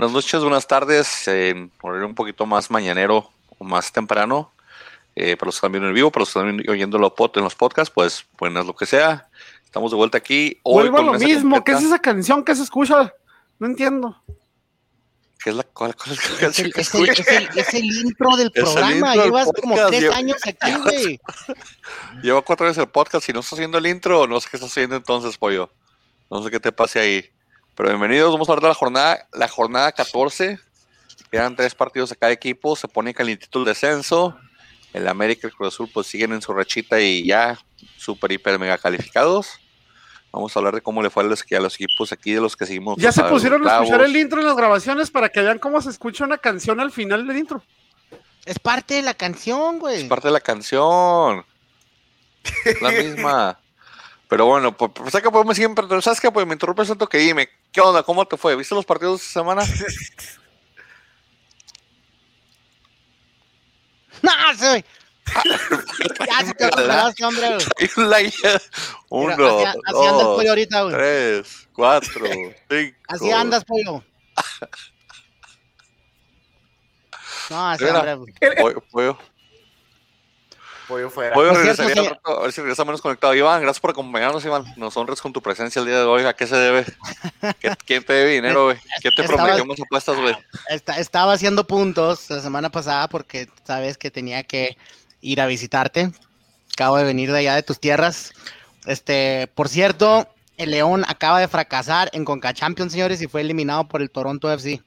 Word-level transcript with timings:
Buenas 0.00 0.14
noches, 0.14 0.40
buenas 0.40 0.66
tardes, 0.66 1.28
horario 1.82 2.06
un 2.06 2.14
poquito 2.14 2.46
más 2.46 2.70
mañanero 2.70 3.30
o 3.58 3.64
más 3.64 3.92
temprano. 3.92 4.50
Eh, 5.14 5.36
para 5.36 5.48
los 5.48 5.56
que 5.56 5.58
están 5.58 5.72
viendo 5.72 5.88
en 5.88 5.94
vivo, 5.94 6.10
para 6.10 6.22
los 6.22 6.32
que 6.32 6.38
están 6.38 6.70
oyéndolo 6.70 7.14
en 7.34 7.44
los 7.44 7.54
podcasts, 7.54 7.92
pues 7.94 8.24
buenas 8.38 8.64
lo 8.64 8.74
que 8.74 8.86
sea. 8.86 9.28
Estamos 9.62 9.90
de 9.90 9.98
vuelta 9.98 10.16
aquí. 10.16 10.58
Hoy 10.62 10.88
Vuelvo 10.88 11.00
a 11.00 11.02
lo 11.02 11.18
mismo, 11.18 11.62
¿qué 11.62 11.72
es 11.72 11.82
esa 11.82 11.98
canción 11.98 12.42
que 12.42 12.56
se 12.56 12.62
escucha? 12.62 13.12
No 13.58 13.66
entiendo. 13.66 14.16
¿Qué 15.44 15.50
es 15.50 15.56
la 15.56 15.64
cuál, 15.64 15.94
cuál 15.94 16.12
es 16.12 16.30
la 16.30 16.38
canción 16.38 16.66
el, 16.68 16.72
que 16.72 16.80
es, 16.80 16.94
el, 16.94 17.08
es, 17.10 17.28
el, 17.28 17.58
es, 17.58 17.74
el, 17.74 17.84
intro 17.84 18.36
del 18.38 18.50
programa. 18.52 19.14
Llevas 19.16 19.50
como 19.60 19.74
tres 19.88 20.00
Lleva, 20.00 20.16
años 20.16 20.38
aquí, 20.46 20.72
güey. 20.82 21.20
Lleva 22.22 22.40
cuatro 22.40 22.64
años 22.64 22.78
el 22.78 22.88
podcast 22.88 23.28
y 23.28 23.34
no 23.34 23.40
está 23.40 23.54
haciendo 23.54 23.76
el 23.76 23.86
intro. 23.86 24.26
No 24.26 24.40
sé 24.40 24.48
qué 24.50 24.56
está 24.56 24.66
haciendo 24.66 24.96
entonces, 24.96 25.36
pollo. 25.36 25.68
No 26.30 26.42
sé 26.42 26.50
qué 26.50 26.58
te 26.58 26.72
pase 26.72 27.00
ahí. 27.00 27.30
Pero 27.80 27.96
bienvenidos, 27.96 28.30
vamos 28.30 28.46
a 28.46 28.52
hablar 28.52 28.64
de 28.64 28.68
la 28.68 28.74
jornada, 28.74 29.26
la 29.32 29.48
jornada 29.48 29.90
14. 29.90 30.58
Quedan 31.30 31.56
tres 31.56 31.74
partidos 31.74 32.10
de 32.10 32.16
cada 32.16 32.30
equipo, 32.30 32.76
se 32.76 32.86
pone 32.86 33.14
calientito 33.14 33.58
el 33.58 33.64
descenso. 33.64 34.36
El 34.92 35.08
América 35.08 35.46
y 35.46 35.48
el 35.48 35.56
Cruz 35.56 35.72
Azul 35.72 35.88
pues 35.90 36.06
siguen 36.06 36.34
en 36.34 36.42
su 36.42 36.52
rechita 36.52 37.00
y 37.00 37.26
ya 37.26 37.58
super 37.96 38.30
hiper 38.32 38.58
mega 38.58 38.76
calificados. 38.76 39.60
Vamos 40.30 40.54
a 40.54 40.58
hablar 40.58 40.74
de 40.74 40.82
cómo 40.82 41.02
le 41.02 41.08
fue 41.08 41.22
a 41.22 41.26
los, 41.26 41.42
a 41.50 41.60
los 41.60 41.74
equipos 41.76 42.12
aquí, 42.12 42.34
de 42.34 42.42
los 42.42 42.54
que 42.54 42.66
seguimos. 42.66 42.98
Ya 42.98 43.12
se 43.12 43.22
pusieron 43.24 43.66
a 43.66 43.76
escuchar 43.76 44.02
el 44.02 44.14
intro 44.14 44.40
en 44.40 44.46
las 44.46 44.56
grabaciones 44.58 45.10
para 45.10 45.30
que 45.30 45.40
vean 45.40 45.58
cómo 45.58 45.80
se 45.80 45.88
escucha 45.88 46.26
una 46.26 46.36
canción 46.36 46.80
al 46.80 46.92
final 46.92 47.26
del 47.26 47.38
intro. 47.38 47.62
Es 48.44 48.58
parte 48.58 48.92
de 48.92 49.02
la 49.02 49.14
canción, 49.14 49.78
güey. 49.78 50.02
Es 50.02 50.04
parte 50.04 50.28
de 50.28 50.34
la 50.34 50.40
canción. 50.40 51.46
la 52.82 52.90
misma. 52.90 53.58
Pero 54.30 54.46
bueno, 54.46 54.74
pues, 54.76 54.92
pues 54.94 55.12
que 55.12 55.28
podemos 55.28 55.56
siempre, 55.56 55.84
¿sabes 56.00 56.20
qué? 56.20 56.30
Pues 56.30 56.46
me 56.46 56.52
interrumpe 56.52 56.84
tanto 56.84 57.08
que 57.08 57.18
dime, 57.18 57.48
¿qué 57.72 57.80
onda? 57.80 58.04
¿Cómo 58.04 58.24
te 58.24 58.36
fue? 58.36 58.54
¿Viste 58.54 58.76
los 58.76 58.86
partidos 58.86 59.18
de 59.18 59.26
esta 59.26 59.40
semana? 59.40 59.62
no, 64.22 64.30
soy. 64.56 64.84
ya 66.28 66.46
se 66.46 66.54
te 66.54 66.70
quedaste, 66.70 67.24
hombre. 67.24 67.58
Uno, 69.08 69.32
así, 69.32 69.64
así 69.84 70.06
andas, 70.06 70.26
pollo, 70.26 70.50
ahorita, 70.50 70.82
güey. 70.82 70.94
Tres, 70.94 71.68
cuatro, 71.72 72.26
cinco. 72.70 72.96
Así 73.08 73.32
andas, 73.32 73.64
pollo. 73.64 74.04
No, 77.50 77.68
así, 77.68 77.84
hombre. 77.84 78.16
Pollo, 78.60 78.80
pollo. 78.92 79.18
Pollo 80.90 81.08
fuera. 81.08 81.34
Pollo 81.34 81.54
regresaría 81.54 81.92
cierto, 81.92 82.10
rato, 82.14 82.40
a 82.40 82.42
ver 82.42 82.52
si 82.52 82.60
regresa 82.60 82.84
menos 82.84 83.00
conectado. 83.00 83.32
Iván, 83.32 83.62
gracias 83.62 83.80
por 83.80 83.92
acompañarnos, 83.92 84.44
Iván. 84.44 84.64
Nos 84.76 84.96
honres 84.96 85.20
con 85.20 85.32
tu 85.32 85.40
presencia 85.40 85.78
el 85.78 85.86
día 85.86 85.98
de 85.98 86.04
hoy. 86.04 86.24
¿A 86.24 86.32
qué 86.34 86.48
se 86.48 86.56
debe? 86.56 86.84
¿Quién 87.86 88.02
te 88.02 88.12
debe 88.12 88.32
dinero, 88.32 88.64
güey? 88.64 88.76
¿Quién 89.00 89.14
te 89.14 89.22
prometió 89.22 89.64
más 89.64 89.80
apuestas, 89.80 90.16
güey? 90.16 90.36
Estaba 90.98 91.34
haciendo 91.34 91.64
puntos 91.64 92.28
la 92.28 92.40
semana 92.40 92.70
pasada 92.70 93.08
porque 93.08 93.48
sabes 93.62 93.96
que 93.98 94.10
tenía 94.10 94.42
que 94.42 94.76
ir 95.20 95.40
a 95.40 95.46
visitarte. 95.46 96.10
Acabo 96.74 96.96
de 96.96 97.04
venir 97.04 97.30
de 97.30 97.38
allá 97.38 97.54
de 97.54 97.62
tus 97.62 97.78
tierras. 97.78 98.32
Este, 98.86 99.48
por 99.54 99.68
cierto, 99.68 100.26
el 100.56 100.72
León 100.72 101.04
acaba 101.06 101.38
de 101.38 101.46
fracasar 101.46 102.10
en 102.12 102.24
Conca 102.24 102.52
Champions, 102.52 102.90
señores, 102.90 103.22
y 103.22 103.28
fue 103.28 103.42
eliminado 103.42 103.84
por 103.84 104.02
el 104.02 104.10
Toronto 104.10 104.52
FC. 104.52 104.82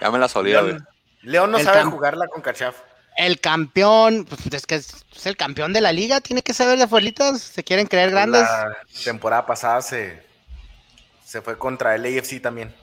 Ya 0.00 0.10
me 0.10 0.18
la 0.18 0.28
solía, 0.28 0.62
güey. 0.62 0.78
León 1.20 1.50
no 1.50 1.58
el 1.58 1.64
sabe 1.64 1.84
jugar 1.84 2.16
la 2.16 2.26
CONCACHAF 2.26 2.89
el 3.26 3.38
campeón, 3.38 4.24
pues 4.24 4.46
es 4.52 4.66
que 4.66 4.76
es, 4.76 5.04
el 5.24 5.36
campeón 5.36 5.74
de 5.74 5.82
la 5.82 5.92
liga, 5.92 6.22
tiene 6.22 6.42
que 6.42 6.54
saber 6.54 6.78
de 6.78 6.88
fuerlitas, 6.88 7.42
se 7.42 7.62
quieren 7.62 7.86
creer 7.86 8.10
grandes. 8.10 8.42
La 8.42 8.78
temporada 9.04 9.44
pasada 9.44 9.82
se, 9.82 10.22
se 11.22 11.42
fue 11.42 11.58
contra 11.58 11.94
el 11.94 12.04
AFC 12.06 12.40
también. 12.40 12.74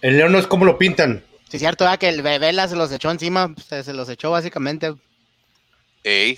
El 0.00 0.16
León 0.16 0.32
no 0.32 0.38
es 0.38 0.48
como 0.48 0.64
lo 0.64 0.76
pintan. 0.76 1.24
Sí, 1.48 1.56
es 1.56 1.60
cierto, 1.60 1.86
que 1.98 2.08
el 2.08 2.22
Vela 2.22 2.66
se 2.66 2.74
los 2.74 2.90
echó 2.90 3.12
encima, 3.12 3.54
se, 3.64 3.84
se 3.84 3.92
los 3.92 4.08
echó 4.08 4.32
básicamente. 4.32 4.94
Ey, 6.02 6.36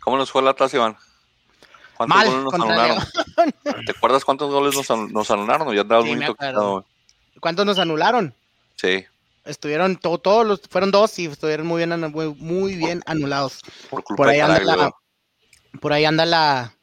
¿cómo 0.00 0.18
nos 0.18 0.30
fue 0.30 0.42
la 0.42 0.50
atrás, 0.50 0.72
Iván? 0.74 0.96
¿Cuántos 1.96 2.16
Mal, 2.16 2.26
goles 2.28 2.44
nos 2.44 2.54
anularon? 2.54 3.04
¿Te 3.86 3.90
acuerdas 3.90 4.24
cuántos 4.24 4.50
goles 4.52 4.74
nos, 4.74 5.10
nos 5.10 5.30
anularon? 5.30 5.74
Ya 5.74 5.82
sí, 5.82 6.14
muy 6.14 6.84
¿Cuántos 7.40 7.64
nos 7.64 7.78
anularon? 7.78 8.34
Sí. 8.76 9.06
Estuvieron 9.46 9.96
todos 9.96 10.46
los, 10.46 10.60
fueron 10.68 10.90
dos 10.90 11.18
y 11.18 11.26
estuvieron 11.26 11.66
muy 11.66 11.84
bien, 11.84 12.00
muy, 12.38 12.74
bien 12.74 13.02
anulados. 13.06 13.60
Por, 13.88 14.28
ahí 14.28 14.40
anda 14.40 14.60
la, 14.60 14.92
por 15.80 15.92
ahí 15.92 16.04
anda 16.04 16.26
la, 16.26 16.74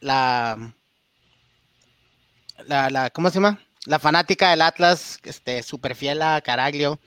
la, 0.00 0.72
la, 2.66 3.10
¿cómo 3.10 3.30
se 3.30 3.34
llama? 3.34 3.60
La 3.86 3.98
fanática 3.98 4.50
del 4.50 4.62
Atlas, 4.62 5.18
este, 5.24 5.62
súper 5.62 5.96
fiel 5.96 6.22
a 6.22 6.40
Caraglio. 6.40 7.00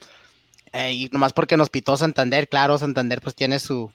Eh, 0.74 0.92
y 0.92 1.10
nomás 1.10 1.32
porque 1.32 1.56
nos 1.56 1.70
pitó 1.70 1.96
Santander, 1.96 2.50
claro, 2.50 2.78
Santander 2.78 3.22
pues 3.22 3.34
tiene 3.34 3.60
su, 3.60 3.94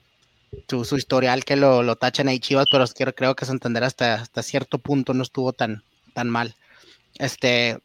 su, 0.67 0.97
historial 0.97 1.45
que 1.45 1.55
lo, 1.55 1.83
lo, 1.83 1.95
tachan 1.95 2.27
ahí 2.27 2.39
Chivas, 2.39 2.65
pero 2.71 2.85
creo, 2.87 3.13
creo 3.13 3.35
que 3.35 3.45
Santander 3.45 3.83
hasta, 3.83 4.15
hasta 4.15 4.41
cierto 4.41 4.79
punto 4.79 5.13
no 5.13 5.21
estuvo 5.21 5.53
tan, 5.53 5.83
tan 6.15 6.27
mal. 6.27 6.55
Este, 7.19 7.77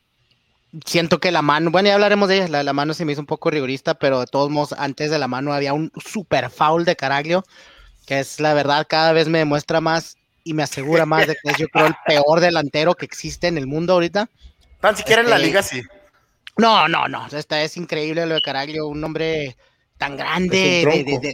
siento 0.84 1.20
que 1.20 1.32
la 1.32 1.42
mano, 1.42 1.70
bueno, 1.70 1.88
ya 1.88 1.94
hablaremos 1.94 2.28
de 2.28 2.44
ella, 2.44 2.62
la, 2.62 2.72
mano 2.72 2.94
se 2.94 3.04
me 3.04 3.12
hizo 3.12 3.20
un 3.20 3.26
poco 3.26 3.50
rigorista, 3.50 3.94
pero 3.94 4.20
de 4.20 4.26
todos 4.26 4.50
modos, 4.50 4.74
antes 4.78 5.10
de 5.10 5.18
la 5.18 5.28
mano 5.28 5.52
había 5.52 5.72
un 5.72 5.90
super 5.96 6.50
foul 6.50 6.84
de 6.84 6.96
Caraglio, 6.96 7.44
que 8.06 8.20
es 8.20 8.40
la 8.40 8.54
verdad, 8.54 8.86
cada 8.88 9.12
vez 9.12 9.28
me 9.28 9.38
demuestra 9.38 9.80
más 9.80 10.16
y 10.44 10.54
me 10.54 10.62
asegura 10.62 11.06
más 11.06 11.26
de 11.26 11.34
que 11.34 11.50
es 11.50 11.58
yo 11.58 11.68
creo 11.68 11.86
el 11.86 11.96
peor 12.06 12.40
delantero 12.40 12.94
que 12.94 13.04
existe 13.04 13.48
en 13.48 13.58
el 13.58 13.66
mundo 13.66 13.94
ahorita. 13.94 14.28
Tan 14.80 14.96
siquiera 14.96 15.22
en 15.22 15.30
la 15.30 15.36
este, 15.36 15.46
liga, 15.46 15.62
sí. 15.62 15.82
No, 16.56 16.88
no, 16.88 17.08
no, 17.08 17.26
esta 17.26 17.62
es 17.62 17.76
increíble 17.76 18.26
lo 18.26 18.34
de 18.34 18.42
Caraglio, 18.42 18.86
un 18.86 19.02
hombre 19.02 19.56
tan 19.98 20.16
grande, 20.16 21.24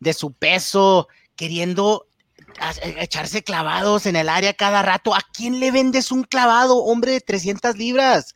de 0.00 0.12
su 0.12 0.32
peso, 0.32 1.08
queriendo 1.36 2.06
echarse 2.82 3.42
clavados 3.42 4.06
en 4.06 4.16
el 4.16 4.28
área 4.28 4.54
cada 4.54 4.82
rato. 4.82 5.14
¿A 5.14 5.20
quién 5.32 5.60
le 5.60 5.70
vendes 5.70 6.10
un 6.10 6.24
clavado, 6.24 6.78
hombre 6.78 7.12
de 7.12 7.20
300 7.20 7.76
libras? 7.76 8.34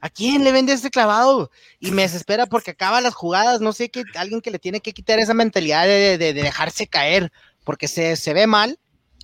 ¿A 0.00 0.10
quién 0.10 0.44
le 0.44 0.52
vende 0.52 0.72
este 0.72 0.90
clavado? 0.90 1.50
Y 1.80 1.90
me 1.90 2.02
desespera 2.02 2.46
porque 2.46 2.72
acaba 2.72 3.00
las 3.00 3.14
jugadas. 3.14 3.60
No 3.60 3.72
sé, 3.72 3.88
que 3.88 4.04
alguien 4.16 4.40
que 4.40 4.50
le 4.50 4.58
tiene 4.58 4.80
que 4.80 4.92
quitar 4.92 5.18
esa 5.18 5.34
mentalidad 5.34 5.86
de, 5.86 6.18
dejarse 6.18 6.86
caer, 6.86 7.32
porque 7.64 7.88
se, 7.88 8.34
ve 8.34 8.46
mal 8.46 8.78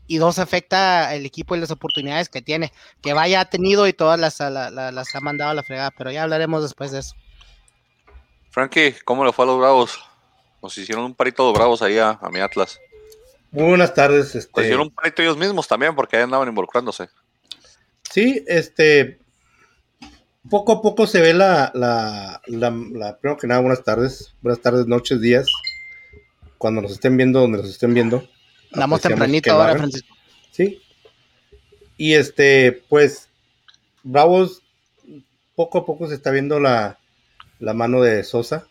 y 0.06 0.16
dos 0.16 0.38
afecta 0.38 1.14
el 1.14 1.26
equipo 1.26 1.54
y 1.54 1.60
las 1.60 1.70
oportunidades 1.70 2.28
que 2.28 2.42
tiene. 2.42 2.72
Que 3.02 3.12
vaya 3.12 3.40
ha 3.40 3.44
tenido 3.44 3.86
y 3.86 3.92
todas 3.92 4.18
las, 4.18 4.40
las 4.40 5.14
ha 5.14 5.20
mandado 5.20 5.50
a 5.50 5.54
la 5.54 5.62
fregada, 5.62 5.90
pero 5.90 6.10
ya 6.10 6.22
hablaremos 6.22 6.62
después 6.62 6.90
de 6.90 7.00
eso. 7.00 7.14
Frankie, 8.50 8.94
¿cómo 9.04 9.24
le 9.24 9.32
fue 9.32 9.44
a 9.44 9.48
los 9.48 9.58
Bravos? 9.58 9.98
Nos 10.62 10.76
hicieron 10.76 11.04
un 11.04 11.14
parito 11.14 11.46
de 11.46 11.58
Bravos 11.58 11.82
ahí 11.82 11.98
a, 11.98 12.18
mi 12.30 12.40
Atlas. 12.40 12.78
Muy 13.50 13.64
buenas 13.64 13.92
tardes. 13.94 14.34
Este... 14.34 14.50
Pues 14.52 14.66
hicieron 14.66 14.88
un 14.88 14.94
parito 14.94 15.22
ellos 15.22 15.36
mismos 15.36 15.68
también, 15.68 15.94
porque 15.94 16.16
ahí 16.16 16.22
andaban 16.22 16.48
involucrándose. 16.48 17.08
Sí, 18.10 18.44
este, 18.46 19.21
poco 20.48 20.72
a 20.72 20.82
poco 20.82 21.06
se 21.06 21.20
ve 21.20 21.34
la, 21.34 21.70
la, 21.74 22.40
la, 22.46 23.18
primero 23.18 23.38
que 23.38 23.46
nada, 23.46 23.60
buenas 23.60 23.84
tardes, 23.84 24.34
buenas 24.42 24.60
tardes, 24.60 24.86
noches, 24.86 25.20
días, 25.20 25.46
cuando 26.58 26.82
nos 26.82 26.92
estén 26.92 27.16
viendo, 27.16 27.40
donde 27.40 27.58
nos 27.58 27.70
estén 27.70 27.94
viendo. 27.94 28.26
Andamos 28.72 29.00
tempranito 29.00 29.52
ahora, 29.52 29.76
Francisco. 29.76 30.14
Sí. 30.50 30.80
Y 31.96 32.14
este, 32.14 32.82
pues, 32.88 33.28
Bravos, 34.02 34.62
poco 35.54 35.78
a 35.78 35.86
poco 35.86 36.08
se 36.08 36.14
está 36.14 36.30
viendo 36.30 36.58
la, 36.58 36.98
la 37.60 37.74
mano 37.74 38.02
de 38.02 38.24
Sosa. 38.24 38.66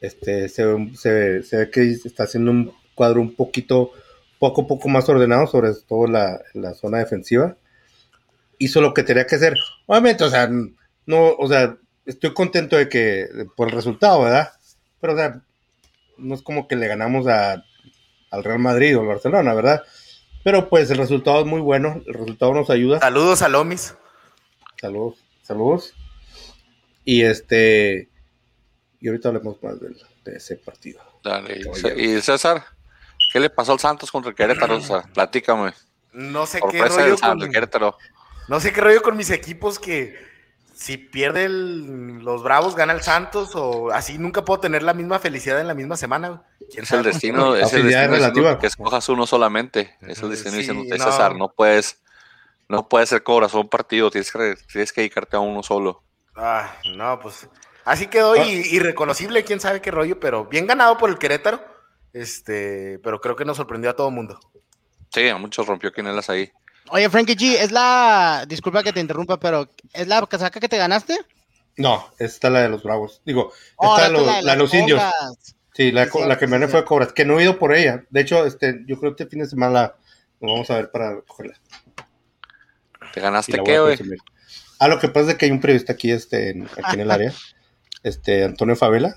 Este, 0.00 0.48
se, 0.48 0.64
se, 0.96 1.42
se, 1.42 1.56
ve 1.56 1.70
que 1.70 1.90
está 1.90 2.24
haciendo 2.24 2.50
un 2.50 2.72
cuadro 2.94 3.20
un 3.20 3.34
poquito, 3.34 3.92
poco 4.38 4.62
a 4.62 4.66
poco 4.66 4.88
más 4.88 5.08
ordenado, 5.08 5.46
sobre 5.46 5.72
todo 5.88 6.06
la, 6.06 6.40
la 6.52 6.74
zona 6.74 6.98
defensiva. 6.98 7.56
Hizo 8.58 8.80
lo 8.80 8.92
que 8.92 9.02
tenía 9.02 9.26
que 9.26 9.36
hacer. 9.36 9.54
Obviamente, 9.86 10.24
o 10.24 10.30
sea, 10.30 10.48
no, 11.06 11.34
o 11.34 11.48
sea, 11.48 11.76
estoy 12.06 12.32
contento 12.32 12.76
de 12.76 12.88
que, 12.88 13.26
por 13.56 13.68
el 13.68 13.74
resultado, 13.74 14.22
¿verdad? 14.22 14.52
Pero, 15.00 15.14
o 15.14 15.16
sea, 15.16 15.40
no 16.18 16.34
es 16.34 16.42
como 16.42 16.68
que 16.68 16.76
le 16.76 16.86
ganamos 16.86 17.26
a, 17.26 17.64
al 18.30 18.44
Real 18.44 18.58
Madrid 18.58 18.96
o 18.96 19.00
al 19.00 19.06
Barcelona, 19.06 19.54
¿verdad? 19.54 19.82
Pero 20.42 20.68
pues 20.68 20.90
el 20.90 20.98
resultado 20.98 21.40
es 21.40 21.46
muy 21.46 21.60
bueno, 21.60 22.02
el 22.06 22.14
resultado 22.14 22.52
nos 22.52 22.70
ayuda. 22.70 23.00
Saludos 23.00 23.42
a 23.42 23.48
Lomis. 23.48 23.94
Saludos, 24.80 25.24
saludos. 25.42 25.94
Y 27.04 27.22
este, 27.22 28.08
y 29.00 29.08
ahorita 29.08 29.28
hablemos 29.28 29.62
más 29.62 29.76
de, 29.80 30.36
ese 30.36 30.56
partido. 30.56 31.00
Dale, 31.22 31.60
y 31.96 32.20
César, 32.20 32.64
¿qué 33.32 33.40
le 33.40 33.50
pasó 33.50 33.72
al 33.72 33.78
Santos 33.78 34.10
contra 34.10 34.30
el 34.30 34.36
Querétaro? 34.36 34.76
O 34.76 34.80
sea, 34.80 35.02
platícame. 35.02 35.72
No 36.12 36.46
sé 36.46 36.60
qué 36.70 36.82
rollo 36.84 37.16
con, 37.18 37.38
No 38.48 38.60
sé 38.60 38.72
qué 38.72 38.80
rollo 38.80 39.02
con 39.02 39.16
mis 39.16 39.30
equipos 39.30 39.78
que 39.78 40.33
si 40.74 40.96
pierde 40.98 41.48
los 41.48 42.42
Bravos, 42.42 42.74
gana 42.74 42.92
el 42.92 43.02
Santos, 43.02 43.54
o 43.54 43.90
así 43.92 44.18
nunca 44.18 44.44
puedo 44.44 44.60
tener 44.60 44.82
la 44.82 44.92
misma 44.92 45.20
felicidad 45.20 45.60
en 45.60 45.68
la 45.68 45.74
misma 45.74 45.96
semana. 45.96 46.42
Es 46.76 46.90
el 46.90 47.04
destino, 47.04 47.54
es 47.54 47.72
el 47.72 47.86
destino 47.86 48.58
que 48.58 48.66
escojas 48.66 49.08
uno 49.08 49.26
solamente. 49.26 49.96
Es 50.00 50.20
el 50.20 50.30
destino 50.30 50.56
diciendo 50.56 50.84
César, 50.96 51.36
no 51.36 51.48
puedes, 51.48 52.02
No 52.68 52.88
puede 52.88 53.06
ser 53.06 53.22
corazón 53.22 53.62
un 53.62 53.68
partido, 53.68 54.10
tienes 54.10 54.32
que, 54.32 54.56
tienes 54.70 54.92
que 54.92 55.02
dedicarte 55.02 55.36
a 55.36 55.40
uno 55.40 55.62
solo. 55.62 56.02
Ah, 56.34 56.74
no, 56.96 57.20
pues 57.20 57.48
así 57.84 58.08
quedó 58.08 58.32
ah. 58.32 58.44
irreconocible, 58.44 59.44
quién 59.44 59.60
sabe 59.60 59.80
qué 59.80 59.92
rollo, 59.92 60.18
pero 60.18 60.46
bien 60.46 60.66
ganado 60.66 60.98
por 60.98 61.08
el 61.08 61.18
Querétaro. 61.18 61.62
Este, 62.12 62.98
pero 63.02 63.20
creo 63.20 63.36
que 63.36 63.44
nos 63.44 63.56
sorprendió 63.56 63.90
a 63.90 63.96
todo 63.96 64.08
el 64.08 64.14
mundo. 64.14 64.40
Sí, 65.10 65.28
a 65.28 65.36
muchos 65.36 65.66
rompió 65.66 65.92
quinelas 65.92 66.28
ahí. 66.30 66.50
Oye, 66.90 67.08
Frankie 67.08 67.36
G, 67.36 67.56
¿es 67.60 67.72
la. 67.72 68.44
Disculpa 68.46 68.82
que 68.82 68.92
te 68.92 69.00
interrumpa, 69.00 69.38
pero 69.40 69.68
¿es 69.92 70.06
la 70.06 70.24
casaca 70.26 70.60
que 70.60 70.68
te 70.68 70.76
ganaste? 70.76 71.18
No, 71.76 72.08
esta 72.18 72.48
es 72.48 72.52
la 72.52 72.62
de 72.62 72.68
los 72.68 72.82
Bravos. 72.82 73.22
Digo, 73.24 73.52
oh, 73.76 73.96
esta 73.96 74.06
es 74.06 74.44
la, 74.44 74.52
de 74.52 74.58
los 74.58 74.72
indios. 74.74 75.02
Sí, 75.72 75.90
la, 75.90 76.06
que 76.08 76.46
me 76.46 76.52
gané 76.52 76.68
fue 76.68 76.84
Cobras, 76.84 77.12
que 77.12 77.24
no 77.24 77.40
he 77.40 77.42
ido 77.42 77.58
por 77.58 77.74
ella. 77.74 78.04
De 78.10 78.20
hecho, 78.20 78.46
este, 78.46 78.84
yo 78.86 78.98
creo 79.00 79.16
que 79.16 79.24
este 79.24 79.30
fin 79.30 79.40
de 79.40 79.48
semana 79.48 79.94
nos 80.40 80.52
vamos 80.52 80.70
a 80.70 80.76
ver 80.76 80.90
para 80.90 81.20
cogerla. 81.22 81.58
¿Te 83.12 83.20
ganaste 83.20 83.60
qué, 83.64 83.80
güey? 83.80 83.98
Ah, 84.78 84.86
lo 84.86 85.00
que 85.00 85.08
pasa 85.08 85.32
es 85.32 85.36
que 85.36 85.46
hay 85.46 85.50
un 85.50 85.60
periodista 85.60 85.94
aquí, 85.94 86.12
este, 86.12 86.50
aquí 86.76 86.94
en 86.94 87.00
el 87.00 87.10
área, 87.10 87.32
este, 88.04 88.44
Antonio 88.44 88.76
Favela, 88.76 89.16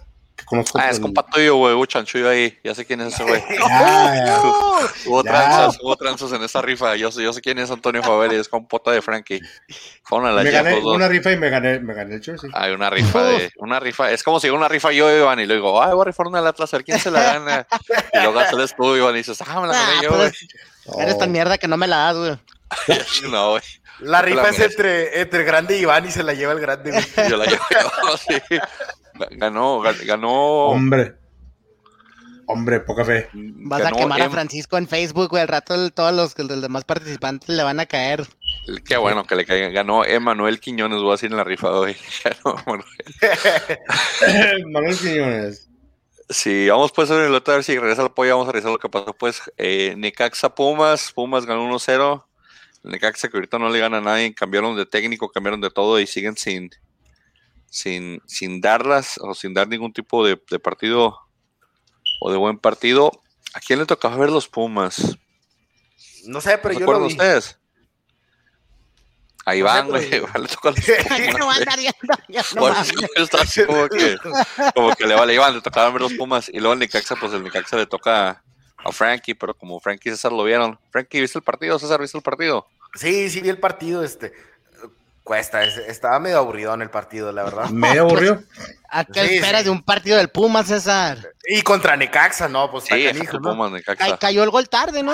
Ah, 0.75 0.89
es 0.89 0.99
compa 0.99 1.25
tuyo, 1.25 1.55
güey, 1.55 1.73
un 1.73 1.87
chanchullo 1.87 2.29
ahí. 2.29 2.57
Ya 2.63 2.73
sé 2.73 2.85
quién 2.85 3.01
es 3.01 3.13
ese 3.13 3.23
güey. 3.23 3.43
hubo 5.05 5.23
tranzas, 5.23 5.77
hubo 5.81 5.95
tranzas 5.95 6.31
en 6.31 6.43
esa 6.43 6.61
rifa. 6.61 6.95
Yo 6.95 7.11
sé, 7.11 7.23
yo 7.23 7.33
sé 7.33 7.41
quién 7.41 7.59
es 7.59 7.69
Antonio 7.69 8.01
Favela 8.03 8.33
y 8.33 8.37
es 8.37 8.47
compota 8.47 8.91
de 8.91 9.01
Frankie. 9.01 9.41
Me 10.09 10.51
gané 10.51 10.79
una 10.79 11.07
rifa 11.07 11.31
y 11.31 11.37
me 11.37 11.49
gané, 11.49 11.79
me 11.79 11.93
gané 11.93 12.15
el 12.15 12.23
jersey. 12.23 12.49
Hay 12.53 12.71
una 12.71 12.89
rifa 12.89 13.23
de, 13.23 13.51
una 13.57 13.79
rifa. 13.79 14.11
Es 14.11 14.23
como 14.23 14.39
si 14.39 14.49
una 14.49 14.67
rifa 14.67 14.91
yo, 14.91 15.15
Iván, 15.15 15.39
y 15.39 15.45
le 15.45 15.55
digo, 15.55 15.81
ay, 15.81 15.91
voy 15.93 16.01
a 16.01 16.05
rifar 16.05 16.27
una 16.27 16.41
de 16.41 16.49
Atlas, 16.49 16.73
a 16.73 16.77
ver 16.77 16.85
quién 16.85 16.99
se 16.99 17.11
la 17.11 17.21
gana. 17.21 17.67
y 18.13 18.19
luego 18.19 18.39
sales 18.49 18.75
tú, 18.75 18.95
Iván, 18.95 19.15
y 19.15 19.17
dices, 19.17 19.41
ah, 19.45 19.61
me 19.61 19.67
la 19.67 19.73
gané 19.73 20.03
yo, 20.03 20.15
güey. 20.15 20.31
Pues, 20.85 20.99
eres 20.99 21.17
tan 21.17 21.31
mierda 21.31 21.57
que 21.57 21.67
no 21.67 21.75
me 21.75 21.87
la 21.87 21.97
das, 21.97 22.15
güey. 22.15 23.31
no, 23.31 23.49
güey. 23.51 23.63
La 23.99 24.21
rifa 24.21 24.49
es 24.49 24.59
entre, 24.59 25.21
entre 25.21 25.43
grande 25.43 25.77
y 25.77 25.81
Iván 25.81 26.05
y 26.05 26.11
se 26.11 26.23
la 26.23 26.33
lleva 26.33 26.53
el 26.53 26.59
grande. 26.59 26.91
Güey. 26.91 27.29
Yo 27.29 27.37
la 27.37 27.45
llevo, 27.45 28.17
sí. 28.17 28.59
Ganó, 29.31 29.81
ganó. 30.05 30.67
Hombre. 30.67 31.15
Hombre, 32.49 32.79
poca 32.79 33.03
fe. 33.03 33.27
Vas 33.33 33.85
a 33.85 33.91
quemar 33.91 34.21
a 34.21 34.29
Francisco 34.29 34.77
en 34.77 34.87
Facebook, 34.87 35.29
güey. 35.29 35.41
Al 35.41 35.49
rato 35.49 35.91
todos 35.91 36.13
los, 36.13 36.61
demás 36.61 36.85
participantes 36.85 37.49
le 37.49 37.61
van 37.61 37.81
a 37.81 37.85
caer. 37.85 38.25
Qué 38.85 38.95
bueno 38.95 39.25
que 39.25 39.35
le 39.35 39.45
caigan. 39.45 39.73
Ganó 39.73 40.05
Emanuel 40.05 40.61
Quiñones, 40.61 41.01
voy 41.01 41.09
a 41.09 41.11
decir 41.13 41.29
en 41.29 41.37
la 41.37 41.43
rifa 41.43 41.69
hoy. 41.71 41.97
Ganó 42.23 42.55
Manuel. 42.65 42.85
Manuel 44.71 44.97
Quiñones. 44.97 45.67
Sí, 46.29 46.67
vamos 46.69 46.91
pues 46.93 47.11
a 47.11 47.15
ver 47.15 47.63
si 47.63 47.77
regresa 47.77 48.01
el 48.01 48.07
apoyo, 48.07 48.31
vamos 48.31 48.49
a 48.49 48.51
revisar 48.51 48.71
lo 48.71 48.79
que 48.79 48.89
pasó 48.89 49.13
pues. 49.13 49.41
Eh, 49.57 49.95
Necaxa 49.97 50.55
Pumas, 50.55 51.11
Pumas 51.13 51.45
ganó 51.45 51.69
1-0. 51.69 52.23
Necaxa 52.83 53.27
que 53.27 53.37
ahorita 53.37 53.59
no 53.59 53.69
le 53.69 53.79
gana 53.79 53.97
a 53.97 54.01
nadie, 54.01 54.33
cambiaron 54.33 54.75
de 54.77 54.85
técnico, 54.85 55.29
cambiaron 55.29 55.61
de 55.61 55.69
todo 55.69 55.99
y 55.99 56.07
siguen 56.07 56.37
sin, 56.37 56.69
sin, 57.69 58.21
sin 58.25 58.61
darlas 58.61 59.19
o 59.21 59.33
sin 59.33 59.53
dar 59.53 59.67
ningún 59.67 59.91
tipo 59.93 60.25
de, 60.25 60.37
partido 60.37 61.19
o 62.21 62.31
de 62.31 62.37
buen 62.37 62.57
partido. 62.57 63.11
¿A 63.53 63.59
quién 63.59 63.79
le 63.79 63.85
tocaba 63.85 64.15
ver 64.17 64.29
los 64.29 64.47
Pumas? 64.47 65.17
No 66.25 66.41
sé, 66.41 66.57
pero 66.57 66.79
yo 66.79 66.85
lo 66.85 66.99
vi. 67.01 67.13
ustedes? 67.13 67.57
Ahí 69.45 69.61
van, 69.61 69.87
güey. 69.87 70.09
Le 70.09 70.19
toca 70.19 70.39
los 70.39 70.49
Pumas. 72.53 72.91
como, 73.65 73.87
que, 73.87 74.17
como 74.75 74.95
que 74.95 75.07
le 75.07 75.15
vale 75.15 75.33
Iván, 75.33 75.55
le 75.55 75.61
tocaban 75.61 75.93
ver 75.93 76.01
los 76.01 76.13
Pumas. 76.13 76.49
Y 76.49 76.59
luego 76.59 76.73
el 76.73 76.79
Necaxa, 76.79 77.15
pues 77.15 77.31
el 77.31 77.43
Necaxa 77.43 77.77
le 77.77 77.85
toca 77.85 78.43
a 78.77 78.91
Frankie, 78.91 79.35
pero 79.35 79.55
como 79.55 79.79
Frankie 79.79 80.09
y 80.09 80.11
César 80.11 80.33
lo 80.33 80.43
vieron. 80.43 80.77
Frankie, 80.91 81.21
¿viste 81.21 81.39
el 81.39 81.43
partido? 81.43 81.79
César, 81.79 82.01
¿viste 82.01 82.17
el 82.17 82.23
partido? 82.23 82.67
Sí, 82.95 83.29
sí 83.29 83.41
vi 83.41 83.49
el 83.49 83.59
partido. 83.59 84.03
Este, 84.03 84.33
Cuesta, 85.27 85.61
estaba 85.61 86.19
medio 86.21 86.37
aburrido 86.37 86.73
en 86.73 86.81
el 86.81 86.89
partido, 86.89 87.33
la 87.33 87.43
verdad. 87.43 87.69
¿Medio 87.69 88.03
aburrido? 88.03 88.41
¿A 88.89 89.03
qué 89.03 89.35
esperas 89.35 89.65
de 89.65 89.69
un 89.69 89.83
partido 89.83 90.15
del 90.15 90.29
Pumas, 90.29 90.67
César? 90.67 91.17
Y 91.49 91.63
contra 91.63 91.97
Necaxa, 91.97 92.47
¿no? 92.47 92.71
Pues 92.71 92.85
sí, 92.85 93.03
canijo, 93.03 93.37
¿no? 93.37 93.49
Pumas, 93.49 93.73
Necaxa. 93.73 94.17
cayó 94.17 94.41
el 94.45 94.49
gol 94.49 94.69
tarde, 94.69 95.03
¿no? 95.03 95.13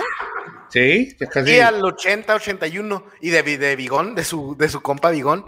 Sí, 0.69 1.17
casi. 1.31 1.53
Y 1.53 1.59
al 1.61 1.83
80, 1.83 2.35
81. 2.35 3.07
Y 3.21 3.31
de, 3.31 3.41
de 3.41 3.75
Vigón, 3.75 4.13
de 4.13 4.23
su, 4.23 4.55
de 4.55 4.69
su 4.69 4.83
compa 4.83 5.09
Vigón. 5.09 5.47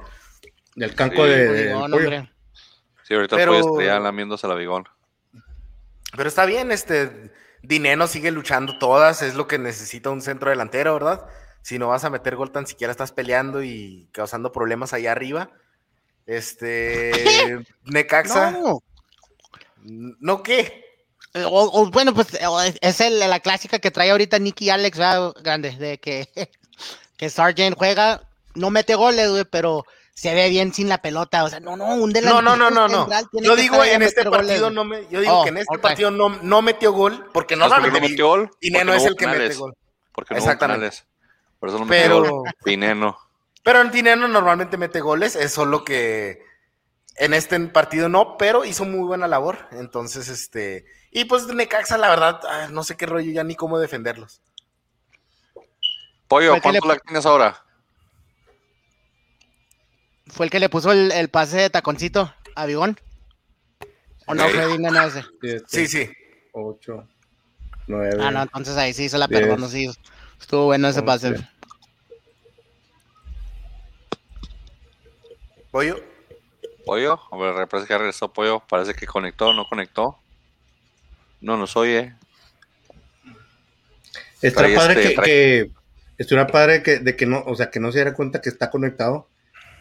Del 0.76 0.96
canco 0.96 1.26
de, 1.26 1.68
Vigón, 1.68 2.30
Sí, 3.04 3.14
ahorita 3.14 3.36
Pero... 3.36 3.62
puedes 3.62 3.88
ya 3.88 4.00
lamiéndose 4.00 4.48
la 4.48 4.56
Vigón. 4.56 4.86
Pero 6.18 6.28
está 6.28 6.48
bien, 6.48 6.72
este. 6.72 7.32
Dineno 7.62 8.08
sigue 8.08 8.32
luchando 8.32 8.80
todas, 8.80 9.22
es 9.22 9.36
lo 9.36 9.48
que 9.48 9.60
necesita 9.60 10.10
un 10.10 10.24
centro 10.24 10.50
delantero, 10.50 10.96
¿verdad? 10.96 11.28
Si 11.66 11.80
no 11.80 11.88
vas 11.88 12.04
a 12.04 12.12
meter 12.12 12.36
gol 12.36 12.52
tan 12.52 12.68
siquiera 12.68 12.92
estás 12.92 13.12
peleando 13.12 13.64
y 13.64 14.08
causando 14.12 14.52
problemas 14.52 14.94
allá 14.94 15.12
arriba. 15.12 15.50
Este, 16.28 17.12
Necaxa. 17.86 18.52
No. 18.52 18.84
¿No 19.82 20.44
qué? 20.44 20.86
Eh, 21.34 21.44
bueno, 21.92 22.14
pues 22.14 22.28
es 22.40 23.00
la 23.10 23.40
clásica 23.40 23.80
que 23.80 23.90
trae 23.90 24.12
ahorita 24.12 24.38
Nicky 24.38 24.70
Alex, 24.70 25.00
grande, 25.42 25.72
de 25.72 25.98
que, 25.98 26.30
que 27.18 27.32
Sargent 27.32 27.76
juega, 27.76 28.22
no 28.54 28.70
mete 28.70 28.94
goles, 28.94 29.32
güey, 29.32 29.46
pero 29.46 29.86
se 30.14 30.36
ve 30.36 30.50
bien 30.50 30.72
sin 30.72 30.88
la 30.88 31.00
pelota. 31.00 31.46
O 31.46 31.50
sea, 31.50 31.62
no, 31.62 31.76
no, 31.76 31.96
un 31.96 32.14
delantero. 32.14 32.44
No, 32.44 32.56
no, 32.56 32.70
no, 32.70 32.88
no. 32.88 33.08
no. 33.08 33.42
Yo 33.42 33.56
digo 33.56 33.84
en 33.84 34.04
este 34.04 34.24
partido 34.30 34.70
no 34.70 34.84
me, 34.84 35.08
yo 35.10 35.20
digo 35.20 35.40
oh, 35.40 35.44
que 35.44 35.50
en 35.50 35.58
este 35.58 35.80
partido 35.80 36.12
no, 36.12 36.30
no 36.30 36.62
metió 36.62 36.94
gol 36.94 37.26
porque 37.34 37.56
no, 37.56 37.68
no 37.68 37.92
metió 38.00 38.28
gol. 38.28 38.52
Y 38.62 38.70
Neno 38.70 38.94
es 38.94 39.04
el 39.06 39.16
que 39.16 39.26
mete 39.26 39.56
gol. 39.56 39.76
Porque 40.12 40.36
no 40.36 40.38
Exactamente. 40.38 40.96
Por 41.66 41.74
eso 41.74 41.80
no 41.80 41.88
pero, 41.88 42.44
Dineno. 42.66 43.18
Pero 43.64 43.82
en 43.82 43.90
Dineno 43.90 44.28
normalmente 44.28 44.78
mete 44.78 45.02
goles, 45.02 45.36
es 45.36 45.52
solo 45.52 45.84
que 45.84 46.44
en 47.16 47.34
este 47.34 47.60
partido 47.62 48.08
no, 48.08 48.38
pero 48.38 48.66
hizo 48.66 48.86
muy 48.86 49.00
buena 49.00 49.28
labor. 49.28 49.68
Entonces, 49.72 50.28
este. 50.28 50.86
Y 51.10 51.26
pues 51.26 51.48
Necaxa, 51.48 51.98
la 51.98 52.10
verdad, 52.10 52.40
ah, 52.48 52.68
no 52.70 52.84
sé 52.84 52.96
qué 52.96 53.08
rollo 53.08 53.32
ya 53.32 53.44
ni 53.44 53.56
cómo 53.56 53.80
defenderlos. 53.80 54.42
Pollo, 56.28 56.62
¿cuánto 56.62 56.88
le... 56.88 57.00
tienes 57.00 57.26
ahora? 57.26 57.64
Fue 60.28 60.46
el 60.46 60.52
que 60.52 60.60
le 60.60 60.70
puso 60.70 60.92
el, 60.92 61.30
pase 61.30 61.58
de 61.58 61.70
taconcito 61.72 62.32
a 62.56 62.68
Bigón. 62.68 63.00
¿O 64.28 64.36
no 64.36 64.48
fue 64.50 64.68
Dineno 64.68 65.02
ese? 65.02 65.26
Sí, 65.66 65.88
sí. 65.88 66.12
8, 66.52 67.08
9. 67.88 68.18
Ah, 68.22 68.30
no, 68.30 68.44
entonces 68.44 68.78
ahí 68.78 68.94
sí 68.94 69.10
se 69.10 69.18
la 69.18 69.28
perdono, 69.28 69.68
sí. 69.68 69.90
Estuvo 70.40 70.66
bueno 70.66 70.88
ese 70.88 71.02
pase. 71.02 71.36
¿Pollo? 75.76 76.02
¿Pollo? 76.86 77.20
Ver, 77.34 77.68
parece 77.68 77.90
que 77.90 77.98
regresó 77.98 78.32
Pollo. 78.32 78.62
Parece 78.62 78.94
que 78.94 79.06
conectó, 79.06 79.52
no 79.52 79.68
conectó. 79.68 80.18
No 81.42 81.58
nos 81.58 81.76
oye. 81.76 82.16
Está 84.42 84.62
padre 84.74 85.04
este, 85.04 85.22
que, 85.22 85.72
que 86.18 86.46
padre 86.46 86.82
que, 86.82 87.00
de 87.00 87.18
que 87.18 87.26
no, 87.26 87.44
o 87.46 87.58
sea, 87.58 87.72
que 87.72 87.82
no 87.82 87.92
se 87.92 87.98
diera 87.98 88.14
cuenta 88.14 88.40
que 88.40 88.48
está 88.48 88.70
conectado. 88.70 89.28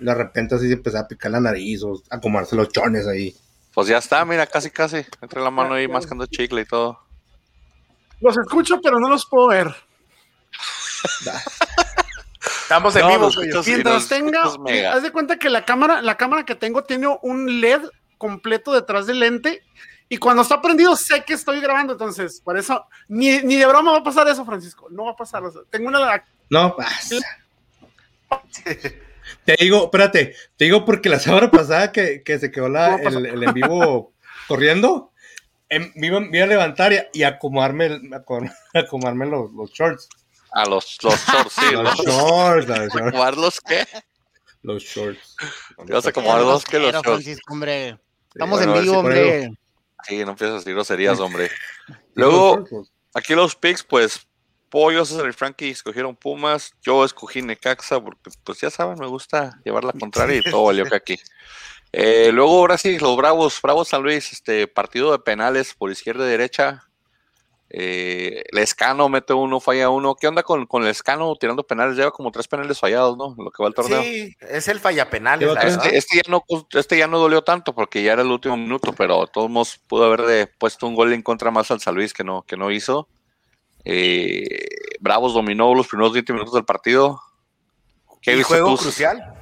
De 0.00 0.12
repente 0.12 0.56
así 0.56 0.66
se 0.66 0.72
empezaba 0.72 1.04
a 1.04 1.06
picar 1.06 1.30
la 1.30 1.38
nariz 1.38 1.84
o 1.84 2.02
a 2.10 2.20
comerse 2.20 2.56
los 2.56 2.70
chones 2.70 3.06
ahí. 3.06 3.32
Pues 3.72 3.86
ya 3.86 3.98
está, 3.98 4.24
mira, 4.24 4.48
casi 4.48 4.70
casi. 4.70 5.06
Entre 5.22 5.40
la 5.40 5.52
mano 5.52 5.74
ahí 5.74 5.86
mascando 5.86 6.26
chicle 6.26 6.62
y 6.62 6.66
todo. 6.66 6.98
Los 8.20 8.36
escucho, 8.36 8.80
pero 8.82 8.98
no 8.98 9.08
los 9.08 9.26
puedo 9.26 9.46
ver. 9.46 9.68
Estamos 12.64 12.96
en 12.96 13.06
vivo. 13.08 13.30
Mientras 13.66 14.08
tenga, 14.08 14.42
haz 14.92 15.02
de 15.02 15.12
cuenta 15.12 15.38
que 15.38 15.50
la 15.50 15.66
cámara, 15.66 16.00
la 16.00 16.16
cámara 16.16 16.46
que 16.46 16.54
tengo 16.54 16.82
tiene 16.82 17.08
un 17.20 17.60
LED 17.60 17.82
completo 18.16 18.72
detrás 18.72 19.06
del 19.06 19.20
lente 19.20 19.62
y 20.08 20.16
cuando 20.16 20.42
está 20.42 20.62
prendido 20.62 20.96
sé 20.96 21.24
que 21.24 21.34
estoy 21.34 21.60
grabando, 21.60 21.92
entonces 21.92 22.40
por 22.40 22.56
eso 22.56 22.86
ni, 23.06 23.42
ni 23.42 23.56
de 23.56 23.66
broma 23.66 23.92
va 23.92 23.98
a 23.98 24.02
pasar 24.02 24.26
eso, 24.28 24.46
Francisco. 24.46 24.88
No 24.90 25.04
va 25.04 25.10
a 25.12 25.16
pasar. 25.16 25.42
tengo 25.70 25.88
una. 25.88 26.24
No 26.48 26.74
pasa. 26.74 27.16
Te 29.44 29.56
digo, 29.58 29.84
espérate, 29.84 30.34
te 30.56 30.64
digo 30.66 30.84
porque 30.84 31.08
la 31.08 31.18
semana 31.18 31.50
pasada 31.50 31.92
que, 31.92 32.22
que 32.22 32.38
se 32.38 32.50
quedó 32.50 32.68
la, 32.68 32.96
el, 32.96 33.42
en 33.42 33.54
vivo 33.54 34.12
corriendo, 34.48 35.12
em, 35.68 35.92
me 35.94 36.06
iba, 36.08 36.18
a 36.18 36.46
levantar 36.46 37.10
y, 37.12 37.22
a 37.22 37.28
acomodarme, 37.28 38.00
acomodarme 38.74 39.26
los, 39.26 39.52
los 39.52 39.70
shorts. 39.72 40.08
A 40.56 40.66
los, 40.66 40.98
los 41.02 41.26
shorts, 41.26 41.52
sí. 41.52 41.72
los, 41.72 41.94
shorts, 42.06 42.68
los 42.68 42.92
shorts. 42.94 43.36
los 43.36 43.60
qué? 43.60 43.86
Los 44.62 44.82
shorts. 44.84 45.36
Vas 45.88 46.06
a 46.06 46.10
acomodar 46.10 46.42
los 46.42 46.64
que 46.64 46.78
los 46.78 46.92
shorts. 46.92 47.40
hombre. 47.48 47.98
Estamos 48.28 48.62
en 48.62 48.72
vivo, 48.72 48.98
hombre. 48.98 49.50
Sí, 50.04 50.24
no 50.24 50.30
empiezas 50.30 50.54
a 50.54 50.58
decir 50.58 50.74
groserías, 50.74 51.18
hombre. 51.20 51.50
Luego, 52.14 52.64
aquí 53.14 53.34
los 53.34 53.56
picks, 53.56 53.82
pues, 53.82 54.26
Pollo, 54.70 55.04
César 55.04 55.28
y 55.28 55.32
Frankie 55.32 55.70
escogieron 55.70 56.14
Pumas. 56.14 56.72
Yo 56.82 57.04
escogí 57.04 57.42
Necaxa 57.42 58.02
porque, 58.02 58.30
pues, 58.44 58.60
ya 58.60 58.70
saben, 58.70 58.98
me 58.98 59.06
gusta 59.06 59.60
llevar 59.64 59.84
la 59.84 59.92
contraria 59.92 60.38
y 60.38 60.50
todo 60.50 60.64
valió 60.64 60.84
que 60.84 60.96
aquí. 60.96 61.18
Eh, 61.92 62.30
luego, 62.32 62.58
ahora 62.58 62.78
sí, 62.78 62.98
los 62.98 63.16
Bravos, 63.16 63.60
Bravos 63.62 63.88
San 63.88 64.02
Luis, 64.02 64.32
este 64.32 64.66
partido 64.66 65.12
de 65.12 65.18
penales 65.18 65.74
por 65.74 65.90
izquierda 65.90 66.26
y 66.26 66.30
derecha. 66.30 66.88
Eh, 67.76 68.44
Lescano 68.52 69.08
mete 69.08 69.32
uno, 69.32 69.58
falla 69.58 69.90
uno. 69.90 70.14
¿Qué 70.14 70.28
onda 70.28 70.44
con, 70.44 70.64
con 70.64 70.84
Lescano 70.84 71.34
tirando 71.34 71.66
penales? 71.66 71.96
Lleva 71.96 72.12
como 72.12 72.30
tres 72.30 72.46
penales 72.46 72.78
fallados, 72.78 73.18
¿no? 73.18 73.34
Lo 73.36 73.50
que 73.50 73.64
va 73.64 73.68
el 73.68 73.74
torneo. 73.74 74.00
Sí, 74.00 74.32
es 74.38 74.68
el 74.68 74.78
falla 74.78 75.10
penales. 75.10 75.50
Este, 75.60 75.96
este, 75.96 76.16
ya 76.18 76.22
no, 76.30 76.44
este 76.70 76.96
ya 76.96 77.08
no 77.08 77.18
dolió 77.18 77.42
tanto 77.42 77.74
porque 77.74 78.04
ya 78.04 78.12
era 78.12 78.22
el 78.22 78.30
último 78.30 78.56
minuto, 78.56 78.92
pero 78.96 79.26
todos 79.26 79.50
modos 79.50 79.80
pudo 79.88 80.04
haber 80.04 80.52
puesto 80.56 80.86
un 80.86 80.94
gol 80.94 81.12
en 81.12 81.22
contra 81.22 81.50
más 81.50 81.68
al 81.72 81.80
San 81.80 81.96
Luis 81.96 82.14
que 82.14 82.22
no, 82.22 82.42
que 82.42 82.56
no 82.56 82.70
hizo. 82.70 83.08
Eh, 83.84 84.68
Bravos 85.00 85.34
dominó 85.34 85.74
los 85.74 85.88
primeros 85.88 86.12
20 86.12 86.32
minutos 86.32 86.54
del 86.54 86.64
partido. 86.64 87.20
¿Qué 88.22 88.40
juego 88.44 88.76
crucial? 88.76 89.34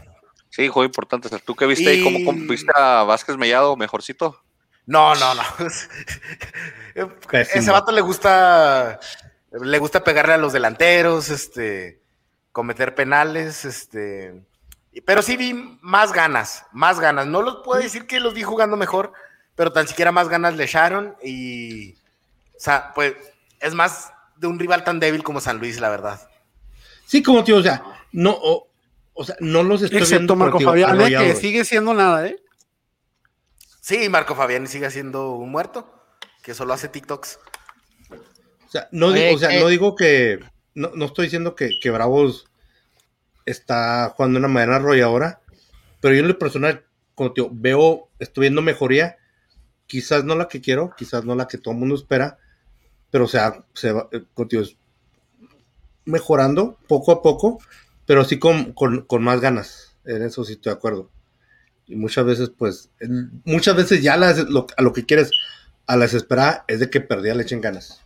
Sí, 0.48 0.68
juego 0.68 0.86
importante. 0.86 1.28
¿Tú 1.40 1.54
qué 1.54 1.66
viste? 1.66 1.96
Y... 1.96 2.02
¿Cómo, 2.02 2.24
¿Cómo, 2.24 2.48
viste 2.48 2.72
a 2.74 3.02
Vázquez 3.02 3.36
Mellado 3.36 3.76
mejorcito? 3.76 4.40
No, 4.86 5.14
no, 5.14 5.34
no. 5.34 5.42
Ese 7.32 7.70
vato 7.70 7.92
le 7.92 8.00
gusta, 8.00 8.98
le 9.52 9.78
gusta 9.78 10.02
pegarle 10.04 10.34
a 10.34 10.38
los 10.38 10.52
delanteros, 10.52 11.30
este, 11.30 12.00
cometer 12.50 12.94
penales, 12.94 13.64
este. 13.64 14.44
Pero 15.06 15.22
sí 15.22 15.36
vi 15.36 15.78
más 15.80 16.12
ganas, 16.12 16.66
más 16.72 17.00
ganas. 17.00 17.26
No 17.26 17.42
los 17.42 17.62
puedo 17.64 17.80
decir 17.80 18.06
que 18.06 18.20
los 18.20 18.34
vi 18.34 18.42
jugando 18.42 18.76
mejor, 18.76 19.12
pero 19.54 19.72
tan 19.72 19.88
siquiera 19.88 20.12
más 20.12 20.28
ganas 20.28 20.54
le 20.56 20.64
echaron 20.64 21.16
y, 21.22 21.94
o 22.56 22.58
sea, 22.58 22.92
pues 22.94 23.14
es 23.60 23.74
más 23.74 24.12
de 24.36 24.48
un 24.48 24.58
rival 24.58 24.84
tan 24.84 25.00
débil 25.00 25.22
como 25.22 25.40
San 25.40 25.58
Luis, 25.58 25.80
la 25.80 25.88
verdad. 25.88 26.28
Sí, 27.06 27.22
como 27.22 27.44
tío, 27.44 27.56
o 27.56 27.62
sea, 27.62 27.82
no, 28.12 28.38
o, 29.14 29.24
sea, 29.24 29.36
no 29.40 29.62
los 29.62 29.82
estoy 29.82 30.00
Excepto 30.00 30.36
Marco 30.36 30.60
Fabián, 30.60 31.00
¿eh? 31.00 31.10
que 31.10 31.36
sigue 31.36 31.64
siendo 31.64 31.94
nada, 31.94 32.26
¿eh? 32.26 32.41
Sí, 33.82 34.08
Marco 34.08 34.36
Fabián 34.36 34.68
sigue 34.68 34.88
siendo 34.92 35.32
un 35.32 35.50
muerto, 35.50 35.92
que 36.40 36.54
solo 36.54 36.72
hace 36.72 36.86
TikToks. 36.86 37.40
O 38.64 38.70
sea, 38.70 38.88
no, 38.92 39.10
digo, 39.10 39.34
o 39.34 39.38
sea, 39.38 39.58
no 39.58 39.66
digo 39.66 39.96
que. 39.96 40.38
No, 40.76 40.92
no 40.94 41.06
estoy 41.06 41.26
diciendo 41.26 41.56
que, 41.56 41.80
que, 41.80 41.90
Bravos 41.90 42.46
está 43.44 44.10
jugando 44.10 44.38
de 44.38 44.46
una 44.46 44.54
manera 44.54 44.76
arrolladora, 44.76 45.40
pero 46.00 46.14
yo 46.14 46.20
en 46.20 46.28
lo 46.28 46.38
personal, 46.38 46.84
como 47.16 47.32
tío, 47.32 47.48
veo, 47.50 48.08
estoy 48.20 48.42
viendo 48.42 48.62
mejoría. 48.62 49.16
Quizás 49.88 50.22
no 50.22 50.36
la 50.36 50.46
que 50.46 50.60
quiero, 50.60 50.94
quizás 50.96 51.24
no 51.24 51.34
la 51.34 51.48
que 51.48 51.58
todo 51.58 51.74
el 51.74 51.80
mundo 51.80 51.96
espera, 51.96 52.38
pero 53.10 53.24
o 53.24 53.28
sea, 53.28 53.64
se 53.74 53.90
va, 53.90 54.08
tío, 54.48 54.62
mejorando 56.04 56.78
poco 56.86 57.10
a 57.10 57.20
poco, 57.20 57.58
pero 58.06 58.24
sí 58.24 58.38
con, 58.38 58.74
con, 58.74 59.02
con 59.06 59.24
más 59.24 59.40
ganas. 59.40 59.96
En 60.04 60.22
eso 60.22 60.44
sí 60.44 60.52
estoy 60.52 60.70
de 60.70 60.78
acuerdo. 60.78 61.10
Y 61.92 61.96
muchas 61.96 62.24
veces, 62.24 62.50
pues, 62.56 62.90
muchas 63.44 63.76
veces 63.76 64.02
ya 64.02 64.14
a 64.14 64.82
lo 64.82 64.92
que 64.92 65.04
quieres 65.04 65.30
a 65.86 65.96
la 65.96 66.04
desesperada 66.04 66.64
es 66.68 66.80
de 66.80 66.88
que 66.88 67.00
perdía 67.00 67.34
le 67.34 67.42
echen 67.42 67.60
ganas. 67.60 68.00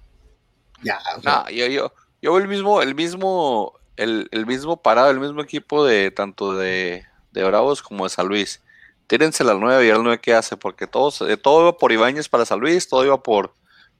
Ya. 0.82 0.98
O 1.18 1.50
yo, 1.50 1.66
yo, 1.66 1.92
yo 2.20 2.38
el 2.38 2.48
mismo, 2.48 2.82
el 2.82 2.94
mismo, 2.94 3.78
el, 3.96 4.28
el, 4.32 4.44
mismo 4.44 4.82
parado, 4.82 5.10
el 5.10 5.20
mismo 5.20 5.40
equipo 5.40 5.84
de 5.84 6.10
tanto 6.10 6.56
de, 6.56 7.04
de 7.30 7.44
Bravos 7.44 7.82
como 7.82 8.04
de 8.04 8.10
San 8.10 8.26
Luis. 8.26 8.60
Tírense 9.06 9.44
la 9.44 9.54
9 9.54 9.86
y 9.86 9.88
el 9.88 10.02
9 10.02 10.20
qué 10.20 10.34
hace, 10.34 10.56
porque 10.56 10.88
todos, 10.88 11.22
todo 11.42 11.62
iba 11.62 11.78
por 11.78 11.92
Ibáñez 11.92 12.28
para 12.28 12.44
San 12.44 12.58
Luis, 12.58 12.88
todo 12.88 13.04
iba 13.04 13.22
por 13.22 13.54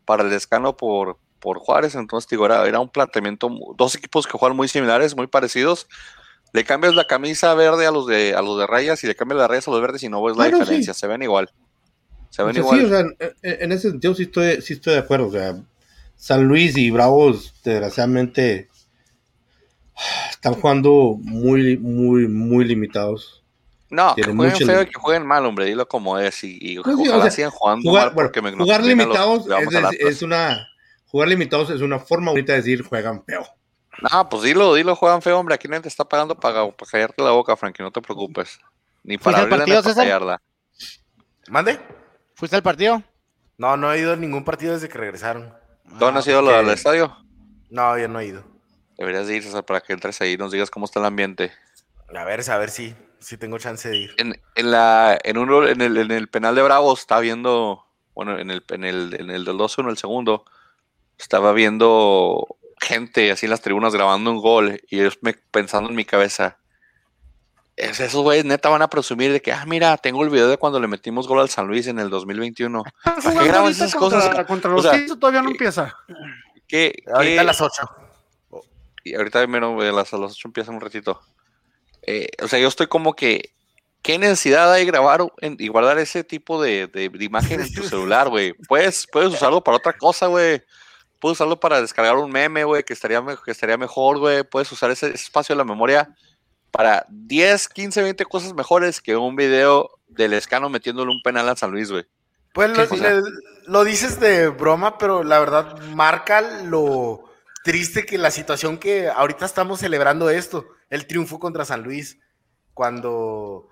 para 0.05 0.23
el 0.25 0.31
descano 0.31 0.77
por, 0.77 1.19
por 1.39 1.59
Juárez, 1.59 1.95
entonces 1.95 2.29
digo, 2.29 2.47
era 2.47 2.81
un 2.81 2.89
planteamiento, 2.89 3.51
dos 3.77 3.95
equipos 3.95 4.27
que 4.27 4.39
juegan 4.39 4.57
muy 4.57 4.69
similares, 4.69 5.15
muy 5.15 5.27
parecidos, 5.27 5.87
le 6.53 6.65
cambias 6.65 6.95
la 6.95 7.07
camisa 7.07 7.55
verde 7.55 7.87
a 7.87 7.91
los 7.91 8.07
de 8.07 8.35
a 8.35 8.43
los 8.43 8.59
de 8.59 8.67
rayas 8.67 9.03
y 9.05 9.07
le 9.07 9.15
cambias 9.15 9.39
las 9.39 9.49
rayas 9.49 9.69
a 9.69 9.71
los 9.71 9.81
verdes 9.81 10.03
y 10.03 10.09
no 10.09 10.23
ves 10.23 10.37
la 10.37 10.47
diferencia, 10.47 10.95
se 10.95 11.07
ven 11.07 11.23
igual. 11.23 11.51
Se 12.31 12.43
ven 12.43 12.57
igual. 12.57 12.79
Sí, 12.79 12.85
o 12.85 12.89
sea, 12.89 13.05
en, 13.43 13.73
ese 13.73 13.91
sentido 13.91 14.15
sí 14.15 14.25
estoy, 14.25 14.61
sí 14.63 14.75
estoy 14.75 14.95
de 14.95 15.01
acuerdo. 15.01 15.29
O 15.29 15.33
sea, 15.33 15.57
San 16.17 16.45
Luis 16.45 16.77
y 16.77 16.91
Bravos, 16.91 17.55
desgraciadamente, 17.65 18.69
están 20.31 20.55
jugando 20.55 21.19
muy, 21.21 21.77
muy, 21.79 22.29
muy 22.29 22.65
limitados. 22.65 23.43
No, 23.89 24.15
que 24.17 24.25
jueguen 24.25 24.67
feo 24.67 24.83
y 24.83 24.87
que 24.87 24.99
jueguen 24.99 25.27
mal, 25.27 25.47
hombre, 25.47 25.65
dilo 25.65 25.87
como 25.87 26.19
es. 26.19 26.43
Y, 26.43 26.59
y 26.61 26.79
ojalá 26.79 27.31
sigan 27.31 27.51
jugando 27.51 27.89
jugar, 27.89 28.07
mal 28.07 28.15
porque 28.15 28.43
me 28.43 28.53
Jugar 28.53 28.85
limitados 28.85 29.47
es, 29.47 30.01
es, 30.01 30.23
una. 30.23 30.69
Jugar 31.07 31.29
limitados 31.29 31.71
es 31.71 31.81
una 31.83 32.01
forma 32.01 32.33
bonita 32.33 32.53
de 32.53 32.59
decir 32.59 32.83
juegan 32.83 33.25
feo. 33.25 33.47
No, 34.03 34.29
pues 34.29 34.43
dilo, 34.43 34.75
dilo, 34.75 34.95
juegan 34.95 35.23
feo, 35.23 35.39
hombre. 35.39 35.55
Aquí 35.55 35.69
nadie 35.69 35.83
te 35.83 35.89
está 35.89 36.05
pagando 36.05 36.35
para, 36.35 36.71
para 36.71 36.91
callarte 36.91 37.23
la 37.23 37.31
boca, 37.31 37.57
Frankie, 37.57 37.83
no 37.83 37.91
te 37.91 38.03
preocupes. 38.03 38.59
Ni 39.03 39.19
para 39.19 39.39
abrirla 39.39 39.59
partido, 39.59 39.77
ni 39.79 39.83
para 39.83 39.95
callarla. 39.95 40.43
¿Mande? 41.49 41.81
¿Fuiste 42.35 42.57
al 42.57 42.63
partido? 42.63 43.03
No, 43.57 43.77
no 43.77 43.93
he 43.93 44.01
ido 44.01 44.13
a 44.13 44.17
ningún 44.17 44.45
partido 44.45 44.75
desde 44.75 44.89
que 44.89 44.99
regresaron. 44.99 45.55
¿Tú 45.99 46.11
no 46.11 46.19
has 46.19 46.27
ido 46.27 46.39
al 46.39 46.69
estadio? 46.71 47.17
No, 47.71 47.97
yo 47.99 48.09
no 48.09 48.21
he 48.21 48.27
ido. 48.27 48.45
Deberías 48.99 49.27
de 49.27 49.37
ir, 49.37 49.43
César, 49.43 49.65
para 49.65 49.81
que 49.81 49.93
entres 49.93 50.21
ahí 50.21 50.33
y 50.33 50.37
nos 50.37 50.53
digas 50.53 50.71
cómo 50.71 50.87
está 50.87 51.01
el 51.01 51.07
ambiente. 51.07 51.53
A 52.15 52.25
ver, 52.25 52.49
a 52.51 52.59
ver 52.59 52.71
si, 52.71 52.95
si 53.19 53.37
tengo 53.37 53.59
chance 53.59 53.89
de 53.89 53.97
ir. 53.97 54.15
En, 54.19 54.41
en, 54.55 54.71
la, 54.71 55.19
en, 55.23 55.39
uno, 55.39 55.67
en, 55.67 55.81
el, 55.81 55.97
en 55.97 56.11
el 56.11 56.29
penal 56.29 56.55
de 56.55 56.63
Bravos 56.63 57.01
está 57.01 57.19
viendo, 57.21 57.87
bueno, 58.15 58.39
en 58.39 58.51
el, 58.51 58.65
en 58.69 58.85
el, 58.85 59.17
en 59.19 59.31
el 59.31 59.45
del 59.45 59.57
2-1, 59.57 59.91
el 59.91 59.99
segundo, 59.99 60.45
estaba 61.19 61.53
viendo 61.53 62.57
gente 62.81 63.31
así 63.31 63.47
en 63.47 63.51
las 63.51 63.61
tribunas 63.61 63.95
grabando 63.95 64.31
un 64.31 64.41
gol 64.41 64.81
y 64.89 65.01
ellos 65.01 65.19
me, 65.23 65.35
pensando 65.51 65.89
en 65.89 65.97
mi 65.97 66.05
cabeza, 66.05 66.59
es, 67.77 68.01
esos 68.01 68.23
güeyes 68.23 68.45
neta 68.45 68.69
van 68.69 68.83
a 68.83 68.89
presumir 68.89 69.33
de 69.33 69.43
que, 69.43 69.53
ah, 69.53 69.65
mira, 69.67 69.97
tengo 69.99 70.25
el 70.25 70.31
video 70.31 70.49
de 70.49 70.57
cuando 70.57 70.81
le 70.81 70.89
metimos 70.89 71.29
gol 71.29 71.41
al 71.41 71.51
San 71.51 71.67
Luis 71.67 71.87
en 71.87 71.99
el 71.99 72.09
2021. 72.09 72.83
¿Para 73.05 73.21
qué 73.21 73.49
graban 73.49 73.71
esas 73.71 73.95
cosas? 73.95 74.47
Contra 74.47 74.71
los 74.71 74.85
o 74.85 74.91
sea, 74.91 75.07
todavía 75.19 75.43
no 75.43 75.51
empieza. 75.51 75.95
¿qué, 76.67 77.03
ahorita 77.13 77.43
a 77.43 77.45
las 77.45 77.61
8. 77.61 77.83
Y 79.05 79.15
ahorita 79.15 79.47
menos 79.47 79.81
a 79.83 79.93
las, 79.93 80.13
a 80.15 80.19
las 80.19 80.33
8 80.33 80.49
empieza 80.49 80.73
un 80.73 80.81
ratito. 80.81 81.21
Eh, 82.03 82.29
o 82.43 82.49
sea, 82.49 82.59
yo 82.59 82.69
estoy 82.69 82.87
como 82.87 83.15
que, 83.15 83.53
¿qué 84.03 84.19
necesidad 84.19 84.73
hay 84.73 84.85
de 84.85 84.91
grabar 84.91 85.21
y 85.41 85.69
guardar 85.69 85.99
ese 85.99 86.25
tipo 86.25 86.63
de, 86.63 86.87
de, 86.87 87.09
de 87.09 87.25
imagen 87.25 87.61
en 87.61 87.73
tu 87.73 87.83
celular, 87.89 88.31
güey? 88.31 88.55
Puedes, 88.55 89.07
puedes 89.13 89.35
usarlo 89.35 89.63
para 89.63 89.77
otra 89.77 89.93
cosa, 89.93 90.27
güey. 90.27 90.63
Puedes 91.19 91.37
usarlo 91.37 91.59
para 91.59 91.81
descargar 91.81 92.17
un 92.17 92.31
meme, 92.31 92.65
güey, 92.65 92.85
que 92.85 92.93
estaría, 92.93 93.23
que 93.45 93.51
estaría 93.51 93.77
mejor, 93.77 94.19
güey. 94.19 94.43
Puedes 94.45 94.71
usar 94.73 94.91
ese, 94.91 95.09
espacio 95.15 95.55
de 95.55 95.59
la 95.59 95.65
memoria 95.65 96.15
para 96.71 97.07
10, 97.09 97.69
15, 97.69 98.03
20 98.03 98.25
cosas 98.27 98.55
mejores 98.55 99.01
que 99.01 99.17
un 99.17 99.37
video 99.37 99.91
del 100.09 100.35
escano 100.35 100.69
metiéndole 100.69 101.11
un 101.11 101.23
penal 101.23 101.49
a 101.49 101.57
San 101.57 101.71
Luis, 101.71 101.91
güey. 101.91 102.05
Pues 102.53 102.71
lo, 102.71 103.23
lo, 103.67 103.85
dices 103.85 104.19
de 104.19 104.49
broma, 104.49 104.97
pero 104.99 105.23
la 105.23 105.39
verdad 105.39 105.79
marca 105.95 106.41
lo 106.41 107.25
triste 107.65 108.07
que 108.07 108.17
la 108.17 108.31
situación 108.31 108.79
que 108.79 109.09
ahorita 109.09 109.45
estamos 109.45 109.81
celebrando 109.81 110.31
esto, 110.31 110.67
el 110.89 111.07
triunfo 111.07 111.39
contra 111.39 111.65
San 111.65 111.83
Luis, 111.83 112.19
cuando 112.73 113.69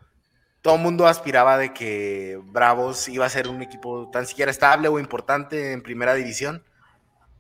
todo 0.65 0.77
el 0.77 0.81
mundo 0.81 1.07
aspiraba 1.07 1.59
de 1.59 1.75
que 1.75 2.41
Bravos 2.43 3.09
iba 3.11 3.27
a 3.27 3.29
ser 3.29 3.49
un 3.49 3.61
equipo 3.61 4.09
tan 4.11 4.27
siquiera 4.27 4.51
estable 4.51 4.89
o 4.89 4.99
importante 4.99 5.73
en 5.73 5.83
primera 5.83 6.15
división. 6.15 6.65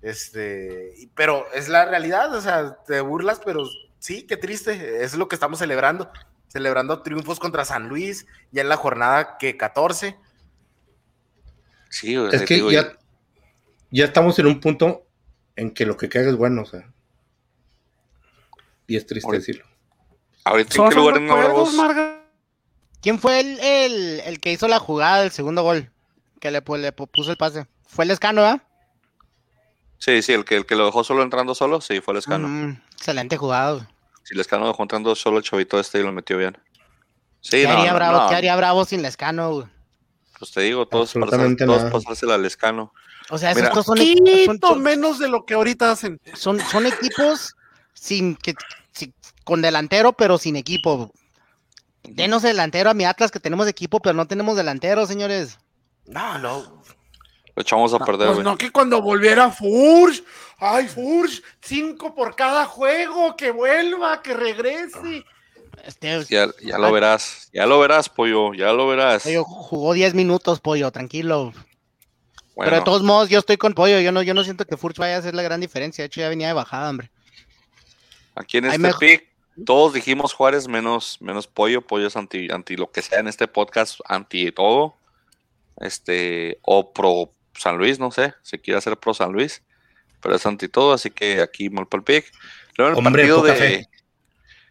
Este, 0.04 1.08
pero 1.14 1.50
es 1.54 1.70
la 1.70 1.86
realidad, 1.86 2.34
o 2.34 2.40
sea, 2.42 2.76
te 2.86 3.00
burlas, 3.00 3.40
pero 3.42 3.64
sí, 3.98 4.26
qué 4.26 4.36
triste, 4.36 5.02
es 5.02 5.14
lo 5.14 5.28
que 5.28 5.34
estamos 5.34 5.58
celebrando, 5.58 6.10
celebrando 6.46 7.00
triunfos 7.00 7.40
contra 7.40 7.64
San 7.64 7.88
Luis, 7.88 8.26
ya 8.52 8.60
en 8.60 8.68
la 8.68 8.76
jornada 8.76 9.38
que 9.38 9.56
14. 9.56 10.18
Sí, 11.88 12.16
es 12.32 12.42
que 12.42 12.70
ya, 12.70 12.98
ya 13.90 14.04
estamos 14.04 14.38
en 14.38 14.46
un 14.46 14.60
punto 14.60 15.06
en 15.56 15.70
que 15.70 15.86
lo 15.86 15.96
que 15.96 16.10
caiga 16.10 16.28
es 16.28 16.36
bueno, 16.36 16.62
o 16.62 16.66
sea. 16.66 16.86
Y 18.86 18.96
es 18.96 19.06
triste 19.06 19.32
decirlo. 19.32 19.64
Ahorita, 20.44 20.82
¿en 20.82 20.90
qué 20.90 20.96
lugar 20.96 21.16
en 21.16 22.24
¿Quién 23.00 23.18
fue 23.18 23.40
el, 23.40 23.58
el, 23.60 24.20
el, 24.20 24.38
que 24.40 24.52
hizo 24.52 24.68
la 24.68 24.80
jugada 24.80 25.22
del 25.22 25.30
segundo 25.30 25.62
gol? 25.62 25.90
Que 26.40 26.50
le, 26.50 26.62
le 26.62 26.92
puso 26.92 27.30
el 27.30 27.38
pase. 27.38 27.66
Fue 27.86 28.04
el 28.04 28.10
escano, 28.10 28.42
¿verdad? 28.42 28.62
Sí, 30.04 30.20
sí, 30.20 30.34
el 30.34 30.44
que, 30.44 30.56
el 30.56 30.66
que 30.66 30.76
lo 30.76 30.84
dejó 30.84 31.02
solo 31.02 31.22
entrando 31.22 31.54
solo, 31.54 31.80
sí, 31.80 32.02
fue 32.02 32.12
el 32.12 32.18
escano. 32.18 32.46
Mm, 32.46 32.78
excelente 32.92 33.38
jugado. 33.38 33.86
Si 34.22 34.34
el 34.34 34.40
escano 34.40 34.66
dejó 34.66 34.82
entrando 34.82 35.14
solo 35.14 35.38
el 35.38 35.44
chavito 35.44 35.80
este 35.80 36.00
y 36.00 36.02
lo 36.02 36.12
metió 36.12 36.36
bien. 36.36 36.58
Sí, 37.40 37.62
¿Qué, 37.62 37.66
haría, 37.66 37.94
Bravo, 37.94 38.28
¿Qué 38.28 38.34
haría 38.34 38.54
Bravo 38.54 38.84
sin 38.84 39.02
escano? 39.06 39.66
Pues 40.38 40.50
te 40.50 40.60
digo, 40.60 40.86
todos, 40.86 41.14
pasar, 41.14 41.56
todos 41.56 41.90
pasársela 41.90 42.34
al 42.34 42.44
escano. 42.44 42.92
O 43.30 43.38
sea, 43.38 43.52
estos 43.52 43.86
son, 43.86 43.98
equipos 43.98 44.76
menos 44.76 45.18
de 45.18 45.28
lo 45.28 45.46
que 45.46 45.54
ahorita 45.54 45.92
hacen. 45.92 46.20
Son, 46.34 46.60
son 46.60 46.84
equipos 46.84 47.56
sin 47.94 48.36
que 48.36 48.54
con 49.44 49.62
delantero, 49.62 50.12
pero 50.12 50.36
sin 50.36 50.56
equipo. 50.56 51.12
Denos 52.02 52.42
delantero 52.42 52.90
a 52.90 52.94
mi 52.94 53.06
Atlas 53.06 53.30
que 53.30 53.40
tenemos 53.40 53.66
equipo, 53.68 54.00
pero 54.00 54.14
no 54.14 54.26
tenemos 54.26 54.54
delantero, 54.54 55.06
señores. 55.06 55.58
No, 56.04 56.38
no. 56.38 56.82
Lo 57.56 57.62
echamos 57.62 57.94
a 57.94 57.98
perder, 58.00 58.32
pues 58.32 58.44
no 58.44 58.58
que 58.58 58.72
cuando 58.72 59.00
volviera 59.00 59.50
Furch, 59.50 60.24
ay 60.58 60.88
Furch, 60.88 61.42
cinco 61.60 62.14
por 62.14 62.34
cada 62.34 62.66
juego, 62.66 63.36
que 63.36 63.52
vuelva, 63.52 64.20
que 64.22 64.34
regrese. 64.34 65.24
Este, 65.84 66.24
ya, 66.24 66.48
ya 66.62 66.78
lo 66.78 66.90
verás, 66.90 67.48
ya 67.52 67.66
lo 67.66 67.78
verás, 67.78 68.08
pollo, 68.08 68.54
ya 68.54 68.72
lo 68.72 68.88
verás. 68.88 69.22
Pollo 69.22 69.44
jugó 69.44 69.92
10 69.92 70.14
minutos, 70.14 70.60
pollo, 70.60 70.90
tranquilo. 70.90 71.52
Pero 72.56 72.76
de 72.76 72.82
todos 72.82 73.02
modos, 73.02 73.28
yo 73.28 73.38
estoy 73.38 73.56
con 73.56 73.74
pollo. 73.74 74.00
Yo 74.00 74.12
no, 74.12 74.22
yo 74.22 74.32
no 74.32 74.44
siento 74.44 74.64
que 74.64 74.76
Furch 74.76 74.96
vaya 74.96 75.16
a 75.16 75.18
hacer 75.18 75.34
la 75.34 75.42
gran 75.42 75.60
diferencia. 75.60 76.02
De 76.02 76.06
hecho, 76.06 76.20
ya 76.20 76.28
venía 76.28 76.48
de 76.48 76.54
bajada, 76.54 76.88
hombre. 76.88 77.10
Aquí 78.34 78.58
en 78.58 78.66
este 78.66 78.94
pick, 78.98 79.28
todos 79.64 79.92
dijimos 79.92 80.32
Juárez 80.32 80.68
menos, 80.68 81.18
menos 81.20 81.46
pollo. 81.46 81.82
Pollo 81.82 82.06
es 82.06 82.16
anti, 82.16 82.48
anti 82.50 82.76
lo 82.76 82.90
que 82.90 83.02
sea 83.02 83.20
en 83.20 83.28
este 83.28 83.48
podcast, 83.48 84.00
anti 84.06 84.52
todo. 84.52 84.94
Este, 85.80 86.58
o 86.62 86.92
pro 86.92 87.30
San 87.56 87.78
Luis, 87.78 87.98
no 87.98 88.10
sé, 88.10 88.34
si 88.42 88.58
quiere 88.58 88.78
hacer 88.78 88.96
pro 88.96 89.14
San 89.14 89.32
Luis. 89.32 89.62
Pero 90.20 90.36
es 90.36 90.46
anti 90.46 90.68
todo, 90.68 90.92
así 90.92 91.10
que 91.10 91.42
aquí 91.42 91.68
mal 91.70 91.86
el 91.90 92.02
pick. 92.02 92.32
Luego 92.76 92.98
en 92.98 93.06
el 93.06 93.12
partido 93.12 93.42
de. 93.42 93.88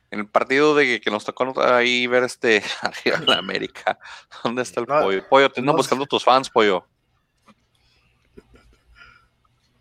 En 0.10 0.20
el 0.20 0.28
partido 0.28 0.76
de 0.76 1.02
que, 1.02 1.10
nos 1.10 1.26
tocó 1.26 1.60
ahí 1.62 2.06
ver 2.06 2.24
este 2.24 2.64
arriba 2.82 3.18
en 3.18 3.26
la 3.26 3.38
América. 3.38 3.98
¿Dónde 4.44 4.62
está 4.62 4.82
el 4.82 4.86
pollo? 4.86 5.28
Pollo, 5.28 5.50
te 5.50 5.60
andan 5.60 5.76
buscando 5.76 6.06
tus 6.06 6.24
fans, 6.24 6.50
pollo. 6.50 6.86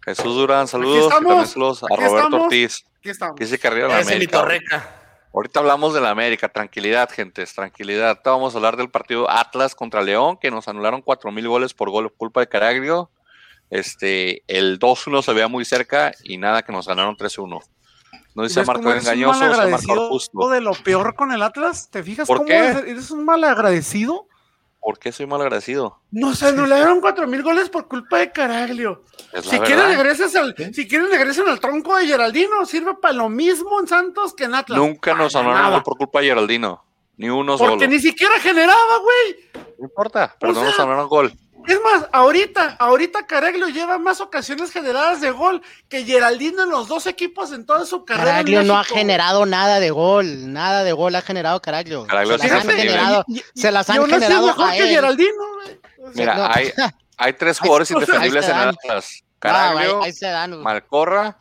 Jesús 0.05 0.35
Durán, 0.35 0.67
saludos. 0.67 1.13
saludos 1.53 1.85
a 1.85 1.97
Roberto 1.97 2.43
Ortiz. 2.45 2.85
Aquí 2.99 3.11
estamos. 3.11 3.37
Dice 3.37 3.59
que 3.59 3.69
arriba 3.69 3.89
la 3.89 3.99
América. 3.99 5.02
Ahorita 5.35 5.61
hablamos 5.61 5.95
de 5.95 6.01
la 6.01 6.11
América, 6.11 6.51
tranquilidad, 6.51 7.09
gente, 7.11 7.45
tranquilidad. 7.47 8.21
vamos 8.25 8.55
a 8.55 8.59
hablar 8.59 8.77
del 8.77 8.91
partido 8.91 9.31
Atlas 9.31 9.75
contra 9.75 10.03
León, 10.03 10.37
que 10.39 10.51
nos 10.51 10.69
anularon 10.69 11.01
cuatro 11.01 11.33
mil 11.33 11.49
goles 11.49 11.73
por 11.73 11.91
gol 11.91 12.13
culpa 12.13 12.41
de 12.41 12.49
Caraglio. 12.49 13.11
Este, 13.71 14.43
el 14.47 14.79
2-1 14.79 15.23
se 15.23 15.33
veía 15.33 15.49
muy 15.49 15.65
cerca 15.65 16.13
y 16.23 16.37
nada 16.37 16.63
que 16.63 16.73
nos 16.73 16.87
ganaron 16.87 17.17
3-1. 17.17 17.63
No 18.35 18.43
dice 18.43 18.65
marco 18.65 18.93
engañoso, 18.93 19.41
se 19.41 19.71
marcó 19.71 20.09
justo. 20.09 20.49
de 20.51 20.61
lo 20.61 20.73
peor 20.73 21.15
con 21.15 21.33
el 21.33 21.43
Atlas? 21.43 21.89
¿Te 21.91 22.03
fijas 22.03 22.27
¿Por 22.27 22.39
cómo 22.39 22.49
qué? 22.49 22.59
eres 22.59 23.11
un 23.11 23.25
mal 23.25 23.43
agradecido? 23.45 24.27
¿Por 24.83 24.99
qué 24.99 25.13
soy 25.13 25.27
mal 25.27 25.41
agradecido? 25.41 26.01
Nos 26.11 26.43
anularon 26.43 27.01
cuatro 27.01 27.29
mil 27.29 27.41
goles 27.45 27.71
por 27.71 27.87
culpa 27.87 28.19
de 28.19 28.33
Caraglio. 28.33 29.05
Si 29.41 29.57
quieren, 29.61 29.87
regresas 29.87 30.35
al, 30.35 30.57
si 30.75 30.89
quieren 30.89 31.09
regresen 31.09 31.49
al 31.49 31.61
tronco 31.61 31.97
de 31.97 32.09
Geraldino, 32.09 32.67
sirve 32.67 32.95
para 33.01 33.15
lo 33.15 33.29
mismo 33.29 33.79
en 33.81 33.87
Santos 33.87 34.35
que 34.35 34.43
en 34.45 34.57
Atlas. 34.57 34.77
Nunca 34.77 35.15
nos 35.15 35.37
anularon 35.37 35.85
por 35.85 35.97
culpa 35.97 36.21
de 36.21 36.27
Geraldino. 36.27 36.85
Ni 37.17 37.31
uno 37.31 37.57
solo. 37.57 37.71
Porque 37.71 37.87
ni 37.87 38.01
siquiera 38.01 38.41
generaba, 38.41 38.99
güey. 38.99 39.67
No 39.79 39.85
importa, 39.85 40.35
pero 40.41 40.53
no 40.53 40.65
nos 40.65 40.79
anularon 40.81 41.09
gol. 41.09 41.33
Es 41.67 41.81
más, 41.81 42.09
ahorita, 42.13 42.77
ahorita 42.79 43.27
Caraglio 43.27 43.69
lleva 43.69 43.99
más 43.99 44.21
ocasiones 44.21 44.73
generadas 44.73 45.21
de 45.21 45.31
gol 45.31 45.63
que 45.89 46.05
Geraldino 46.05 46.65
en 46.65 46.71
los 46.71 46.89
dos 46.89 47.07
equipos 47.07 47.53
en 47.53 47.67
toda 47.67 47.87
su 47.87 48.05
carrera. 48.05 48.31
Caraglio 48.31 48.63
no 48.65 48.79
ha 48.79 48.85
generado 48.85 49.47
nada 49.47 49.79
de 49.79 49.91
gol, 49.91 50.53
nada 50.53 50.83
de 50.83 50.93
gol 50.93 51.15
ha 51.15 51.23
generado 51.23 51.63
Caraglio. 51.63 52.07
se, 52.07 52.15
las 52.15 52.43
han 52.43 52.77
generado, 52.77 53.25
se 53.55 53.71
las 53.71 53.91
han 53.91 54.11
generado 54.11 54.47
mejor 54.47 54.73
que 54.73 54.89
Geraldino. 54.89 55.45
Mira, 56.15 56.53
hay, 56.53 56.73
hay, 57.17 57.33
tres 57.35 57.59
jugadores 57.59 57.91
indefendibles 57.91 58.49
en 58.49 58.57
Atlas. 58.57 59.23
Caraglio, 59.39 60.01
Malcorra 60.63 61.37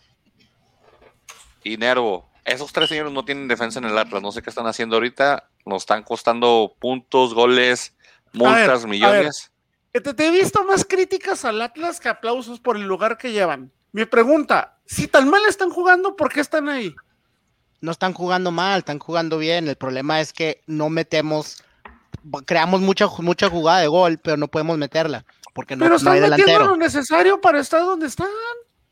y 1.63 1.77
Nervo. 1.77 2.29
Esos 2.45 2.73
tres 2.73 2.89
señores 2.89 3.11
no 3.11 3.23
tienen 3.23 3.47
defensa 3.47 3.79
en 3.79 3.85
el 3.85 3.97
Atlas. 3.97 4.21
No 4.21 4.31
sé 4.31 4.41
qué 4.41 4.49
están 4.49 4.67
haciendo 4.67 4.95
ahorita. 4.95 5.47
Nos 5.65 5.83
están 5.83 6.03
costando 6.03 6.75
puntos, 6.79 7.33
goles, 7.33 7.93
multas, 8.33 8.85
millones. 8.85 9.51
Te, 9.91 10.25
he 10.25 10.31
visto 10.31 10.63
más 10.63 10.85
críticas 10.85 11.43
al 11.43 11.61
Atlas 11.61 11.99
que 11.99 12.07
aplausos 12.07 12.59
por 12.59 12.77
el 12.77 12.83
lugar 12.83 13.17
que 13.17 13.31
llevan. 13.31 13.71
Mi 13.91 14.05
pregunta, 14.05 14.77
si 14.85 15.07
tan 15.07 15.29
mal 15.29 15.41
están 15.47 15.69
jugando, 15.69 16.15
¿por 16.15 16.31
qué 16.31 16.39
están 16.39 16.69
ahí? 16.69 16.95
No 17.81 17.91
están 17.91 18.13
jugando 18.13 18.51
mal, 18.51 18.79
están 18.79 18.99
jugando 18.99 19.37
bien. 19.37 19.67
El 19.67 19.75
problema 19.75 20.21
es 20.21 20.31
que 20.31 20.61
no 20.65 20.89
metemos, 20.89 21.61
creamos 22.45 22.79
mucha, 22.79 23.07
mucha 23.17 23.49
jugada 23.49 23.79
de 23.79 23.87
gol, 23.87 24.17
pero 24.17 24.37
no 24.37 24.47
podemos 24.47 24.77
meterla. 24.77 25.25
Porque 25.53 25.75
no, 25.75 25.83
pero 25.83 25.97
están 25.97 26.21
no 26.21 26.27
metiendo 26.29 26.65
lo 26.65 26.77
necesario 26.77 27.41
para 27.41 27.59
estar 27.59 27.81
donde 27.81 28.07
están. 28.07 28.29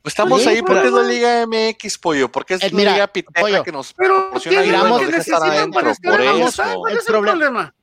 Estamos 0.04 0.46
ahí 0.48 0.62
porque 0.62 0.88
es 0.88 0.94
la 0.94 1.04
Liga 1.04 1.46
MX, 1.46 1.98
pollo, 1.98 2.30
porque 2.30 2.56
es, 2.56 2.74
la 2.74 2.92
Liga 2.92 3.08
Piteca 3.08 3.64
que 3.64 3.72
nos 3.72 3.94
pero 3.94 4.32
proporciona 4.32 5.00
que 5.00 5.06
necesitan 5.06 5.72
para 5.72 5.92
estar 5.92 6.12
por 6.12 6.22
eso. 6.22 6.64
¿Cuál 6.76 6.98
es 6.98 7.08
el 7.08 7.16
problema? 7.22 7.74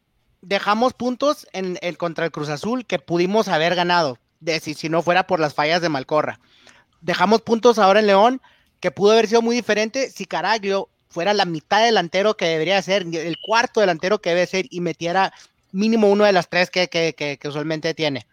Dejamos 0.47 0.95
puntos 0.95 1.47
en, 1.53 1.77
contra 1.97 2.25
el 2.25 2.31
Cruz 2.31 2.49
Azul 2.49 2.87
que 2.87 3.01
pudimos 3.01 3.49
haber 3.49 3.75
ganado, 3.75 4.19
si, 4.63 4.75
si 4.75 4.89
no 4.89 5.03
fuera 5.03 5.27
por 5.27 5.41
las 5.41 5.55
fallas 5.55 5.83
de 5.83 5.89
Malcorra. 5.89 6.39
Dejamos 7.01 7.43
puntos 7.43 7.79
ahora 7.79 8.01
en 8.01 8.07
León 8.07 8.41
que 8.79 8.93
pudo 8.93 9.13
haber 9.13 9.27
sido 9.27 9.43
muy 9.43 9.57
diferente 9.57 10.09
si 10.11 10.25
Caraglio 10.25 10.89
fuera 11.09 11.35
la 11.35 11.47
mitad 11.47 11.83
delantero 11.83 12.37
que 12.37 12.47
debería 12.47 12.81
ser, 12.81 13.03
el 13.03 13.37
cuarto 13.45 13.81
delantero 13.81 14.21
que 14.21 14.31
debe 14.31 14.47
ser 14.47 14.67
y 14.71 14.81
metiera 14.81 15.33
mínimo 15.73 16.09
uno 16.09 16.25
de 16.25 16.33
las 16.33 16.49
tres 16.49 16.71
que, 16.71 16.89
que, 16.89 17.39
usualmente 17.49 17.93
tiene. 17.95 18.27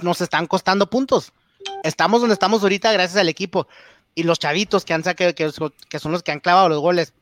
Nos 0.00 0.20
están 0.20 0.46
costando 0.46 0.90
puntos. 0.90 1.32
Estamos 1.82 2.20
donde 2.20 2.34
estamos 2.34 2.62
ahorita 2.62 2.92
gracias 2.92 3.18
al 3.18 3.28
equipo. 3.28 3.68
Y 4.14 4.24
los 4.24 4.38
chavitos 4.38 4.84
que 4.84 4.92
han 4.92 5.02
que, 5.02 5.34
que 5.34 5.98
son 5.98 6.12
los 6.12 6.22
que 6.22 6.32
han 6.32 6.40
clavado 6.40 6.68
los 6.68 6.80
goles. 6.80 7.14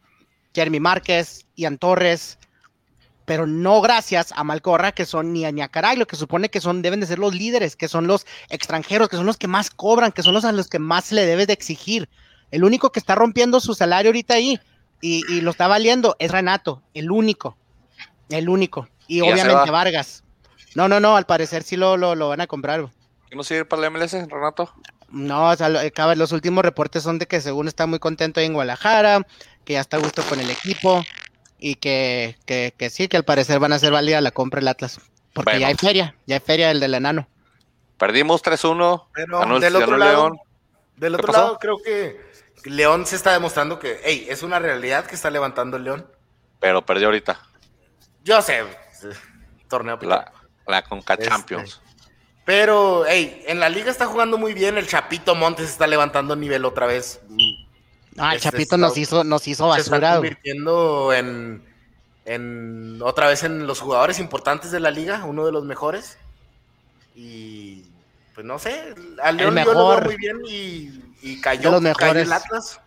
Jeremy 0.55 0.81
Márquez, 0.81 1.45
Ian 1.55 1.79
Torres, 1.79 2.39
pero 3.29 3.47
no 3.47 3.83
gracias 3.83 4.33
a 4.35 4.43
Malcorra, 4.43 4.93
que 4.93 5.05
son 5.05 5.35
ni 5.35 5.45
a, 5.45 5.53
ni 5.53 5.61
a 5.61 5.69
Caraglio, 5.69 6.07
que 6.07 6.17
supone 6.17 6.49
que 6.49 6.63
son, 6.63 6.81
deben 6.81 6.99
de 6.99 7.07
ser 7.07 7.19
los 7.19 7.35
líderes, 7.35 7.77
que 7.77 7.87
son 7.87 8.07
los 8.07 8.27
extranjeros, 8.49 9.11
que 9.11 9.17
son 9.17 9.27
los 9.27 9.37
que 9.37 9.47
más 9.47 9.69
cobran, 9.69 10.13
que 10.13 10.23
son 10.23 10.33
los 10.33 10.47
a 10.47 10.53
los 10.53 10.69
que 10.69 10.79
más 10.79 11.13
le 11.13 11.27
debe 11.27 11.45
de 11.45 11.53
exigir. 11.53 12.09
El 12.51 12.65
único 12.65 12.91
que 12.91 12.99
está 12.99 13.15
rompiendo 13.15 13.61
su 13.61 13.75
salario 13.75 14.09
ahorita 14.09 14.33
ahí 14.33 14.59
y, 15.03 15.43
lo 15.43 15.51
está 15.51 15.69
valiendo 15.69 16.17
es 16.19 16.33
Renato, 16.33 16.83
el 16.95 17.11
único, 17.11 17.59
el 18.31 18.49
único. 18.49 18.89
Y, 19.07 19.21
obviamente 19.21 19.71
Vargas. 19.71 20.25
No, 20.75 20.89
no, 20.89 20.99
no, 20.99 21.15
al 21.15 21.27
parecer 21.27 21.65
sí 21.65 21.77
lo, 21.77 21.99
lo, 21.99 22.29
van 22.31 22.41
a 22.41 22.47
comprar. 22.47 22.89
¿Y 23.31 23.37
no 23.37 23.45
sigue 23.45 23.67
para 23.67 23.83
la 23.83 23.91
MLS, 23.91 24.13
Renato? 24.27 24.73
No, 25.11 25.51
o 25.51 25.57
sea, 25.57 25.69
los 25.69 26.33
últimos 26.33 26.65
reportes 26.65 27.03
son 27.03 27.19
de 27.19 27.27
que 27.27 27.43
según 27.43 27.69
está 27.69 27.87
muy 27.87 27.99
contento 27.99 28.41
ahí 28.41 28.47
en 28.47 28.55
Guadalajara, 28.55 29.27
que 29.67 29.75
ya 29.75 29.81
está 29.81 29.99
a 29.99 30.01
gusto 30.01 30.23
con 30.23 30.41
el 30.41 30.49
equipo, 30.49 31.05
y 31.59 31.77
que, 31.77 32.37
que, 32.47 32.73
que, 32.77 32.91
sí, 32.91 33.09
que 33.09 33.17
al 33.17 33.25
parecer 33.25 33.59
van 33.59 33.73
a 33.73 33.79
ser 33.79 33.93
válida 33.93 34.21
la 34.21 34.31
compra 34.31 34.61
del 34.61 34.69
Atlas. 34.69 35.01
Porque 35.33 35.61
ya 35.61 35.69
hay 35.69 35.75
feria, 35.75 36.17
ya 36.27 36.37
hay 36.37 36.41
feria 36.41 36.71
el 36.71 36.81
del 36.81 36.95
enano. 36.95 37.29
Perdimos 37.99 38.43
3-1. 38.43 39.07
Pero 39.13 39.61
del 39.61 39.77
otro 39.77 39.97
lado, 39.97 40.13
León. 40.13 40.39
Del 40.97 41.15
otro 41.15 41.33
lado, 41.33 41.59
creo 41.59 41.79
que 41.79 42.21
León 42.65 43.07
se 43.07 43.17
está 43.17 43.33
demostrando 43.33 43.79
que, 43.79 44.01
hey, 44.05 44.27
es 44.29 44.43
una 44.43 44.59
realidad 44.59 45.07
que 45.07 45.15
está 45.15 45.31
levantando 45.31 45.77
el 45.77 45.85
León. 45.85 46.07
Pero 46.61 46.85
perdió 46.85 47.09
ahorita. 47.09 47.41
Yo 48.25 48.41
sé, 48.43 48.65
torneo. 49.69 49.99
La, 50.03 50.33
la 50.67 50.83
Conca 50.83 51.15
este, 51.15 51.29
Champions. 51.29 51.81
Pero, 52.45 53.05
hey, 53.07 53.45
en 53.47 53.61
la 53.61 53.69
liga 53.69 53.91
está 53.91 54.07
jugando 54.07 54.39
muy 54.39 54.55
bien. 54.55 54.79
El 54.79 54.87
Chapito 54.87 55.35
Montes 55.35 55.69
está 55.69 55.87
levantando 55.87 56.35
nivel 56.35 56.65
otra 56.65 56.87
vez. 56.87 57.21
Ah, 58.19 58.35
el 58.35 58.41
Chapito 58.41 58.77
nos 58.77 58.97
hizo, 58.97 59.25
nos 59.25 59.47
hizo 59.47 59.69
basura. 59.69 59.85
Se 59.85 59.95
está 59.95 60.15
convirtiendo 60.17 61.13
en, 61.13 61.63
en 62.25 63.01
otra 63.03 63.29
vez 63.29 63.43
en 63.45 63.67
los 63.67 63.81
jugadores 63.81 64.19
importantes 64.19 64.71
de 64.71 64.81
la 64.81 64.91
liga, 64.91 65.25
uno 65.25 65.47
de 65.47 65.53
los 65.53 65.65
mejores. 65.65 66.19
Y 67.15 67.85
pues 68.35 68.47
no 68.47 68.59
sé, 68.59 68.95
al 69.21 69.37
León 69.37 69.55
muy 70.05 70.17
bien 70.17 70.37
y, 70.47 71.41
cayó, 71.41 71.73
los 71.73 71.97
cayó, 71.97 72.21
el 72.21 72.33
Atlas. 72.33 72.81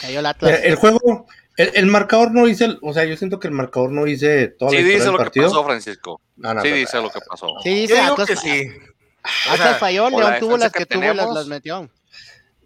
Cayó 0.00 0.20
el 0.20 0.26
Atlas. 0.26 0.60
El, 0.62 0.76
juego, 0.76 1.26
el, 1.58 1.86
marcador 1.86 2.32
no 2.32 2.46
dice, 2.46 2.78
o 2.80 2.94
sea, 2.94 3.04
yo 3.04 3.16
siento 3.16 3.38
que 3.38 3.48
el 3.48 3.52
marcador 3.52 3.90
no 3.90 4.04
dice 4.04 4.48
todo 4.48 4.70
Sí 4.70 4.82
dice 4.82 5.12
lo 5.12 5.18
que 5.18 5.42
pasó, 5.42 5.64
Francisco. 5.64 6.20
sí 6.62 6.70
dice 6.70 7.02
lo 7.02 7.10
que 7.10 7.20
pasó. 7.20 7.54
Sí 7.62 7.70
dice, 7.70 8.00
Atlas, 8.00 8.28
que 8.28 8.36
sí. 8.36 8.70
Atlas 9.50 9.78
falló, 9.78 10.08
León 10.08 10.34
tuvo 10.40 10.56
las 10.56 10.72
que, 10.72 10.86
tuvo, 10.86 11.02
las, 11.02 11.34
las 11.34 11.46
metió. 11.48 11.90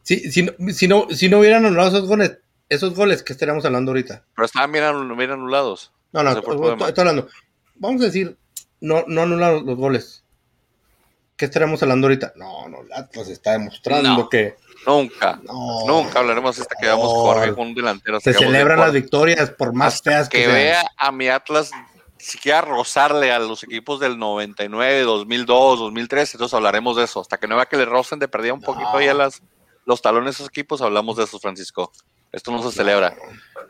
Si, 0.03 0.31
si, 0.31 0.49
si, 0.73 0.89
no, 0.89 1.07
si 1.11 1.29
no 1.29 1.39
hubieran 1.39 1.65
anulado 1.65 1.89
esos 1.89 2.09
goles, 2.09 2.39
esos 2.69 2.95
goles 2.95 3.23
que 3.23 3.33
estaríamos 3.33 3.65
hablando 3.65 3.91
ahorita. 3.91 4.25
Pero 4.35 4.47
estaban 4.47 4.73
bien, 4.73 4.85
anulados. 4.85 5.93
No, 6.13 6.23
no, 6.23 6.31
estoy, 6.31 6.95
hablando. 6.99 7.29
Vamos 7.77 8.03
a 8.03 8.07
decir, 8.07 8.37
no, 8.81 9.05
no 9.07 9.23
anularon 9.23 9.65
los 9.65 9.77
goles. 9.77 10.25
¿Qué 11.37 11.47
estaríamos 11.47 11.83
hablando 11.83 12.07
ahorita? 12.07 12.33
No, 12.37 12.69
no, 12.69 12.79
Atlas 12.95 13.29
está 13.29 13.53
demostrando 13.53 14.29
que. 14.29 14.57
Nunca, 14.87 15.41
nunca 15.87 16.19
hablaremos 16.19 16.59
hasta 16.59 16.75
que 16.81 16.89
vamos 16.89 17.13
por 17.13 17.59
un 17.61 17.75
delantero. 17.75 18.19
Se 18.19 18.35
celebran 18.35 18.81
las 18.81 18.93
victorias 18.93 19.51
por 19.51 19.73
más 19.73 20.03
feas 20.03 20.29
que, 20.29 20.39
que 20.39 20.49
vea 20.49 20.85
a 20.97 21.13
mi 21.13 21.29
Atlas 21.29 21.71
siquiera 22.23 22.61
rozarle 22.61 23.33
a 23.33 23.39
los 23.41 23.65
equipos 23.65 23.99
del 23.99 24.19
99, 24.19 25.01
2002, 25.01 25.81
2003, 25.81 26.35
entonces 26.35 26.55
hablaremos 26.55 26.97
de 26.97 27.05
eso. 27.05 27.21
Hasta 27.21 27.39
que 27.39 27.49
no 27.49 27.57
vea 27.57 27.67
que 27.67 27.77
le 27.77 27.85
rocen 27.85 28.19
de 28.19 28.29
perdida 28.29 28.55
un 28.55 28.61
poquito 28.61 28.97
ahí 28.97 29.09
a 29.09 29.15
las 29.15 29.43
los 29.85 30.03
talones 30.03 30.27
de 30.27 30.31
esos 30.31 30.49
equipos, 30.49 30.83
hablamos 30.83 31.17
de 31.17 31.25
eso, 31.25 31.39
Francisco. 31.39 31.93
Esto 32.31 32.51
no 32.51 32.63
se 32.63 32.75
celebra. 32.75 33.15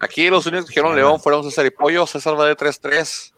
Aquí 0.01 0.29
los 0.31 0.47
únicos 0.47 0.67
que 0.67 0.71
dijeron 0.71 0.95
León 0.95 1.21
fueron 1.21 1.43
César 1.43 1.67
y 1.67 1.71
Pollo. 1.71 2.07
César 2.07 2.39
va 2.39 2.47
de 2.47 2.57
3-3. 2.57 3.33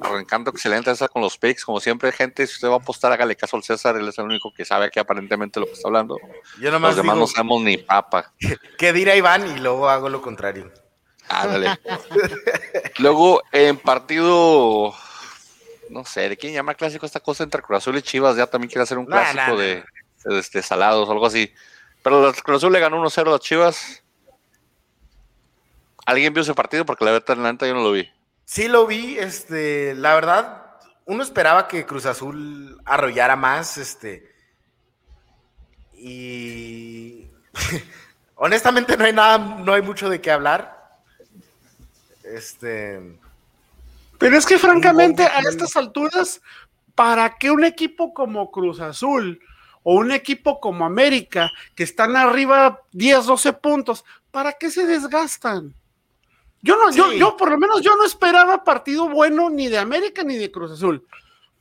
Arrancando 0.00 0.50
excelente 0.50 0.90
esa 0.90 1.08
con 1.08 1.22
los 1.22 1.38
picks. 1.38 1.64
Como 1.64 1.80
siempre, 1.80 2.10
gente, 2.10 2.46
si 2.46 2.54
usted 2.54 2.68
va 2.68 2.74
a 2.74 2.78
apostar, 2.78 3.12
hágale 3.12 3.36
caso 3.36 3.56
al 3.56 3.62
César. 3.62 3.96
Él 3.96 4.08
es 4.08 4.18
el 4.18 4.24
único 4.24 4.52
que 4.52 4.64
sabe 4.64 4.86
aquí 4.86 4.98
aparentemente 4.98 5.60
lo 5.60 5.66
que 5.66 5.72
está 5.72 5.88
hablando. 5.88 6.18
Yo 6.60 6.72
nomás 6.72 6.90
los 6.90 7.04
demás 7.04 7.16
no 7.16 7.26
sabemos 7.26 7.62
ni 7.62 7.76
papa. 7.76 8.32
Que 8.78 8.92
dirá 8.92 9.14
Iván 9.14 9.56
y 9.56 9.60
luego 9.60 9.88
hago 9.88 10.08
lo 10.08 10.20
contrario. 10.22 10.72
Ándale. 11.28 11.78
luego, 12.98 13.42
en 13.52 13.76
partido 13.76 14.94
no 15.90 16.04
sé, 16.04 16.28
¿de 16.28 16.36
quién 16.36 16.52
llama 16.52 16.74
clásico 16.74 17.06
esta 17.06 17.20
cosa 17.20 17.44
entre 17.44 17.62
Cruz 17.62 17.78
Azul 17.78 17.96
y 17.96 18.02
Chivas? 18.02 18.36
Ya 18.36 18.46
también 18.46 18.68
quiere 18.68 18.82
hacer 18.82 18.98
un 18.98 19.06
clásico 19.06 19.56
De, 19.56 19.84
este, 20.38 20.62
salados 20.62 21.08
o 21.08 21.12
algo 21.12 21.26
así. 21.26 21.52
Pero 22.08 22.32
Cruz 22.42 22.56
Azul 22.56 22.72
le 22.72 22.80
ganó 22.80 23.04
1-0 23.04 23.26
a 23.26 23.30
las 23.32 23.40
Chivas. 23.40 24.02
¿Alguien 26.06 26.32
vio 26.32 26.42
ese 26.42 26.54
partido? 26.54 26.86
Porque 26.86 27.04
la 27.04 27.10
verdad, 27.10 27.36
la 27.36 27.66
yo 27.66 27.74
no 27.74 27.82
lo 27.82 27.92
vi. 27.92 28.08
Sí 28.46 28.66
lo 28.66 28.86
vi, 28.86 29.18
este, 29.18 29.94
la 29.94 30.14
verdad, 30.14 30.78
uno 31.04 31.22
esperaba 31.22 31.68
que 31.68 31.84
Cruz 31.84 32.06
Azul 32.06 32.80
arrollara 32.86 33.36
más, 33.36 33.76
este, 33.76 34.34
y 35.92 37.26
honestamente 38.36 38.96
no 38.96 39.04
hay 39.04 39.12
nada, 39.12 39.36
no 39.36 39.74
hay 39.74 39.82
mucho 39.82 40.08
de 40.08 40.22
qué 40.22 40.30
hablar. 40.30 40.98
Este, 42.24 43.18
pero 44.16 44.38
es 44.38 44.46
que 44.46 44.56
francamente 44.56 45.24
a 45.24 45.40
estas 45.40 45.76
alturas, 45.76 46.40
¿para 46.94 47.36
qué 47.36 47.50
un 47.50 47.64
equipo 47.64 48.14
como 48.14 48.50
Cruz 48.50 48.80
Azul 48.80 49.42
o 49.82 49.94
un 49.94 50.12
equipo 50.12 50.60
como 50.60 50.84
América, 50.84 51.50
que 51.74 51.82
están 51.82 52.16
arriba 52.16 52.82
10, 52.92 53.26
12 53.26 53.52
puntos, 53.54 54.04
¿para 54.30 54.52
qué 54.52 54.70
se 54.70 54.86
desgastan? 54.86 55.74
Yo 56.60 56.76
no, 56.76 56.90
yo, 56.90 57.12
yo 57.12 57.36
por 57.36 57.50
lo 57.50 57.58
menos 57.58 57.82
yo 57.82 57.94
no 57.96 58.04
esperaba 58.04 58.64
partido 58.64 59.08
bueno 59.08 59.48
ni 59.48 59.68
de 59.68 59.78
América 59.78 60.24
ni 60.24 60.36
de 60.36 60.50
Cruz 60.50 60.72
Azul. 60.72 61.06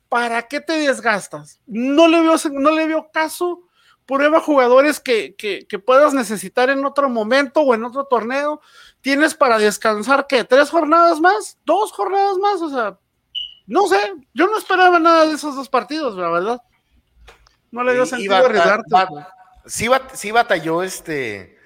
¿Para 0.09 0.47
qué 0.47 0.59
te 0.61 0.73
desgastas? 0.73 1.59
No 1.67 2.07
le 2.07 2.21
veo, 2.21 2.35
no 2.51 2.71
le 2.71 2.87
veo 2.87 3.09
caso. 3.11 3.63
Prueba 4.05 4.39
jugadores 4.39 5.01
que, 5.01 5.35
que, 5.35 5.67
que 5.67 5.79
puedas 5.79 6.13
necesitar 6.13 6.69
en 6.69 6.85
otro 6.85 7.09
momento 7.09 7.59
o 7.59 7.75
en 7.75 7.83
otro 7.83 8.05
torneo. 8.05 8.61
Tienes 9.01 9.35
para 9.35 9.57
descansar 9.57 10.27
que 10.27 10.45
tres 10.45 10.69
jornadas 10.69 11.19
más, 11.19 11.57
dos 11.65 11.91
jornadas 11.91 12.37
más, 12.37 12.61
o 12.61 12.69
sea, 12.69 12.97
no 13.67 13.85
sé, 13.87 13.99
yo 14.33 14.47
no 14.47 14.57
esperaba 14.57 14.97
nada 14.97 15.25
de 15.25 15.33
esos 15.33 15.55
dos 15.55 15.67
partidos, 15.67 16.15
la 16.15 16.29
verdad. 16.29 16.61
No 17.71 17.83
le 17.83 17.93
dio 17.93 18.05
sentido 18.05 18.35
arriesgarte. 18.35 18.89
sí, 19.65 19.87
sí 20.13 20.31
batalló 20.31 20.83
este 20.83 21.57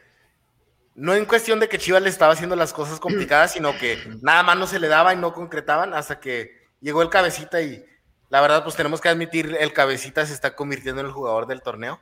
no 0.95 1.13
en 1.15 1.25
cuestión 1.25 1.59
de 1.59 1.69
que 1.69 1.77
Chivas 1.77 2.01
le 2.01 2.09
estaba 2.09 2.33
haciendo 2.33 2.55
las 2.55 2.73
cosas 2.73 2.99
complicadas, 2.99 3.53
sino 3.53 3.77
que 3.77 3.97
nada 4.21 4.43
más 4.43 4.57
no 4.57 4.67
se 4.67 4.79
le 4.79 4.87
daba 4.87 5.13
y 5.13 5.17
no 5.17 5.33
concretaban 5.33 5.93
hasta 5.93 6.19
que 6.19 6.67
llegó 6.81 7.01
el 7.01 7.09
cabecita 7.09 7.61
y 7.61 7.83
la 8.29 8.41
verdad 8.41 8.63
pues 8.63 8.75
tenemos 8.75 9.01
que 9.01 9.09
admitir 9.09 9.55
el 9.59 9.73
cabecita 9.73 10.25
se 10.25 10.33
está 10.33 10.55
convirtiendo 10.55 11.01
en 11.01 11.07
el 11.07 11.13
jugador 11.13 11.47
del 11.47 11.61
torneo. 11.61 11.99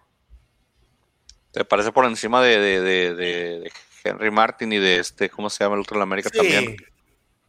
¿Te 1.52 1.66
parece 1.66 1.92
por 1.92 2.06
encima 2.06 2.42
de, 2.42 3.72
Henry 4.04 4.32
Martin 4.32 4.72
y 4.74 4.78
de 4.80 5.00
este, 5.00 5.30
¿cómo 5.30 5.50
se 5.50 5.64
llama 5.64 5.76
el 5.76 5.82
otro 5.82 5.96
de 5.96 6.00
la 6.00 6.04
América 6.04 6.30
también? 6.30 6.76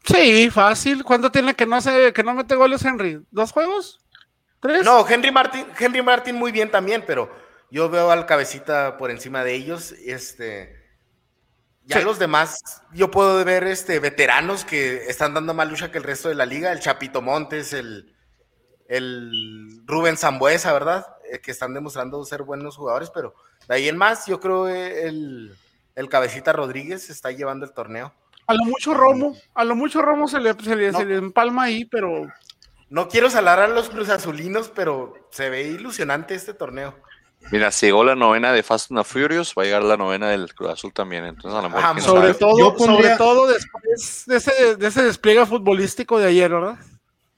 Sí, 0.04 0.50
fácil. 0.50 1.04
¿Cuánto 1.04 1.30
tiene 1.30 1.54
que 1.54 1.66
no 1.66 1.76
hace, 1.76 2.12
que 2.12 2.22
no 2.22 2.32
mete 2.34 2.54
goles 2.54 2.84
Henry? 2.84 3.20
¿Dos 3.30 3.52
juegos? 3.52 4.00
¿Tres? 4.61 4.85
No, 4.85 5.07
Henry 5.09 5.31
Martin, 5.31 5.66
Henry 5.79 6.03
Martin 6.03 6.37
muy 6.37 6.53
bien 6.53 6.70
también, 6.70 7.05
pero 7.07 7.31
yo 7.70 7.88
veo 7.88 8.11
al 8.11 8.27
cabecita 8.27 8.96
por 8.99 9.11
encima 9.11 9.42
de 9.44 9.55
ellos. 9.55 9.92
Este 9.92 10.81
ya 11.90 12.01
los 12.03 12.18
demás, 12.18 12.83
yo 12.92 13.11
puedo 13.11 13.44
ver 13.44 13.64
este, 13.64 13.99
veteranos 13.99 14.64
que 14.64 15.09
están 15.09 15.35
dando 15.35 15.55
más 15.55 15.68
lucha 15.68 15.90
que 15.90 15.99
el 15.99 16.05
resto 16.05 16.29
de 16.29 16.35
la 16.35 16.46
liga, 16.46 16.70
el 16.70 16.79
Chapito 16.81 17.20
Montes, 17.20 17.73
el, 17.73 18.14
el 18.87 19.83
Rubén 19.87 20.16
Zambuesa, 20.16 20.73
¿verdad? 20.73 21.07
Eh, 21.31 21.40
que 21.40 21.51
están 21.51 21.75
demostrando 21.75 22.25
ser 22.25 22.42
buenos 22.42 22.77
jugadores, 22.77 23.11
pero 23.11 23.35
de 23.66 23.75
ahí 23.75 23.88
en 23.88 23.96
más, 23.96 24.27
yo 24.27 24.38
creo 24.38 24.68
el, 24.68 25.57
el 25.96 26.09
Cabecita 26.09 26.53
Rodríguez 26.53 27.11
está 27.11 27.33
llevando 27.33 27.66
el 27.66 27.73
torneo. 27.73 28.14
A 28.46 28.55
lo 28.55 28.64
mucho 28.64 28.94
Romo, 28.94 29.37
a 29.55 29.64
lo 29.64 29.75
mucho 29.75 30.03
Romo 30.03 30.29
se 30.29 30.38
le, 30.40 30.55
se 30.55 30.77
le, 30.77 31.16
empalma 31.16 31.64
ahí, 31.64 31.85
pero... 31.85 32.29
No 32.90 33.09
quiero 33.09 33.31
salar 33.31 33.61
a 33.61 33.68
los 33.68 33.88
cruzazulinos, 33.88 34.70
pero 34.74 35.14
se 35.31 35.48
ve 35.48 35.62
ilusionante 35.62 36.35
este 36.35 36.55
torneo. 36.55 36.94
Mira, 37.53 37.70
si 37.70 37.87
llegó 37.87 38.05
la 38.05 38.16
novena 38.16 38.53
de 38.53 38.62
Fast 38.62 38.90
and 38.90 39.05
Furious, 39.05 39.55
va 39.57 39.62
a 39.62 39.64
llegar 39.64 39.83
la 39.83 39.96
novena 39.96 40.29
del 40.29 40.53
Cruz 40.55 40.70
Azul 40.70 40.92
también. 40.92 41.24
Entonces, 41.24 41.59
a 41.59 41.62
lo 41.62 41.70
mejor. 41.70 41.85
Ah, 41.85 42.00
sobre, 42.00 42.35
todo, 42.35 42.76
sobre 42.76 43.16
todo 43.16 43.46
después 43.46 44.24
de 44.26 44.37
ese, 44.37 44.76
de 44.76 44.87
ese 44.87 45.05
despliegue 45.05 45.46
futbolístico 45.46 46.18
de 46.18 46.26
ayer, 46.26 46.50
¿verdad? 46.50 46.79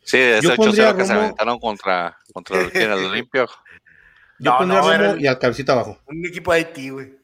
Sí, 0.02 0.18
de 0.18 0.38
ese 0.38 0.48
8-0 0.48 0.96
que 0.96 1.04
se 1.04 1.12
aventaron 1.12 1.60
contra, 1.60 2.18
contra 2.32 2.58
el, 2.58 2.70
el 2.74 2.92
Olimpio. 3.10 3.46
Yo 4.38 4.50
no, 4.50 4.58
pondría 4.58 4.80
no, 4.80 4.98
Romo 4.98 5.16
y 5.20 5.26
al 5.26 5.38
cabecita 5.38 5.72
abajo. 5.74 6.00
Un 6.06 6.26
equipo 6.26 6.52
de 6.52 6.58
Haití, 6.58 6.90
güey 6.90 7.21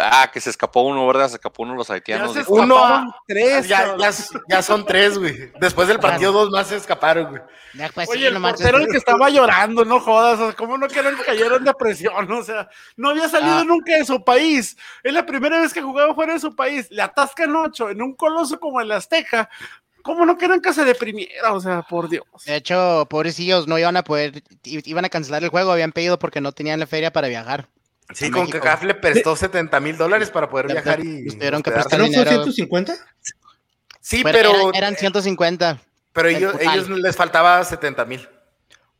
ah, 0.00 0.30
que 0.32 0.40
se 0.40 0.50
escapó 0.50 0.82
uno, 0.82 1.06
¿verdad? 1.06 1.28
Se 1.28 1.36
escapó 1.36 1.62
uno 1.62 1.72
de 1.72 1.78
los 1.78 1.90
haitianos. 1.90 2.34
Ya 2.34 2.44
uno, 2.48 3.14
tres. 3.26 3.68
Ya, 3.68 3.94
ya, 4.48 4.62
son 4.62 4.86
tres, 4.86 5.18
güey. 5.18 5.52
Después 5.60 5.88
del 5.88 6.00
partido, 6.00 6.32
dos 6.32 6.50
más 6.50 6.68
se 6.68 6.76
escaparon, 6.76 7.30
güey. 7.30 7.42
Pues, 7.94 8.08
Oye, 8.08 8.28
el 8.28 8.40
portero 8.40 8.78
el 8.78 8.88
que 8.88 8.96
estaba 8.96 9.28
llorando, 9.28 9.84
no 9.84 10.00
jodas. 10.00 10.40
O 10.40 10.46
sea, 10.46 10.56
¿Cómo 10.56 10.78
no 10.78 10.88
quieren 10.88 11.16
que 11.16 11.24
cayeron 11.24 11.64
de 11.64 11.74
presión? 11.74 12.30
O 12.32 12.42
sea, 12.42 12.68
no 12.96 13.10
había 13.10 13.28
salido 13.28 13.58
ah. 13.58 13.64
nunca 13.64 13.96
de 13.96 14.04
su 14.04 14.22
país. 14.24 14.76
Es 15.02 15.12
la 15.12 15.26
primera 15.26 15.60
vez 15.60 15.72
que 15.72 15.82
jugaba 15.82 16.14
fuera 16.14 16.32
de 16.32 16.40
su 16.40 16.54
país. 16.54 16.86
Le 16.90 17.02
atascan 17.02 17.54
ocho 17.54 17.90
en 17.90 18.00
un 18.00 18.14
coloso 18.14 18.58
como 18.58 18.80
el 18.80 18.90
Azteca. 18.92 19.50
¿Cómo 20.02 20.24
no 20.24 20.38
quieren 20.38 20.62
que 20.62 20.72
se 20.72 20.84
deprimiera? 20.84 21.52
O 21.52 21.60
sea, 21.60 21.82
por 21.82 22.08
Dios. 22.08 22.24
De 22.46 22.56
hecho, 22.56 23.06
pobrecillos, 23.10 23.66
no 23.66 23.78
iban 23.78 23.96
a 23.96 24.04
poder, 24.04 24.42
iban 24.62 25.04
a 25.04 25.10
cancelar 25.10 25.44
el 25.44 25.50
juego, 25.50 25.72
habían 25.72 25.92
pedido 25.92 26.18
porque 26.18 26.40
no 26.40 26.52
tenían 26.52 26.80
la 26.80 26.86
feria 26.86 27.12
para 27.12 27.28
viajar. 27.28 27.68
Sí, 28.14 28.30
con 28.30 28.50
que 28.50 28.58
CAF 28.58 28.84
le 28.84 28.94
prestó 28.94 29.36
70 29.36 29.80
mil 29.80 29.96
dólares 29.96 30.30
para 30.30 30.48
poder 30.48 30.68
viajar 30.68 31.00
y. 31.00 31.26
Tuvieron 31.26 31.62
que 31.62 31.70
prestar 31.70 32.02
dinero. 32.02 32.30
¿No 32.30 32.44
150? 32.44 32.94
Sí, 34.00 34.22
pero. 34.22 34.72
Eran, 34.72 34.96
150. 34.96 35.78
Pero 36.12 36.28
ellos, 36.28 36.54
ellos 36.58 36.88
les 36.88 37.16
faltaba 37.16 37.62
70 37.62 38.04
mil. 38.06 38.28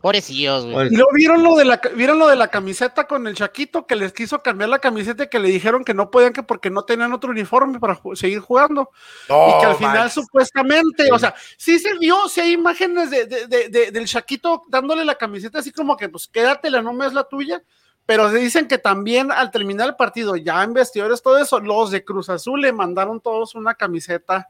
Pobrecillos, 0.00 0.64
güey. 0.64 0.92
¿Y 0.92 0.96
lo 0.96 1.06
vieron 1.12 1.42
lo 1.42 1.56
de 1.56 1.64
la 1.64 1.80
vieron 1.96 2.20
lo 2.20 2.28
de 2.28 2.36
la 2.36 2.46
camiseta 2.46 3.08
con 3.08 3.26
el 3.26 3.34
Chaquito 3.34 3.84
que 3.84 3.96
les 3.96 4.12
quiso 4.12 4.40
cambiar 4.42 4.70
la 4.70 4.78
camiseta 4.78 5.24
y 5.24 5.28
que 5.28 5.40
le 5.40 5.48
dijeron 5.48 5.82
que 5.82 5.92
no 5.92 6.08
podían 6.08 6.32
que 6.32 6.44
porque 6.44 6.70
no 6.70 6.84
tenían 6.84 7.12
otro 7.12 7.30
uniforme 7.30 7.80
para 7.80 8.00
seguir 8.14 8.38
jugando. 8.38 8.90
y 9.24 9.60
que 9.60 9.66
al 9.66 9.74
final 9.74 10.08
supuestamente, 10.08 11.10
o 11.10 11.18
sea, 11.18 11.34
sí 11.56 11.80
se 11.80 11.98
vio, 11.98 12.28
sí 12.28 12.40
hay 12.40 12.52
imágenes 12.52 13.10
de, 13.10 13.90
del 13.90 14.06
Chaquito 14.06 14.62
dándole 14.68 15.04
la 15.04 15.16
camiseta 15.16 15.58
así 15.58 15.72
como 15.72 15.96
que 15.96 16.08
pues 16.08 16.28
quédatela, 16.28 16.80
no 16.80 16.92
me 16.92 17.04
es 17.04 17.12
la 17.12 17.24
tuya 17.24 17.60
pero 18.08 18.30
se 18.30 18.38
dicen 18.38 18.66
que 18.66 18.78
también 18.78 19.30
al 19.30 19.50
terminar 19.50 19.86
el 19.86 19.94
partido, 19.94 20.34
ya 20.34 20.64
en 20.64 20.72
vestidores, 20.72 21.20
todo 21.20 21.36
eso, 21.36 21.60
los 21.60 21.90
de 21.90 22.06
Cruz 22.06 22.30
Azul 22.30 22.62
le 22.62 22.72
mandaron 22.72 23.20
todos 23.20 23.54
una 23.54 23.74
camiseta, 23.74 24.48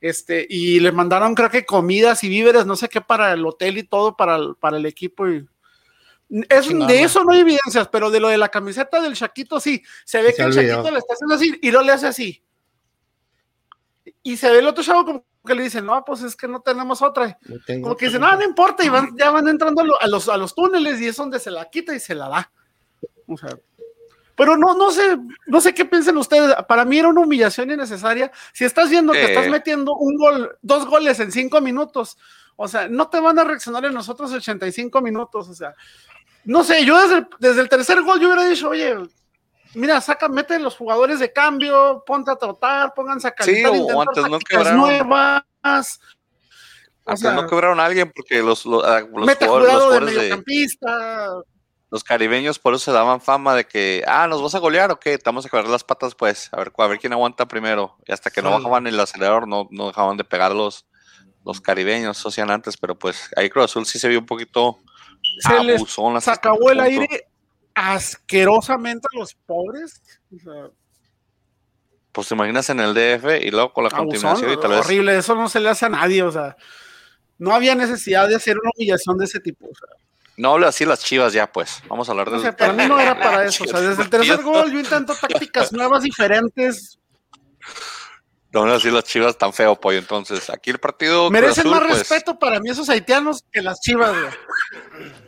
este, 0.00 0.44
y 0.50 0.80
le 0.80 0.90
mandaron 0.90 1.36
creo 1.36 1.48
que 1.48 1.64
comidas 1.64 2.24
y 2.24 2.28
víveres, 2.28 2.66
no 2.66 2.74
sé 2.74 2.88
qué, 2.88 3.00
para 3.00 3.32
el 3.32 3.46
hotel 3.46 3.78
y 3.78 3.84
todo, 3.84 4.16
para 4.16 4.34
el, 4.34 4.56
para 4.56 4.78
el 4.78 4.84
equipo. 4.84 5.28
Y... 5.28 5.46
Es, 6.48 6.68
de 6.68 7.02
eso 7.04 7.22
no 7.22 7.34
hay 7.34 7.42
evidencias, 7.42 7.86
pero 7.86 8.10
de 8.10 8.18
lo 8.18 8.26
de 8.30 8.36
la 8.36 8.48
camiseta 8.48 9.00
del 9.00 9.14
Chaquito 9.14 9.60
sí, 9.60 9.80
se 10.04 10.20
ve 10.20 10.34
que 10.34 10.42
el 10.42 10.52
Chaquito 10.52 10.90
le 10.90 10.98
está 10.98 11.14
haciendo 11.14 11.36
así 11.36 11.56
y 11.62 11.70
no 11.70 11.82
le 11.82 11.92
hace 11.92 12.08
así. 12.08 12.42
Y 14.24 14.36
se 14.36 14.50
ve 14.50 14.58
el 14.58 14.66
otro 14.66 14.82
chavo 14.82 15.04
como 15.04 15.24
que 15.46 15.54
le 15.54 15.62
dice, 15.62 15.80
no, 15.80 16.04
pues 16.04 16.22
es 16.22 16.34
que 16.34 16.48
no 16.48 16.62
tenemos 16.62 17.00
otra. 17.00 17.38
como 17.80 17.96
que 17.96 18.06
dice, 18.06 18.18
no, 18.18 18.36
no 18.36 18.42
importa, 18.42 18.84
y 18.84 18.88
van, 18.88 19.16
ya 19.16 19.30
van 19.30 19.46
entrando 19.46 19.84
a 20.00 20.08
los, 20.08 20.28
a 20.28 20.36
los 20.36 20.52
túneles 20.52 21.00
y 21.00 21.06
es 21.06 21.16
donde 21.16 21.38
se 21.38 21.52
la 21.52 21.70
quita 21.70 21.94
y 21.94 22.00
se 22.00 22.16
la 22.16 22.28
da. 22.28 22.52
O 23.28 23.36
sea, 23.36 23.56
pero 24.38 24.56
no, 24.56 24.72
no 24.74 24.92
sé, 24.92 25.18
no 25.46 25.60
sé 25.60 25.74
qué 25.74 25.84
piensan 25.84 26.16
ustedes. 26.16 26.54
Para 26.68 26.84
mí 26.84 26.96
era 26.96 27.08
una 27.08 27.22
humillación 27.22 27.72
innecesaria. 27.72 28.30
Si 28.52 28.64
estás 28.64 28.88
viendo 28.88 29.12
que 29.12 29.24
estás 29.24 29.48
metiendo 29.48 29.96
un 29.96 30.16
gol, 30.16 30.56
dos 30.62 30.86
goles 30.86 31.18
en 31.18 31.32
cinco 31.32 31.60
minutos, 31.60 32.16
o 32.54 32.68
sea, 32.68 32.88
no 32.88 33.08
te 33.08 33.18
van 33.18 33.36
a 33.40 33.44
reaccionar 33.44 33.84
en 33.84 33.94
los 33.94 34.08
otros 34.08 34.32
85 34.32 35.00
minutos. 35.00 35.48
O 35.48 35.54
sea, 35.54 35.74
no 36.44 36.62
sé, 36.62 36.84
yo 36.84 37.00
desde 37.02 37.16
el, 37.18 37.28
desde 37.40 37.60
el 37.62 37.68
tercer 37.68 38.00
gol 38.02 38.20
yo 38.20 38.28
hubiera 38.28 38.48
dicho, 38.48 38.68
oye, 38.68 38.94
mira, 39.74 40.00
saca, 40.00 40.28
mete 40.28 40.56
los 40.60 40.76
jugadores 40.76 41.18
de 41.18 41.32
cambio, 41.32 42.04
ponte 42.06 42.30
a 42.30 42.36
trotar, 42.36 42.94
pónganse 42.94 43.26
a 43.26 43.32
calentar, 43.32 43.72
sí, 43.72 43.80
o 43.92 44.00
antes 44.00 44.30
no 44.30 44.38
quebraron, 44.38 44.78
nuevas. 44.78 46.00
Antes 47.04 47.32
no 47.32 47.44
quebraron 47.48 47.80
a 47.80 47.86
alguien 47.86 48.12
porque 48.14 48.40
los, 48.40 48.64
los, 48.64 48.84
los, 49.12 49.26
mete 49.26 49.48
jugadores, 49.48 50.10
de 50.10 50.16
mediocampista 50.16 51.42
los 51.90 52.04
caribeños 52.04 52.58
por 52.58 52.74
eso 52.74 52.84
se 52.84 52.92
daban 52.92 53.20
fama 53.20 53.54
de 53.54 53.66
que, 53.66 54.04
ah, 54.06 54.26
¿nos 54.26 54.42
vas 54.42 54.54
a 54.54 54.58
golear 54.58 54.90
o 54.90 55.00
qué? 55.00 55.14
Estamos 55.14 55.46
a 55.46 55.48
quebrar 55.48 55.68
las 55.68 55.84
patas, 55.84 56.14
pues, 56.14 56.48
a 56.52 56.58
ver, 56.58 56.72
a 56.76 56.86
ver 56.86 56.98
quién 56.98 57.12
aguanta 57.12 57.48
primero. 57.48 57.96
Y 58.06 58.12
hasta 58.12 58.30
que 58.30 58.42
no 58.42 58.50
bajaban 58.50 58.86
el 58.86 59.00
acelerador, 59.00 59.48
no, 59.48 59.68
no 59.70 59.88
dejaban 59.88 60.16
de 60.16 60.24
pegar 60.24 60.52
los, 60.52 60.86
los 61.44 61.60
caribeños, 61.60 62.24
hacían 62.24 62.50
antes, 62.50 62.76
pero 62.76 62.98
pues 62.98 63.30
ahí 63.36 63.48
Cruz 63.48 63.66
Azul 63.66 63.86
sí 63.86 63.98
se 63.98 64.08
vio 64.08 64.18
un 64.18 64.26
poquito 64.26 64.80
se 65.40 65.52
abusón. 65.52 66.14
Les 66.14 66.28
acabó 66.28 66.70
el 66.70 66.80
aire 66.80 67.28
asquerosamente 67.74 69.06
a 69.12 69.18
los 69.18 69.34
pobres. 69.34 70.02
pues 72.12 72.28
te 72.28 72.34
imaginas 72.34 72.68
en 72.70 72.80
el 72.80 72.94
DF 72.94 73.44
y 73.44 73.50
luego 73.50 73.72
con 73.72 73.84
la 73.84 73.90
continuación 73.90 74.52
y 74.52 74.60
tal 74.60 74.72
vez... 74.72 74.80
Horrible, 74.80 75.16
eso 75.16 75.34
no 75.34 75.48
se 75.48 75.60
le 75.60 75.68
hace 75.68 75.86
a 75.86 75.88
nadie, 75.88 76.22
o 76.22 76.32
sea, 76.32 76.56
no 77.38 77.54
había 77.54 77.74
necesidad 77.74 78.28
de 78.28 78.34
hacer 78.34 78.58
una 78.58 78.70
humillación 78.76 79.16
de 79.18 79.24
ese 79.24 79.40
tipo, 79.40 79.66
o 79.66 79.74
sea. 79.74 79.88
No 80.38 80.52
hable 80.52 80.66
así 80.68 80.84
las 80.84 81.04
chivas 81.04 81.32
ya, 81.32 81.50
pues. 81.50 81.82
Vamos 81.88 82.08
a 82.08 82.12
hablar 82.12 82.30
de. 82.30 82.36
O 82.36 82.40
sea, 82.40 82.56
para 82.56 82.72
mí 82.72 82.86
no 82.86 82.98
era 82.98 83.18
para 83.18 83.44
eso. 83.44 83.64
O 83.64 83.66
sea, 83.66 83.80
desde 83.80 84.04
el 84.04 84.08
tercer 84.08 84.40
gol 84.40 84.72
yo 84.72 84.78
intento 84.78 85.12
tácticas 85.14 85.72
nuevas, 85.72 86.04
diferentes. 86.04 86.98
No 88.52 88.60
van 88.60 88.70
a 88.70 88.74
decir 88.74 88.92
las 88.92 89.02
chivas 89.02 89.36
tan 89.36 89.52
feo, 89.52 89.78
pollo. 89.78 89.98
Entonces, 89.98 90.48
aquí 90.48 90.70
el 90.70 90.78
partido. 90.78 91.28
Merecen 91.28 91.68
más 91.68 91.80
pues, 91.80 91.98
respeto 91.98 92.38
para 92.38 92.60
mí 92.60 92.70
esos 92.70 92.88
haitianos 92.88 93.44
que 93.52 93.60
las 93.60 93.80
chivas, 93.80 94.12
güey. 94.12 94.32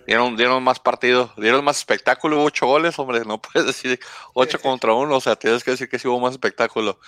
Dieron, 0.06 0.36
dieron 0.36 0.62
más 0.62 0.78
partido, 0.78 1.32
dieron 1.36 1.64
más 1.64 1.78
espectáculo, 1.78 2.36
hubo 2.36 2.44
ocho 2.44 2.66
goles, 2.66 2.96
hombre. 2.98 3.24
No 3.24 3.42
puedes 3.42 3.66
decir 3.66 3.98
ocho 4.32 4.60
contra 4.60 4.94
uno, 4.94 5.16
o 5.16 5.20
sea, 5.20 5.34
tienes 5.34 5.64
que 5.64 5.72
decir 5.72 5.88
que 5.88 5.98
sí 5.98 6.06
hubo 6.06 6.20
más 6.20 6.32
espectáculo. 6.32 7.00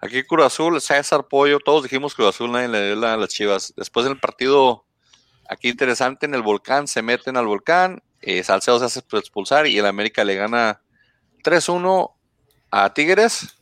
Aquí 0.00 0.24
Cruz 0.24 0.46
Azul, 0.46 0.80
César 0.80 1.28
Pollo, 1.28 1.58
todos 1.58 1.82
dijimos 1.82 2.14
Cruz 2.14 2.30
Azul, 2.30 2.50
nadie 2.50 2.68
le 2.68 2.86
dio 2.86 2.96
la, 2.96 3.12
a 3.12 3.16
las 3.18 3.28
chivas. 3.28 3.74
Después 3.76 4.06
del 4.06 4.18
partido, 4.18 4.86
aquí 5.50 5.68
interesante, 5.68 6.26
en 6.26 6.34
el 6.34 6.42
volcán, 6.42 6.88
se 6.88 7.02
meten 7.02 7.36
al 7.36 7.46
volcán, 7.46 8.02
eh, 8.20 8.42
Salcedo 8.44 8.78
se 8.78 8.84
hace 8.86 9.00
expulsar 9.00 9.66
y 9.66 9.78
el 9.78 9.86
América 9.86 10.24
le 10.24 10.36
gana 10.36 10.80
3-1 11.42 12.12
a 12.70 12.94
Tigres 12.94 13.60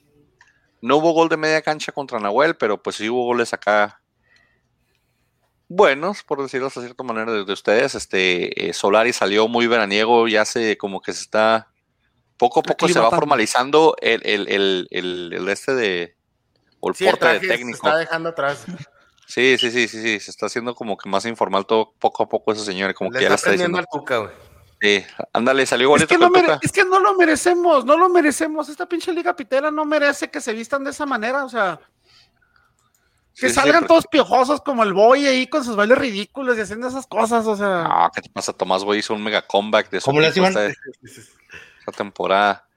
no 0.80 0.96
hubo 0.96 1.12
gol 1.12 1.28
de 1.28 1.36
media 1.36 1.62
cancha 1.62 1.92
contra 1.92 2.20
Nahuel, 2.20 2.56
pero 2.56 2.82
pues 2.82 2.96
sí 2.96 3.08
hubo 3.08 3.24
goles 3.24 3.52
acá 3.52 4.00
buenos, 5.68 6.22
por 6.22 6.40
decirlo 6.40 6.68
de 6.68 6.80
cierta 6.80 7.02
manera, 7.02 7.32
de, 7.32 7.52
ustedes. 7.52 7.94
Este 7.94 8.68
eh, 8.68 8.72
Solari 8.72 9.12
salió 9.12 9.48
muy 9.48 9.66
veraniego, 9.66 10.28
ya 10.28 10.44
se 10.44 10.78
como 10.78 11.00
que 11.00 11.12
se 11.12 11.22
está 11.22 11.68
poco 12.36 12.60
a 12.60 12.62
poco 12.62 12.88
se 12.88 13.00
va 13.00 13.10
formalizando 13.10 13.96
el, 14.00 14.22
el, 14.24 15.48
este 15.48 15.74
de 15.74 16.16
o 16.78 16.90
el 16.90 16.94
porte 16.94 17.26
de 17.26 17.40
técnico. 17.40 17.78
Se 17.78 17.88
está 17.88 17.96
dejando 17.96 18.28
atrás. 18.28 18.64
Sí, 19.28 19.58
sí, 19.58 19.70
sí, 19.70 19.88
sí, 19.88 20.00
sí, 20.00 20.20
se 20.20 20.30
está 20.30 20.46
haciendo 20.46 20.74
como 20.74 20.96
que 20.96 21.06
más 21.06 21.26
informal 21.26 21.66
todo 21.66 21.92
poco 21.98 22.22
a 22.22 22.28
poco 22.28 22.50
ese 22.50 22.64
señor, 22.64 22.94
como 22.94 23.10
que 23.10 23.20
ya 23.20 23.34
está, 23.34 23.50
diciendo. 23.50 23.76
Al 23.76 23.86
güey. 23.86 24.30
Sí, 24.80 25.04
ándale, 25.34 25.66
salió 25.66 25.90
bonito. 25.90 26.04
Es 26.04 26.18
que, 26.18 26.18
no 26.18 26.58
es 26.62 26.72
que 26.72 26.84
no 26.84 26.98
lo 26.98 27.14
merecemos, 27.14 27.84
no 27.84 27.98
lo 27.98 28.08
merecemos. 28.08 28.70
Esta 28.70 28.86
pinche 28.86 29.12
liga 29.12 29.36
pitera 29.36 29.70
no 29.70 29.84
merece 29.84 30.30
que 30.30 30.40
se 30.40 30.54
vistan 30.54 30.82
de 30.82 30.90
esa 30.90 31.04
manera, 31.04 31.44
o 31.44 31.48
sea. 31.48 31.78
Que 33.34 33.50
salgan 33.50 33.86
todos 33.86 34.06
piojosos 34.06 34.62
como 34.62 34.82
el 34.82 34.94
Boy 34.94 35.26
ahí 35.26 35.46
con 35.46 35.62
sus 35.62 35.76
bailes 35.76 35.98
ridículos 35.98 36.56
y 36.56 36.62
haciendo 36.62 36.88
esas 36.88 37.06
cosas, 37.06 37.46
o 37.46 37.54
sea. 37.54 37.82
No, 37.82 38.10
¿qué 38.14 38.22
te 38.22 38.30
pasa? 38.30 38.54
Tomás 38.54 38.82
Boy 38.82 38.98
hizo 38.98 39.14
un 39.14 39.22
mega 39.22 39.42
comeback 39.42 39.90
de 39.90 40.00
su 40.00 40.06
¿Cómo 40.06 40.20
le 40.20 40.28
esta, 40.28 40.72
temporada. 41.94 42.67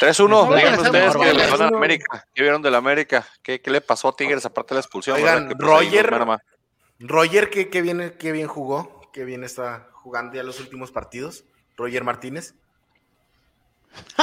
3-1, 0.00 0.56
díganme 0.56 0.82
ustedes 0.82 1.14
que 1.14 1.34
le 1.34 1.50
van 1.50 1.62
a 1.62 1.68
América. 1.68 2.26
¿Qué 2.34 2.42
vieron 2.42 2.62
de 2.62 2.70
la 2.70 2.78
América? 2.78 3.28
¿Qué, 3.42 3.60
¿Qué, 3.60 3.70
le 3.70 3.82
pasó 3.82 4.08
a 4.08 4.16
Tigres 4.16 4.46
aparte 4.46 4.70
de 4.70 4.76
la 4.76 4.80
expulsión? 4.80 5.16
Oigan, 5.16 5.50
Roger, 5.58 6.10
Roger, 6.98 7.50
¿qué, 7.50 7.68
qué, 7.68 7.82
bien, 7.82 8.16
qué 8.18 8.32
bien 8.32 8.48
jugó, 8.48 9.02
qué 9.12 9.24
bien 9.24 9.44
está 9.44 9.90
jugando 9.92 10.34
ya 10.34 10.42
los 10.42 10.58
últimos 10.58 10.90
partidos, 10.90 11.44
Roger 11.76 12.02
Martínez. 12.02 12.54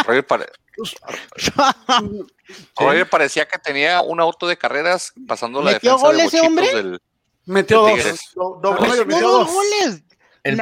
Roger, 0.03 0.25
parecía 3.09 3.47
que 3.47 3.59
tenía 3.59 4.01
un 4.01 4.19
auto 4.19 4.47
de 4.47 4.57
carreras 4.57 5.13
pasando 5.27 5.61
la 5.61 5.73
defensa 5.73 5.95
gol 5.95 6.17
de 6.17 6.23
ese 6.23 6.41
hombre? 6.41 6.73
Del, 6.73 6.99
metió 7.45 7.81
dos. 7.81 7.91
goles. 8.35 10.01
El, 10.43 10.59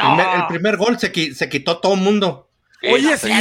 primer, 0.50 0.76
gol 0.76 1.00
se, 1.00 1.34
se 1.34 1.48
quitó 1.48 1.80
todo 1.80 1.94
el 1.94 2.02
mundo. 2.02 2.50
Oye, 2.84 3.18
sí. 3.18 3.32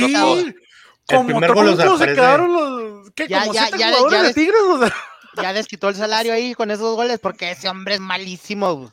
El 1.09 1.27
primer 1.27 1.53
gol 1.53 1.99
se 1.99 2.07
quedaron 2.07 2.53
los. 2.53 3.11
¿qué, 3.15 3.29
ya, 3.29 3.45
ya, 3.47 3.69
ya, 3.71 3.93
ya, 4.11 4.23
de 4.23 4.35
Tigres, 4.35 4.61
ya 5.37 5.53
desquitó 5.53 5.89
el 5.89 5.95
salario 5.95 6.33
ahí 6.33 6.55
con 6.55 6.71
esos 6.71 6.97
goles 6.97 7.19
porque 7.19 7.51
ese 7.51 7.69
hombre 7.69 7.95
es 7.95 8.01
malísimo. 8.01 8.93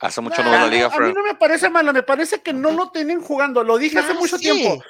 Hace 0.00 0.20
mucho 0.20 0.42
no 0.42 0.50
la 0.50 0.66
liga, 0.66 0.90
A 0.92 1.00
mí 1.00 1.12
no 1.14 1.22
me 1.22 1.34
parece 1.34 1.70
malo, 1.70 1.92
me 1.92 2.02
parece 2.02 2.40
que 2.40 2.52
no 2.52 2.72
lo 2.72 2.90
tienen 2.90 3.20
jugando. 3.20 3.62
Lo 3.62 3.78
dije 3.78 3.98
hace 3.98 4.14
mucho 4.14 4.38
tiempo. 4.38 4.82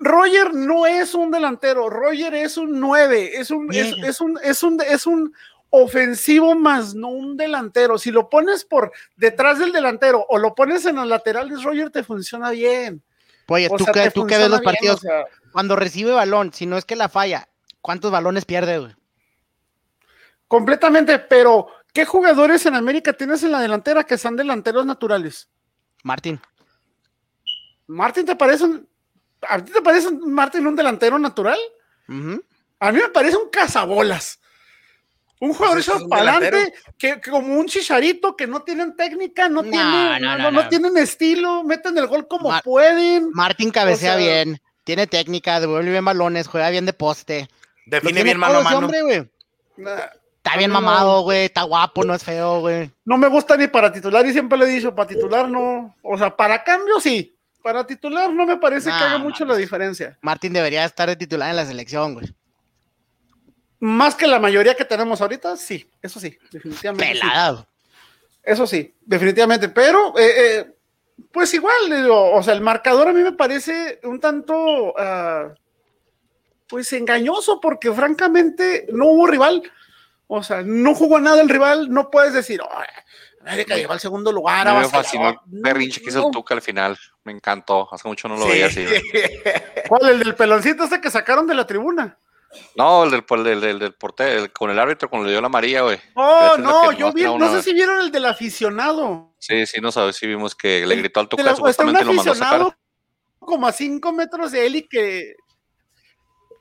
Roger 0.00 0.54
no 0.54 0.86
es 0.86 1.14
un 1.14 1.30
delantero, 1.30 1.90
Roger 1.90 2.34
es 2.34 2.56
un 2.56 2.80
9, 2.80 3.32
es 3.38 3.50
un, 3.50 3.72
es, 3.72 4.20
un, 4.20 4.38
es 4.42 4.62
un, 4.62 4.80
es 4.80 5.06
un 5.06 5.34
ofensivo 5.70 6.54
más 6.54 6.94
no 6.94 7.08
un 7.08 7.36
delantero. 7.36 7.98
Si 7.98 8.10
lo 8.10 8.28
pones 8.28 8.64
por 8.64 8.92
detrás 9.16 9.58
del 9.58 9.72
delantero 9.72 10.24
o 10.28 10.38
lo 10.38 10.54
pones 10.54 10.86
en 10.86 10.96
los 10.96 11.06
laterales, 11.06 11.62
Roger 11.62 11.90
te 11.90 12.02
funciona 12.02 12.50
bien. 12.50 13.02
Oye, 13.48 13.68
tú, 13.68 13.84
que, 13.86 14.10
tú 14.10 14.26
ves 14.26 14.50
los 14.50 14.60
partidos, 14.60 15.00
cuando 15.52 15.74
recibe 15.74 16.12
balón, 16.12 16.52
si 16.52 16.66
no 16.66 16.76
es 16.76 16.84
que 16.84 16.96
la 16.96 17.08
falla, 17.08 17.48
¿cuántos 17.80 18.10
balones 18.10 18.44
pierde, 18.44 18.78
güey? 18.78 18.94
Completamente, 20.46 21.18
pero 21.18 21.68
¿Qué 21.92 22.04
jugadores 22.04 22.64
en 22.66 22.74
América 22.74 23.12
tienes 23.12 23.42
en 23.42 23.52
la 23.52 23.60
delantera 23.60 24.04
que 24.04 24.18
sean 24.18 24.36
delanteros 24.36 24.84
naturales? 24.86 25.48
Martín. 26.04 26.40
¿Martín 27.86 28.26
te 28.26 28.36
parece 28.36 28.64
un, 28.64 28.88
¿A 29.48 29.64
ti 29.64 29.72
te 29.72 29.82
parece 29.82 30.10
Martín 30.12 30.66
un 30.66 30.76
delantero 30.76 31.18
natural? 31.18 31.58
A 32.78 32.92
mí 32.92 32.98
me 33.00 33.08
parece 33.08 33.36
un 33.36 33.50
cazabolas. 33.50 34.40
Un 35.40 35.54
jugador 35.54 35.84
pues 35.84 36.04
para 36.08 36.40
que, 36.98 37.20
como 37.20 37.58
un 37.58 37.66
chicharito 37.66 38.36
que 38.36 38.46
no 38.46 38.62
tienen 38.62 38.96
técnica, 38.96 39.48
no, 39.48 39.62
tienen, 39.62 40.22
no, 40.52 40.68
tienen 40.68 40.96
estilo, 40.96 41.62
meten 41.62 41.96
el 41.96 42.08
gol 42.08 42.26
como 42.26 42.52
pueden. 42.62 43.30
Martín 43.32 43.70
cabecea 43.70 44.16
bien, 44.16 44.60
tiene 44.82 45.06
técnica, 45.06 45.60
devuelve 45.60 45.90
bien 45.90 46.04
balones, 46.04 46.48
juega 46.48 46.70
bien 46.70 46.86
de 46.86 46.92
poste. 46.92 47.48
Define 47.86 48.22
bien 48.24 48.38
mano 48.38 48.58
a 48.58 48.62
mano. 48.62 48.90
Está 50.48 50.56
bien 50.56 50.70
mamado, 50.70 51.22
güey, 51.22 51.44
está 51.44 51.62
guapo, 51.62 52.04
no 52.04 52.14
es 52.14 52.24
feo, 52.24 52.60
güey. 52.60 52.90
No 53.04 53.16
me 53.16 53.28
gusta 53.28 53.56
ni 53.56 53.68
para 53.68 53.92
titular 53.92 54.24
y 54.26 54.32
siempre 54.32 54.58
le 54.58 54.64
he 54.64 54.68
dicho, 54.68 54.94
para 54.94 55.08
titular 55.08 55.48
no. 55.48 55.94
O 56.02 56.18
sea, 56.18 56.34
para 56.34 56.64
cambio 56.64 57.00
sí. 57.00 57.36
Para 57.62 57.86
titular 57.86 58.32
no 58.32 58.46
me 58.46 58.56
parece 58.56 58.88
que 58.88 58.94
haga 58.94 59.18
mucho 59.18 59.44
la 59.44 59.56
diferencia. 59.56 60.18
Martín 60.22 60.52
debería 60.52 60.84
estar 60.84 61.08
de 61.08 61.16
titular 61.16 61.50
en 61.50 61.56
la 61.56 61.66
selección, 61.66 62.14
güey. 62.14 62.26
Más 63.80 64.14
que 64.14 64.26
la 64.26 64.40
mayoría 64.40 64.74
que 64.74 64.84
tenemos 64.84 65.20
ahorita, 65.20 65.56
sí, 65.56 65.88
eso 66.02 66.18
sí, 66.18 66.36
definitivamente. 66.50 67.12
Pelado. 67.12 67.66
Eso 68.42 68.66
sí, 68.66 68.94
definitivamente. 69.00 69.68
Pero, 69.68 70.18
eh, 70.18 70.32
eh, 70.36 70.74
pues 71.30 71.52
igual, 71.54 71.74
o 72.10 72.42
sea, 72.42 72.54
el 72.54 72.60
marcador 72.60 73.08
a 73.08 73.12
mí 73.12 73.22
me 73.22 73.32
parece 73.32 74.00
un 74.04 74.18
tanto, 74.18 74.94
ah, 74.98 75.54
pues 76.66 76.92
engañoso, 76.92 77.60
porque 77.60 77.92
francamente 77.92 78.86
no 78.92 79.06
hubo 79.06 79.26
rival. 79.26 79.62
O 80.26 80.42
sea, 80.42 80.62
no 80.62 80.94
jugó 80.94 81.20
nada 81.20 81.40
el 81.40 81.48
rival, 81.48 81.90
no 81.90 82.10
puedes 82.10 82.34
decir, 82.34 82.60
oh, 82.60 82.68
América 83.48 83.76
llegó 83.76 83.92
al 83.92 84.00
segundo 84.00 84.32
lugar. 84.32 84.66
Me 84.76 84.88
fascinó 84.88 85.30
el 85.30 85.36
berrinche 85.46 86.00
que 86.00 86.10
hizo 86.10 86.26
el 86.26 86.32
Tuca 86.32 86.54
al 86.54 86.62
final. 86.62 86.98
Me 87.24 87.32
encantó. 87.32 87.88
Hace 87.92 88.08
mucho 88.08 88.28
no 88.28 88.36
lo 88.36 88.46
veía 88.46 88.66
así. 88.66 88.84
¿Cuál? 89.88 90.08
¿El 90.10 90.18
del 90.18 90.34
peloncito 90.34 90.84
ese 90.84 91.00
que 91.00 91.10
sacaron 91.10 91.46
de 91.46 91.54
la 91.54 91.66
tribuna? 91.66 92.18
No, 92.76 93.04
el 93.04 93.10
del, 93.10 93.64
el 93.64 93.78
del 93.78 93.94
portero, 93.94 94.50
con 94.52 94.70
el 94.70 94.78
árbitro, 94.78 95.10
cuando 95.10 95.26
le 95.26 95.32
dio 95.32 95.40
la 95.40 95.48
María, 95.48 95.82
güey. 95.82 95.98
Oh, 96.14 96.56
no, 96.58 96.92
yo 96.92 97.12
vi, 97.12 97.22
no 97.24 97.52
sé 97.52 97.62
si 97.62 97.74
vieron 97.74 98.00
el 98.00 98.10
del 98.10 98.24
aficionado. 98.24 99.34
Sí, 99.38 99.66
sí, 99.66 99.80
no 99.80 99.92
sabes 99.92 100.16
si 100.16 100.26
vimos 100.26 100.54
que 100.54 100.86
le 100.86 100.96
gritó 100.96 101.20
al 101.20 101.28
Tuca, 101.28 101.54
supuestamente 101.54 102.04
lo 102.04 102.12
mandó 102.14 102.32
a 102.32 102.34
sacar. 102.34 102.78
Como 103.38 103.66
a 103.66 103.72
cinco 103.72 104.12
metros 104.12 104.52
de 104.52 104.66
él 104.66 104.76
y 104.76 104.88
que 104.88 105.34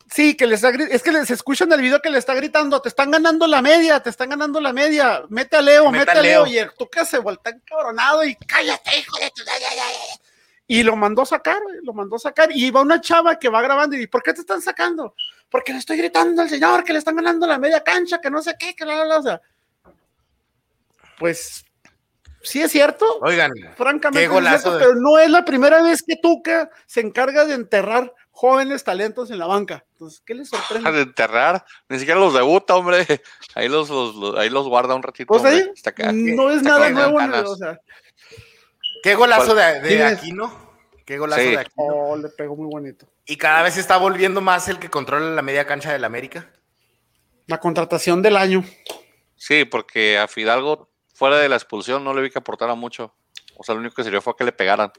Sí, 0.09 0.35
que 0.37 0.47
les 0.47 0.63
es 0.63 1.03
que 1.03 1.11
les 1.11 1.29
escuchan 1.31 1.71
el 1.73 1.81
video 1.81 2.01
que 2.01 2.09
le 2.09 2.17
está 2.17 2.33
gritando, 2.33 2.81
te 2.81 2.87
están 2.87 3.11
ganando 3.11 3.45
la 3.45 3.61
media, 3.61 3.99
te 3.99 4.09
están 4.09 4.29
ganando 4.29 4.61
la 4.61 4.71
media, 4.71 5.23
mete 5.29 5.57
a 5.57 5.61
Leo, 5.61 5.91
mete, 5.91 6.11
a 6.11 6.21
Leo. 6.21 6.47
y 6.47 6.57
el 6.57 6.71
Tuca 6.73 7.03
se 7.03 7.19
vuelta 7.19 7.49
encabronado 7.49 8.23
y 8.23 8.35
cállate, 8.35 8.99
hijo 8.99 9.17
de 9.19 9.31
tu... 9.31 9.43
Y 10.67 10.83
lo 10.83 10.95
mandó 10.95 11.23
a 11.23 11.25
sacar, 11.25 11.61
lo 11.83 11.93
mandó 11.93 12.15
a 12.15 12.19
sacar, 12.19 12.49
y 12.53 12.71
va 12.71 12.81
una 12.81 13.01
chava 13.01 13.37
que 13.37 13.49
va 13.49 13.61
grabando 13.61 13.97
y 13.97 14.07
¿por 14.07 14.23
qué 14.23 14.33
te 14.33 14.41
están 14.41 14.61
sacando? 14.61 15.13
Porque 15.49 15.71
le 15.71 15.79
estoy 15.79 15.97
gritando 15.97 16.41
al 16.41 16.49
señor 16.49 16.83
que 16.83 16.93
le 16.93 16.99
están 16.99 17.15
ganando 17.15 17.47
la 17.47 17.57
media 17.57 17.83
cancha, 17.83 18.19
que 18.19 18.29
no 18.29 18.41
sé 18.41 18.55
qué, 18.59 18.75
que 18.75 18.85
la, 18.85 19.05
la, 19.05 19.17
o 19.17 19.23
sea, 19.23 19.41
pues 21.17 21.65
sí 22.41 22.61
es 22.61 22.71
cierto. 22.71 23.05
Oigan, 23.21 23.51
francamente, 23.75 24.29
pero 24.29 24.95
no 24.95 25.17
es 25.19 25.29
la 25.29 25.43
primera 25.43 25.81
vez 25.81 26.03
que 26.05 26.15
Tuca 26.17 26.69
se 26.85 27.01
encarga 27.01 27.45
de 27.45 27.53
enterrar 27.53 28.13
jóvenes 28.31 28.83
talentos 28.83 29.31
en 29.31 29.39
la 29.39 29.47
banca. 29.47 29.83
Entonces, 29.93 30.21
¿qué 30.25 30.35
les 30.35 30.49
sorprende? 30.49 30.91
De 30.91 31.01
enterrar, 31.01 31.65
ni 31.89 31.97
siquiera 31.97 32.19
los 32.19 32.33
debuta, 32.33 32.75
hombre. 32.75 33.05
Ahí 33.55 33.67
los, 33.67 33.89
ahí 34.37 34.49
los 34.49 34.67
guarda 34.67 34.93
un 34.93 35.01
ratito. 35.01 35.27
Pues 35.27 35.43
ahí, 35.43 35.71
no 36.13 36.51
es 36.51 36.61
nada 36.61 36.89
nuevo, 36.89 37.17
o 37.51 37.55
sea. 37.55 37.79
Qué 39.01 39.15
golazo 39.15 39.55
de, 39.55 39.81
de 39.81 40.03
Aquino. 40.03 40.75
Qué 41.05 41.17
golazo 41.17 41.41
de 41.41 41.57
Aquino. 41.57 41.73
Oh, 41.77 42.17
le 42.17 42.29
pegó 42.29 42.55
muy 42.55 42.67
bonito. 42.67 43.07
Y 43.27 43.37
cada 43.37 43.61
vez 43.61 43.77
está 43.77 43.97
volviendo 43.97 44.39
más 44.39 44.69
el 44.69 44.79
que 44.79 44.89
controla 44.89 45.29
la 45.31 45.41
media 45.41 45.67
cancha 45.67 45.91
del 45.91 46.05
América. 46.05 46.49
La 47.45 47.59
contratación 47.59 48.21
del 48.21 48.37
año. 48.37 48.63
Sí, 49.35 49.65
porque 49.65 50.17
a 50.17 50.29
Fidalgo, 50.29 50.89
fuera 51.13 51.37
de 51.37 51.49
la 51.49 51.57
expulsión, 51.57 52.05
no 52.05 52.13
le 52.13 52.21
vi 52.21 52.29
que 52.29 52.39
aportara 52.39 52.73
mucho. 52.73 53.13
O 53.57 53.63
sea, 53.63 53.75
lo 53.75 53.81
único 53.81 53.95
que 53.95 54.03
sirvió 54.03 54.21
fue 54.21 54.35
que 54.37 54.45
le 54.45 54.53
pegaran. 54.53 54.91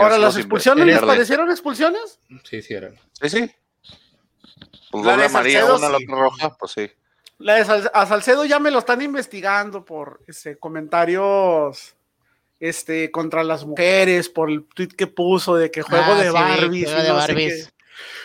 Ahora, 0.00 0.16
¿las 0.16 0.36
expulsiones 0.36 0.86
les 0.86 1.00
parecieron 1.00 1.50
expulsiones? 1.50 2.20
Sí, 2.42 2.62
sí 2.62 2.74
eran. 2.74 2.98
Sí, 3.12 3.28
sí. 3.28 3.50
Pues 4.90 5.04
la 5.04 5.16
de 5.16 5.28
María, 5.28 5.66
una, 5.66 5.88
la 5.88 5.96
otra 5.96 6.16
roja, 6.16 6.56
pues 6.56 6.72
sí. 6.72 6.90
La 7.38 7.54
de 7.54 7.90
a 7.92 8.06
Salcedo 8.06 8.44
ya 8.44 8.58
me 8.58 8.70
lo 8.70 8.78
están 8.78 9.02
investigando 9.02 9.84
por 9.84 10.22
ese, 10.26 10.58
comentarios 10.58 11.94
este, 12.64 13.10
contra 13.10 13.44
las 13.44 13.66
mujeres, 13.66 14.30
por 14.30 14.50
el 14.50 14.64
tweet 14.64 14.88
que 14.88 15.06
puso 15.06 15.54
de 15.54 15.70
que 15.70 15.82
juego 15.82 16.12
ah, 16.12 16.22
de 16.22 16.30
Barbies. 16.30 16.90
de 16.90 17.12
Barbies. 17.12 17.74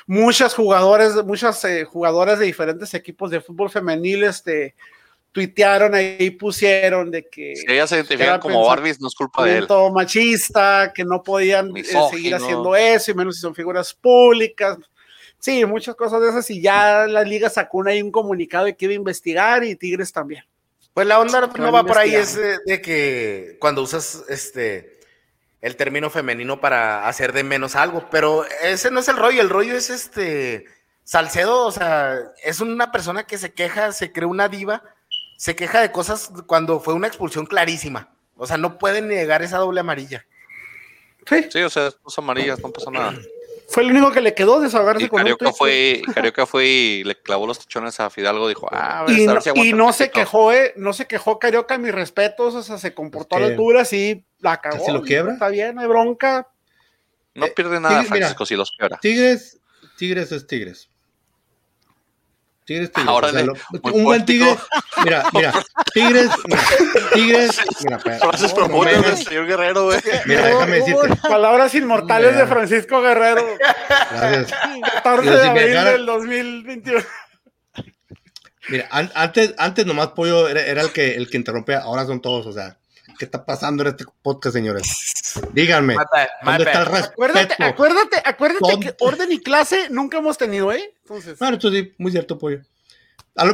muchas 0.07 0.53
jugadores, 0.53 1.13
muchas 1.25 1.65
eh, 1.65 1.83
jugadoras 1.83 2.39
de 2.39 2.45
diferentes 2.45 2.93
equipos 2.93 3.31
de 3.31 3.41
fútbol 3.41 3.69
femenil, 3.69 4.23
este, 4.23 4.75
tuitearon 5.33 5.93
ahí, 5.93 6.31
pusieron 6.31 7.11
de 7.11 7.27
que. 7.27 7.53
Si 7.57 7.65
ellas 7.69 7.89
se 7.89 7.97
identifican 7.97 8.39
como 8.39 8.65
Barbies, 8.65 9.01
no 9.01 9.09
es 9.09 9.15
culpa 9.15 9.43
de 9.43 9.57
él. 9.57 9.67
machista, 9.93 10.93
que 10.95 11.03
no 11.03 11.21
podían 11.21 11.75
eh, 11.75 11.83
seguir 11.83 12.33
haciendo 12.33 12.77
eso, 12.77 13.11
y 13.11 13.15
menos 13.15 13.35
si 13.35 13.41
son 13.41 13.53
figuras 13.53 13.93
públicas. 13.93 14.77
Sí, 15.37 15.65
muchas 15.65 15.95
cosas 15.95 16.21
de 16.21 16.29
esas, 16.29 16.49
y 16.49 16.61
ya 16.61 17.07
la 17.07 17.23
liga 17.23 17.49
sacó 17.49 17.79
una, 17.79 17.91
ahí 17.91 18.01
un 18.01 18.11
comunicado 18.11 18.65
de 18.65 18.77
que 18.77 18.85
iba 18.85 18.93
a 18.93 18.95
investigar, 18.95 19.65
y 19.65 19.75
Tigres 19.75 20.13
también. 20.13 20.45
Pues 20.99 21.07
la 21.07 21.21
onda 21.21 21.49
no 21.57 21.71
va 21.71 21.85
por 21.85 21.97
ahí, 21.97 22.13
es 22.13 22.35
de, 22.35 22.81
que 22.81 23.55
cuando 23.61 23.81
usas 23.81 24.25
este 24.27 24.99
el 25.61 25.77
término 25.77 26.09
femenino 26.09 26.59
para 26.59 27.07
hacer 27.07 27.31
de 27.31 27.45
menos 27.45 27.77
algo, 27.77 28.09
pero 28.11 28.43
ese 28.61 28.91
no 28.91 28.99
es 28.99 29.07
el 29.07 29.15
rollo, 29.15 29.41
el 29.41 29.49
rollo 29.49 29.77
es 29.77 29.89
este 29.89 30.65
Salcedo, 31.05 31.65
o 31.65 31.71
sea, 31.71 32.19
es 32.43 32.59
una 32.59 32.91
persona 32.91 33.23
que 33.25 33.37
se 33.37 33.53
queja, 33.53 33.93
se 33.93 34.11
cree 34.11 34.25
una 34.25 34.49
diva 34.49 34.83
se 35.37 35.55
queja 35.55 35.79
de 35.79 35.93
cosas 35.93 36.33
cuando 36.47 36.81
fue 36.81 36.93
una 36.93 37.07
expulsión 37.07 37.45
clarísima. 37.45 38.09
O 38.35 38.45
sea, 38.45 38.57
no 38.57 38.77
pueden 38.77 39.07
negar 39.07 39.41
esa 39.41 39.57
doble 39.57 39.79
amarilla. 39.79 40.25
Sí. 41.25 41.47
Sí, 41.49 41.61
o 41.61 41.69
sea, 41.69 41.91
dos 42.03 42.17
amarillas, 42.17 42.59
no 42.59 42.73
pasó 42.73 42.91
nada. 42.91 43.13
Fue 43.69 43.83
el 43.83 43.91
único 43.91 44.11
que 44.11 44.21
le 44.21 44.33
quedó 44.33 44.59
desahogarse 44.59 45.07
con 45.07 45.19
Carioca 45.19 45.53
fue, 45.53 46.01
Carioca 46.13 46.45
fue 46.47 46.67
y 46.67 47.03
le 47.03 47.15
clavó 47.15 47.45
los 47.45 47.59
tachones 47.59 47.99
a 47.99 48.09
Fidalgo, 48.09 48.47
dijo, 48.47 48.67
ah, 48.71 49.01
a 49.01 49.03
ver, 49.03 49.17
y, 49.17 49.27
a 49.27 49.33
ver 49.33 49.41
si 49.43 49.49
y 49.55 49.73
no 49.73 49.93
se 49.93 50.09
quejó, 50.09 50.51
eh, 50.51 50.73
no 50.75 50.91
se 50.91 51.05
quejó 51.05 51.37
Carioca, 51.37 51.77
mis 51.77 51.93
respetos, 51.93 52.55
o 52.55 52.63
sea, 52.63 52.79
se 52.79 52.95
comportó 52.95 53.35
a 53.35 53.39
la 53.39 53.47
altura, 53.47 53.85
sí, 53.85 54.25
la 54.39 54.59
cagó. 54.59 54.83
¿Se 54.83 54.91
lo 54.91 55.03
quiebra? 55.03 55.33
Está 55.33 55.49
bien, 55.49 55.75
no 55.75 55.81
hay 55.81 55.87
bronca. 55.87 56.47
No 57.35 57.45
pierde 57.55 57.79
nada 57.79 58.03
Francisco 58.03 58.45
si 58.45 58.55
los 58.55 58.71
quiebra. 58.71 58.97
Tigres, 58.99 59.59
Tigres 59.97 60.31
es 60.31 60.47
Tigres. 60.47 60.89
Tigres, 62.69 62.91
Tigres. 62.91 63.09
Ahora 63.09 63.31
un 63.81 64.03
buen 64.03 64.23
tigre. 64.25 64.55
Mira, 65.03 65.23
mira. 65.33 65.53
Tigres, 65.91 66.29
mira, 66.45 66.61
Tigres. 67.15 67.59
Mira, 67.83 67.99
Frases 67.99 68.53
profundas 68.53 69.03
del 69.03 69.17
señor 69.17 69.47
Guerrero, 69.47 69.85
güey. 69.85 69.99
Mira, 70.27 70.45
déjame 70.45 70.75
decirte. 70.75 71.15
Palabras 71.27 71.73
inmortales 71.73 72.37
de 72.37 72.45
Francisco 72.45 73.01
Guerrero. 73.01 73.43
Gracias. 74.11 74.53
14 75.03 75.29
de 75.31 75.47
abril 75.47 75.83
del 75.83 76.05
2021. 76.05 77.03
Mira, 78.67 78.87
antes, 78.91 79.55
antes 79.57 79.85
nomás 79.87 80.09
Pollo 80.09 80.47
era, 80.47 80.63
era, 80.63 80.83
el 80.83 80.91
que 80.91 81.15
el 81.15 81.27
que 81.27 81.37
interrumpía, 81.37 81.79
ahora 81.79 82.05
son 82.05 82.21
todos, 82.21 82.45
o 82.45 82.53
sea, 82.53 82.77
¿qué 83.19 83.25
está 83.25 83.45
pasando 83.45 83.83
en 83.83 83.89
este 83.89 84.05
podcast, 84.23 84.55
señores? 84.55 85.13
Díganme, 85.53 85.95
¿dónde 86.43 86.63
está 86.63 86.79
el 86.79 86.85
respeto? 86.85 87.11
Acuérdate, 87.11 87.55
acuérdate, 87.59 88.21
acuérdate 88.23 88.79
que 88.79 88.95
orden 88.99 89.31
y 89.33 89.39
clase 89.39 89.89
nunca 89.89 90.17
hemos 90.17 90.37
tenido, 90.37 90.71
¿eh? 90.71 90.95
Entonces. 91.01 91.37
Bueno, 91.37 91.57
esto 91.57 91.69
sí, 91.69 91.93
muy 91.97 92.11
cierto, 92.11 92.37
Pollo. 92.39 92.61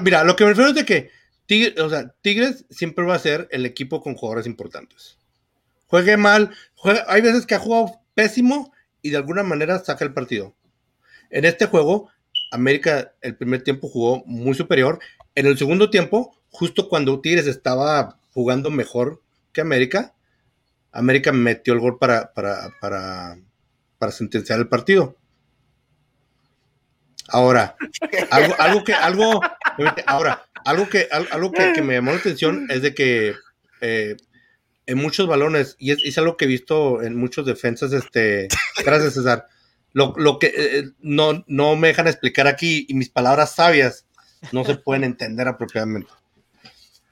mira, 0.03 0.23
lo 0.23 0.35
que 0.35 0.43
me 0.43 0.51
refiero 0.51 0.69
es 0.69 0.75
de 0.75 0.85
que 0.85 1.09
Tigres, 1.47 1.79
o 1.79 1.89
sea, 1.89 2.13
Tigres 2.21 2.65
siempre 2.69 3.03
va 3.05 3.15
a 3.15 3.19
ser 3.19 3.47
el 3.51 3.65
equipo 3.65 4.01
con 4.01 4.15
jugadores 4.15 4.45
importantes. 4.45 5.17
Juegue 5.87 6.15
mal, 6.15 6.51
hay 7.07 7.21
veces 7.21 7.45
que 7.45 7.55
ha 7.55 7.59
jugado 7.59 7.99
pésimo 8.13 8.71
y 9.01 9.09
de 9.09 9.17
alguna 9.17 9.41
manera 9.41 9.79
saca 9.79 10.05
el 10.05 10.13
partido. 10.13 10.55
En 11.31 11.43
este 11.43 11.65
juego, 11.65 12.09
América 12.51 13.13
el 13.21 13.35
primer 13.35 13.63
tiempo 13.63 13.89
jugó 13.89 14.23
muy 14.25 14.53
superior. 14.53 14.99
En 15.33 15.47
el 15.47 15.57
segundo 15.57 15.89
tiempo, 15.89 16.37
justo 16.49 16.87
cuando 16.87 17.19
Tigres 17.19 17.47
estaba 17.47 18.19
jugando 18.31 18.69
mejor 18.69 19.21
que 19.55 19.61
América, 19.61 20.13
América 20.91 21.31
metió 21.31 21.73
el 21.73 21.79
gol 21.79 21.97
para, 21.97 22.33
para, 22.33 22.69
para, 22.79 24.11
sentenciar 24.11 24.59
el 24.59 24.67
partido. 24.67 25.17
Ahora, 27.29 27.75
algo, 28.29 28.55
algo 28.59 28.83
que, 28.83 28.93
algo, 28.93 29.41
ahora, 30.05 30.45
algo 30.63 30.87
que, 30.87 31.07
algo 31.09 31.51
que, 31.51 31.81
me 31.81 31.95
llamó 31.95 32.11
la 32.11 32.17
atención 32.17 32.67
es 32.69 32.83
de 32.83 32.93
que 32.93 33.33
eh, 33.81 34.15
en 34.85 34.97
muchos 34.97 35.25
balones, 35.27 35.75
y 35.79 35.91
es, 35.91 36.17
algo 36.19 36.37
que 36.37 36.45
he 36.45 36.49
visto 36.49 37.01
en 37.01 37.15
muchos 37.15 37.47
defensas, 37.47 37.91
este, 37.93 38.47
gracias 38.85 39.15
César, 39.15 39.47
lo, 39.93 40.37
que 40.37 40.53
eh, 40.55 40.91
no, 40.99 41.43
no 41.47 41.75
me 41.75 41.87
dejan 41.87 42.07
explicar 42.07 42.45
aquí 42.47 42.85
y 42.87 42.93
mis 42.93 43.09
palabras 43.09 43.55
sabias 43.55 44.05
no 44.51 44.65
se 44.65 44.75
pueden 44.75 45.03
entender 45.03 45.47
apropiadamente. 45.47 46.11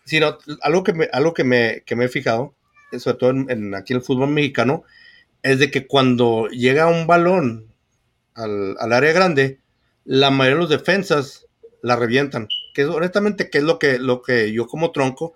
Sino 0.06 0.38
algo 0.62 0.84
que 0.84 0.94
me, 0.94 1.10
algo 1.12 1.34
que 1.34 1.44
me, 1.44 1.84
que 1.86 1.96
me 1.96 2.06
he 2.06 2.10
fijado, 2.10 2.54
sobre 2.98 3.18
todo 3.18 3.30
en, 3.32 3.74
aquí 3.76 3.94
en 3.94 4.00
el 4.00 4.06
fútbol 4.06 4.30
mexicano, 4.30 4.84
es 5.42 5.60
de 5.60 5.72
que 5.72 5.88
cuando 5.88 6.48
llega 6.48 6.88
un 6.88 7.08
balón 7.08 7.74
al, 8.36 8.76
al 8.80 8.94
área 8.94 9.14
grande, 9.14 9.60
la 10.06 10.32
mayoría 10.32 10.56
de 10.56 10.62
los 10.62 10.70
defensas 10.70 11.48
la 11.82 11.96
revientan. 11.96 12.48
Que 12.74 12.82
es, 12.84 12.88
honestamente, 12.88 13.50
que 13.50 13.60
es 13.60 13.64
lo 13.64 13.78
que, 13.78 14.00
lo 14.00 14.22
que 14.22 14.52
yo 14.52 14.68
como 14.68 14.92
tronco 14.92 15.34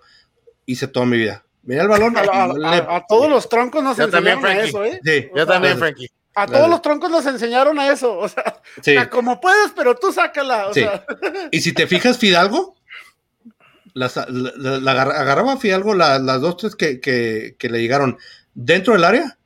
hice 0.66 0.88
toda 0.88 1.06
mi 1.06 1.16
vida. 1.16 1.44
Mira 1.62 1.82
el 1.82 1.88
balón. 1.88 2.16
A, 2.16 3.04
todos 3.06 3.28
los 3.28 3.48
troncos 3.48 3.82
nos 3.82 3.98
enseñaron 3.98 4.46
a 4.46 4.62
eso, 4.62 4.84
¿eh? 4.84 5.00
Sí, 5.04 5.28
yo 5.34 5.46
también, 5.46 5.78
Frankie. 5.78 6.08
A 6.34 6.46
todos 6.46 6.70
los 6.70 6.80
troncos 6.80 7.10
nos 7.10 7.26
enseñaron 7.26 7.78
a 7.78 7.92
eso. 7.92 8.18
O 8.18 8.28
sea, 8.28 9.10
como 9.10 9.40
puedes, 9.40 9.72
pero 9.76 9.94
tú 9.96 10.12
sácala. 10.12 10.70
Y 11.50 11.60
si 11.60 11.72
te 11.72 11.86
fijas, 11.86 12.16
Fidalgo, 12.16 12.76
la, 13.94 14.06
agarraba 14.06 15.56
Fidalgo 15.56 15.94
las 15.94 16.40
dos, 16.40 16.56
tres 16.56 16.76
que, 16.76 17.00
que, 17.00 17.68
le 17.68 17.80
llegaron 17.80 18.18
dentro 18.54 18.92
del 18.94 19.04
área, 19.04 19.38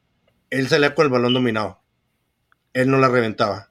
él 0.50 0.68
salía 0.68 0.94
con 0.94 1.06
el 1.06 1.12
balón 1.12 1.34
dominado. 1.34 1.80
Él 2.72 2.90
no 2.90 2.98
la 2.98 3.08
reventaba. 3.08 3.70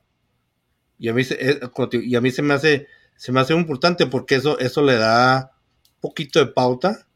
Y 1.00 1.10
a 1.10 1.14
mí, 1.14 1.24
eh, 1.30 1.60
y 2.04 2.16
a 2.16 2.22
mí 2.22 2.32
se 2.32 2.42
me 2.42 2.54
hace, 2.54 2.88
se 3.16 3.32
me 3.32 3.40
hace 3.40 3.54
importante 3.54 4.06
porque 4.06 4.36
eso, 4.36 4.60
eso 4.60 4.84
le 4.84 4.96
da 4.96 5.52
un 5.96 6.00
poquito 6.00 6.40
de 6.40 6.52
pauta 6.52 7.08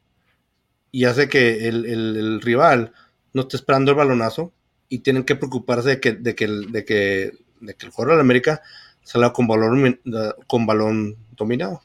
y 0.92 1.06
hace 1.06 1.30
que 1.30 1.68
el, 1.68 2.42
rival 2.42 2.94
no 3.34 3.42
esté 3.42 3.58
esperando 3.58 3.92
el 3.92 3.98
balonazo 3.98 4.54
y 4.90 5.00
tienen 5.00 5.24
que 5.24 5.36
preocuparse 5.36 5.90
de 5.90 6.00
que, 6.00 6.14
de 6.14 6.36
que, 6.36 6.48
de 6.48 6.86
que, 6.86 7.34
de 7.60 7.76
que 7.76 7.86
el 7.86 7.92
jugador 7.92 8.14
de 8.14 8.18
la 8.18 8.22
América 8.22 8.62
salga 9.04 9.34
con 9.34 9.48
balón, 9.48 10.02
con 10.48 10.66
balón 10.66 11.18
dominado. 11.36 11.85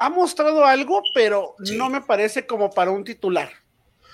Ha 0.00 0.10
mostrado 0.10 0.64
algo, 0.64 1.00
pero 1.14 1.54
no 1.76 1.88
me 1.88 2.00
parece 2.00 2.46
como 2.46 2.70
para 2.70 2.90
un 2.90 3.04
titular. 3.04 3.50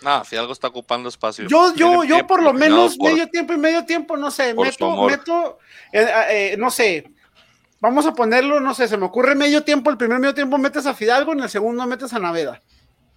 No, 0.03 0.25
si 0.25 0.37
algo 0.37 0.53
está 0.53 0.68
ocupando 0.68 1.09
espacio. 1.09 1.49
Yo, 1.49 1.75
yo, 1.75 2.05
yo 2.05 2.27
por 2.27 2.42
lo 2.42 2.53
menos 2.53 2.99
medio 2.99 3.29
tiempo 3.29 3.55
y 3.55 3.57
medio 3.57 3.85
tiempo, 3.87 4.16
no 4.16 4.31
sé, 4.31 4.53
meto, 4.53 5.07
meto, 5.07 5.59
eh, 5.92 6.07
eh, 6.29 6.57
no 6.59 6.70
sé, 6.70 7.07
vamos 7.81 8.07
a 8.07 8.12
ponerlo, 8.12 8.61
no 8.61 8.75
sé, 8.75 8.88
se 8.88 8.96
me 8.96 9.07
ocurre 9.07 9.35
medio 9.35 9.62
tiempo, 9.62 9.90
el 9.90 9.96
primer 9.96 10.18
medio 10.18 10.35
tiempo 10.35 10.59
metes 10.59 10.87
a 10.87 10.94
Fidalgo, 10.94 11.33
en 11.33 11.40
el 11.40 11.49
segundo 11.49 11.87
metes 11.87 12.12
a 12.12 12.18
Naveda. 12.18 12.62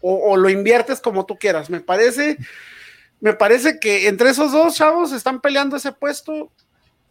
O, 0.02 0.38
lo 0.38 0.50
inviertes 0.50 1.02
como 1.02 1.26
tú 1.26 1.38
quieras. 1.38 1.70
Me 1.70 1.82
parece, 1.82 2.38
me 3.20 3.34
parece 3.34 3.80
que 3.80 4.08
entre 4.08 4.30
esos 4.30 4.54
dos 4.54 4.76
chavos 4.76 5.12
están 5.12 5.42
peleando 5.42 5.76
ese 5.76 5.92
puesto, 5.92 6.54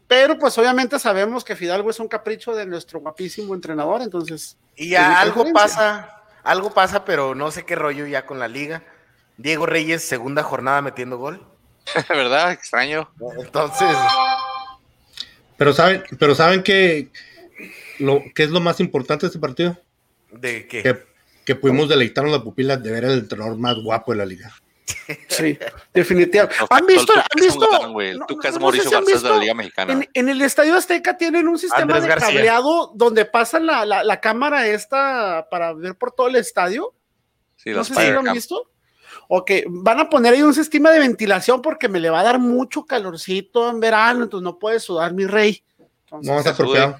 pero 0.08 0.38
pues 0.38 0.58
obviamente 0.58 0.98
sabemos 0.98 1.44
que 1.44 1.54
Fidalgo 1.54 1.90
es 1.90 2.00
un 2.00 2.08
capricho 2.08 2.54
de 2.54 2.66
nuestro 2.66 2.98
guapísimo 2.98 3.54
entrenador, 3.54 4.02
entonces. 4.02 4.56
Y 4.74 4.90
ya 4.90 5.20
algo 5.20 5.52
pasa, 5.52 6.22
algo 6.42 6.72
pasa, 6.72 7.04
pero 7.04 7.36
no 7.36 7.50
sé 7.50 7.64
qué 7.64 7.76
rollo 7.76 8.06
ya 8.06 8.26
con 8.26 8.38
la 8.38 8.48
liga 8.48 8.82
Diego 9.38 9.66
Reyes, 9.66 10.04
segunda 10.04 10.42
jornada 10.42 10.82
metiendo 10.82 11.16
gol. 11.16 11.40
¿Verdad? 12.08 12.52
Extraño. 12.52 13.08
Entonces. 13.38 13.96
Pero 15.56 15.72
saben, 15.72 16.02
pero 16.18 16.34
saben 16.34 16.62
que 16.62 17.10
lo 17.98 18.22
que 18.34 18.42
es 18.42 18.50
lo 18.50 18.60
más 18.60 18.80
importante 18.80 19.26
de 19.26 19.28
este 19.28 19.38
partido. 19.38 19.78
¿De 20.32 20.66
qué? 20.66 20.82
Que, 20.82 21.06
que 21.44 21.54
pudimos 21.54 21.88
deleitarnos 21.88 22.32
la 22.32 22.42
pupila 22.42 22.76
de 22.76 22.90
ver 22.90 23.04
al 23.06 23.18
entrenador 23.18 23.56
más 23.56 23.76
guapo 23.76 24.12
de 24.12 24.18
la 24.18 24.26
liga. 24.26 24.52
Sí, 25.28 25.58
definitivamente. 25.92 26.56
¿Han 26.70 26.86
visto? 26.86 27.12
¿Han 27.14 27.40
visto? 27.40 28.26
Tú 28.26 28.38
que 28.38 28.48
es 28.48 28.58
Mauricio 28.58 28.90
Garcés 28.90 29.22
de 29.22 29.30
la 29.30 29.38
Liga 29.38 29.54
Mexicana. 29.54 30.00
En, 30.14 30.28
el 30.28 30.40
Estadio 30.42 30.76
Azteca 30.76 31.16
tienen 31.16 31.48
un 31.48 31.58
sistema 31.58 32.00
de 32.00 32.08
cableado 32.08 32.92
donde 32.94 33.24
pasan 33.24 33.66
la, 33.66 33.84
la, 33.84 34.20
cámara 34.20 34.66
esta 34.66 35.48
para 35.50 35.72
ver 35.72 35.96
por 35.96 36.12
todo 36.12 36.28
el 36.28 36.36
estadio. 36.36 36.94
Sí, 37.56 37.70
no 37.70 37.84
sé 37.84 37.94
si 37.94 38.10
lo 38.10 38.20
han 38.20 38.32
visto 38.32 38.70
o 39.28 39.44
que 39.44 39.64
van 39.68 40.00
a 40.00 40.08
poner 40.08 40.34
ahí 40.34 40.42
un 40.42 40.54
sistema 40.54 40.90
de 40.90 40.98
ventilación 40.98 41.60
porque 41.62 41.88
me 41.88 42.00
le 42.00 42.10
va 42.10 42.20
a 42.20 42.24
dar 42.24 42.38
mucho 42.38 42.86
calorcito 42.86 43.68
en 43.68 43.78
verano, 43.78 44.24
entonces 44.24 44.44
no 44.44 44.58
puede 44.58 44.80
sudar 44.80 45.12
mi 45.12 45.26
rey. 45.26 45.62
No, 46.10 46.42
que 46.42 46.52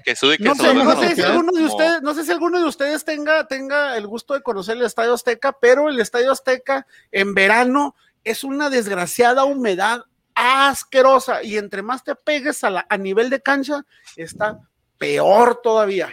que 0.03 0.43
no, 0.43 0.55
sé, 0.55 0.73
no, 0.73 0.99
sé 0.99 1.15
si 1.15 1.21
alguno 1.21 1.51
de 1.51 1.65
ustedes, 1.65 2.01
no 2.01 2.13
sé 2.13 2.25
si 2.25 2.31
alguno 2.31 2.59
de 2.59 2.65
ustedes 2.65 3.05
tenga, 3.05 3.47
tenga 3.47 3.97
el 3.97 4.05
gusto 4.07 4.33
de 4.33 4.41
conocer 4.41 4.77
el 4.77 4.83
Estadio 4.83 5.13
Azteca, 5.13 5.57
pero 5.59 5.89
el 5.89 5.99
Estadio 5.99 6.31
Azteca 6.31 6.85
en 7.11 7.33
verano 7.33 7.95
es 8.23 8.43
una 8.43 8.69
desgraciada 8.69 9.45
humedad 9.45 10.03
asquerosa 10.35 11.43
y 11.43 11.57
entre 11.57 11.81
más 11.81 12.03
te 12.03 12.15
pegues 12.15 12.63
a, 12.63 12.69
la, 12.69 12.85
a 12.89 12.97
nivel 12.97 13.29
de 13.29 13.41
cancha, 13.41 13.85
está 14.15 14.59
peor 14.97 15.59
todavía. 15.63 16.09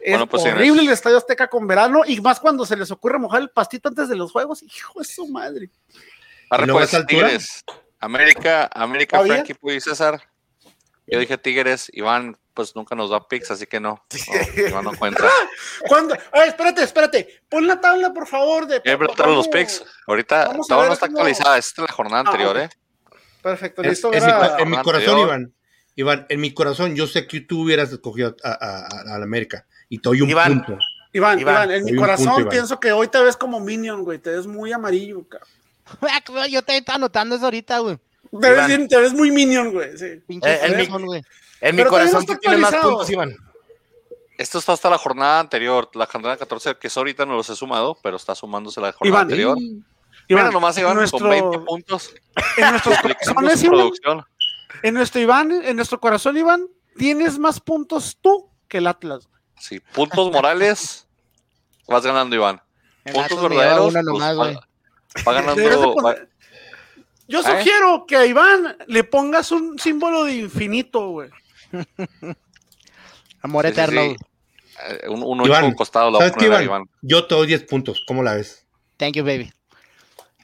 Es 0.00 0.20
pues, 0.26 0.44
horrible 0.44 0.82
el 0.82 0.90
Estadio 0.90 1.16
Azteca 1.16 1.48
con 1.48 1.66
verano 1.66 2.02
y 2.06 2.20
más 2.20 2.40
cuando 2.40 2.66
se 2.66 2.76
les 2.76 2.90
ocurre 2.90 3.18
mojar 3.18 3.40
el 3.40 3.50
pastito 3.50 3.88
antes 3.88 4.08
de 4.08 4.16
los 4.16 4.32
juegos. 4.32 4.62
Hijo 4.62 4.98
de 4.98 5.04
su 5.06 5.26
madre. 5.28 5.70
Ahora 6.50 6.66
pues, 6.72 7.06
Tigres. 7.06 7.64
América, 8.00 8.68
América, 8.74 9.22
Frankie, 9.22 9.54
Puy 9.54 9.80
César. 9.80 10.20
Yo 11.06 11.18
dije 11.18 11.36
Tigres, 11.38 11.90
Iván 11.92 12.38
pues 12.54 12.76
nunca 12.76 12.94
nos 12.94 13.10
da 13.10 13.26
picks, 13.26 13.50
así 13.50 13.66
que 13.66 13.80
no. 13.80 14.04
no 14.56 14.62
Iván 14.68 14.84
no 14.84 14.96
cuenta. 14.96 15.28
¿Cuándo? 15.88 16.16
Ay, 16.32 16.48
espérate, 16.48 16.82
espérate. 16.82 17.42
Pon 17.48 17.66
la 17.66 17.80
tabla, 17.80 18.12
por 18.12 18.26
favor. 18.26 18.66
De 18.66 18.80
los 19.26 19.48
picks. 19.48 19.84
Ahorita 20.06 20.52
todavía 20.66 20.88
no 20.88 20.92
está 20.94 21.06
actualizada. 21.06 21.58
Esta 21.58 21.82
es 21.82 21.88
la 21.88 21.94
jornada 21.94 22.22
ah, 22.24 22.30
anterior, 22.30 22.56
¿eh? 22.56 22.68
Perfecto, 23.42 23.82
listo. 23.82 24.10
en, 24.12 24.70
mi, 24.70 24.76
corazón, 24.78 25.18
Iván. 25.18 25.54
Iván, 25.96 26.26
en 26.28 26.40
mi 26.40 26.54
corazón, 26.54 26.94
yo 26.94 27.06
sé 27.06 27.26
que 27.26 27.40
tú 27.40 27.62
hubieras 27.62 27.92
escogido 27.92 28.34
a, 28.42 28.52
a, 28.52 29.14
América 29.16 29.66
y 29.88 29.98
te 29.98 30.08
doy 30.08 30.22
un 30.22 30.30
punto. 30.30 30.78
Iván, 31.12 31.38
Iván, 31.38 31.70
en 31.70 31.84
mi 31.84 31.94
corazón 31.94 32.48
pienso 32.48 32.80
que 32.80 32.92
hoy 32.92 33.08
te 33.08 33.20
ves 33.20 33.36
como 33.36 33.60
Minion, 33.60 34.02
güey. 34.02 34.18
Te 34.18 34.30
ves 34.30 34.46
muy 34.46 34.72
amarillo, 34.72 35.26
cabrón. 35.28 35.48
Yo 36.50 36.62
te 36.62 36.76
estaba 36.76 36.98
notando 36.98 37.36
eso 37.36 37.44
ahorita, 37.44 37.80
güey. 37.80 37.98
Te 38.40 38.50
ves, 38.50 38.88
te 38.88 39.00
ves, 39.00 39.12
muy 39.12 39.30
Minion, 39.30 39.72
güey. 39.72 39.96
Sí. 39.96 40.22
Pinche 40.26 40.52
eh, 40.52 40.60
en, 40.64 40.76
mi, 40.76 40.86
güey. 40.86 41.22
en 41.60 41.76
mi 41.76 41.84
corazón 41.84 42.24
tú 42.26 42.36
tienes 42.36 42.60
más 42.60 42.74
puntos, 42.74 43.10
Iván. 43.10 43.36
Esto 44.36 44.58
está 44.58 44.72
hasta 44.72 44.90
la 44.90 44.98
jornada 44.98 45.40
anterior, 45.40 45.88
la 45.94 46.06
jornada 46.06 46.36
14, 46.36 46.76
que 46.76 46.88
eso 46.88 47.00
ahorita 47.00 47.24
no 47.24 47.36
los 47.36 47.48
he 47.50 47.56
sumado, 47.56 47.96
pero 48.02 48.16
está 48.16 48.34
sumándose 48.34 48.80
la 48.80 48.92
jornada 48.92 49.22
anterior. 49.22 49.56
Iván, 50.26 50.52
nomás 50.52 50.76
Iván 50.78 50.96
nuestro, 50.96 51.20
con 51.20 51.30
20 51.30 51.58
puntos. 51.60 52.14
En 52.56 52.70
nuestro 52.70 52.92
corazón, 53.02 53.64
Iván, 53.64 54.24
en 54.82 54.94
nuestro 54.94 55.20
Iván, 55.20 55.52
en 55.52 55.76
nuestro 55.76 56.00
corazón, 56.00 56.36
Iván, 56.36 56.66
tienes 56.96 57.38
más 57.38 57.60
puntos 57.60 58.18
tú 58.20 58.50
que 58.66 58.78
el 58.78 58.86
Atlas. 58.86 59.28
Sí, 59.60 59.80
puntos 59.92 60.32
morales, 60.32 61.06
vas 61.86 62.04
ganando, 62.04 62.34
Iván. 62.34 62.60
puntos 63.12 63.42
verdaderos, 63.42 63.92
pues, 63.92 65.26
va, 65.26 65.32
ganando. 65.32 66.14
Yo 67.26 67.40
¿Eh? 67.40 67.42
sugiero 67.42 68.04
que 68.06 68.16
a 68.16 68.26
Iván 68.26 68.76
le 68.86 69.04
pongas 69.04 69.50
un 69.52 69.78
símbolo 69.78 70.24
de 70.24 70.34
infinito, 70.34 71.08
güey. 71.08 71.30
Amor 73.42 73.66
eterno. 73.66 74.00
Eh, 74.00 74.16
un, 75.08 75.22
un 75.22 75.44
Iván, 75.44 75.72
costado 75.74 76.10
la 76.10 76.18
¿sabes 76.18 76.42
Iván? 76.42 76.64
Iván? 76.64 76.84
Yo 77.02 77.26
te 77.26 77.34
doy 77.34 77.46
10 77.46 77.64
puntos. 77.64 78.02
¿Cómo 78.06 78.22
la 78.22 78.34
ves? 78.34 78.66
Thank 78.96 79.14
you, 79.14 79.24
baby. 79.24 79.52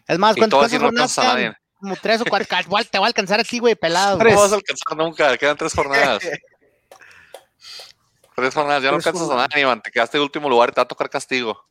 Es 0.07 0.19
más, 0.19 0.37
¿cuántas 0.37 0.73
jornadas 0.73 1.15
quedan? 1.15 1.57
Como 1.79 1.97
tres 1.97 2.21
o 2.21 2.25
cuatro. 2.27 2.47
te 2.91 2.99
va 2.99 3.07
a 3.07 3.09
alcanzar 3.09 3.41
a 3.41 3.45
ti, 3.45 3.59
güey, 3.59 3.75
pelado. 3.75 4.19
No 4.19 4.25
vas 4.25 4.53
a 4.53 4.57
alcanzar 4.57 4.97
nunca. 4.97 5.37
Quedan 5.39 5.57
tres 5.57 5.73
jornadas. 5.73 6.23
tres 8.37 8.55
jornadas. 8.55 8.83
Ya 8.83 8.91
no 8.91 8.97
alcanzas 8.97 9.31
a 9.31 9.37
nadie, 9.37 9.63
Iván. 9.63 9.81
Te 9.81 9.91
quedaste 9.91 10.19
en 10.19 10.25
último 10.25 10.51
lugar 10.51 10.71
y 10.71 10.73
te 10.73 10.81
va 10.81 10.85
a 10.85 10.89
tocar 10.89 11.09
castigo. 11.09 11.65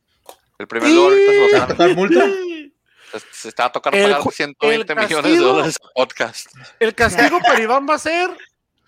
El 0.58 0.66
primer 0.66 0.90
lugar 0.90 1.12
ahorita 1.12 1.32
se 1.32 1.58
va 1.58 1.64
a 1.64 1.68
tocar 1.68 1.94
multa? 1.94 2.24
Se 3.32 3.48
está 3.48 3.66
a 3.66 3.72
tocar 3.72 3.92
pagar 3.92 4.22
120 4.22 4.94
millones 4.94 5.32
de 5.32 5.38
dólares 5.38 5.76
podcast. 5.94 6.46
El 6.78 6.94
castigo 6.94 7.38
para 7.40 7.60
Iván 7.60 7.86
va 7.88 7.94
a 7.94 7.98
ser 7.98 8.30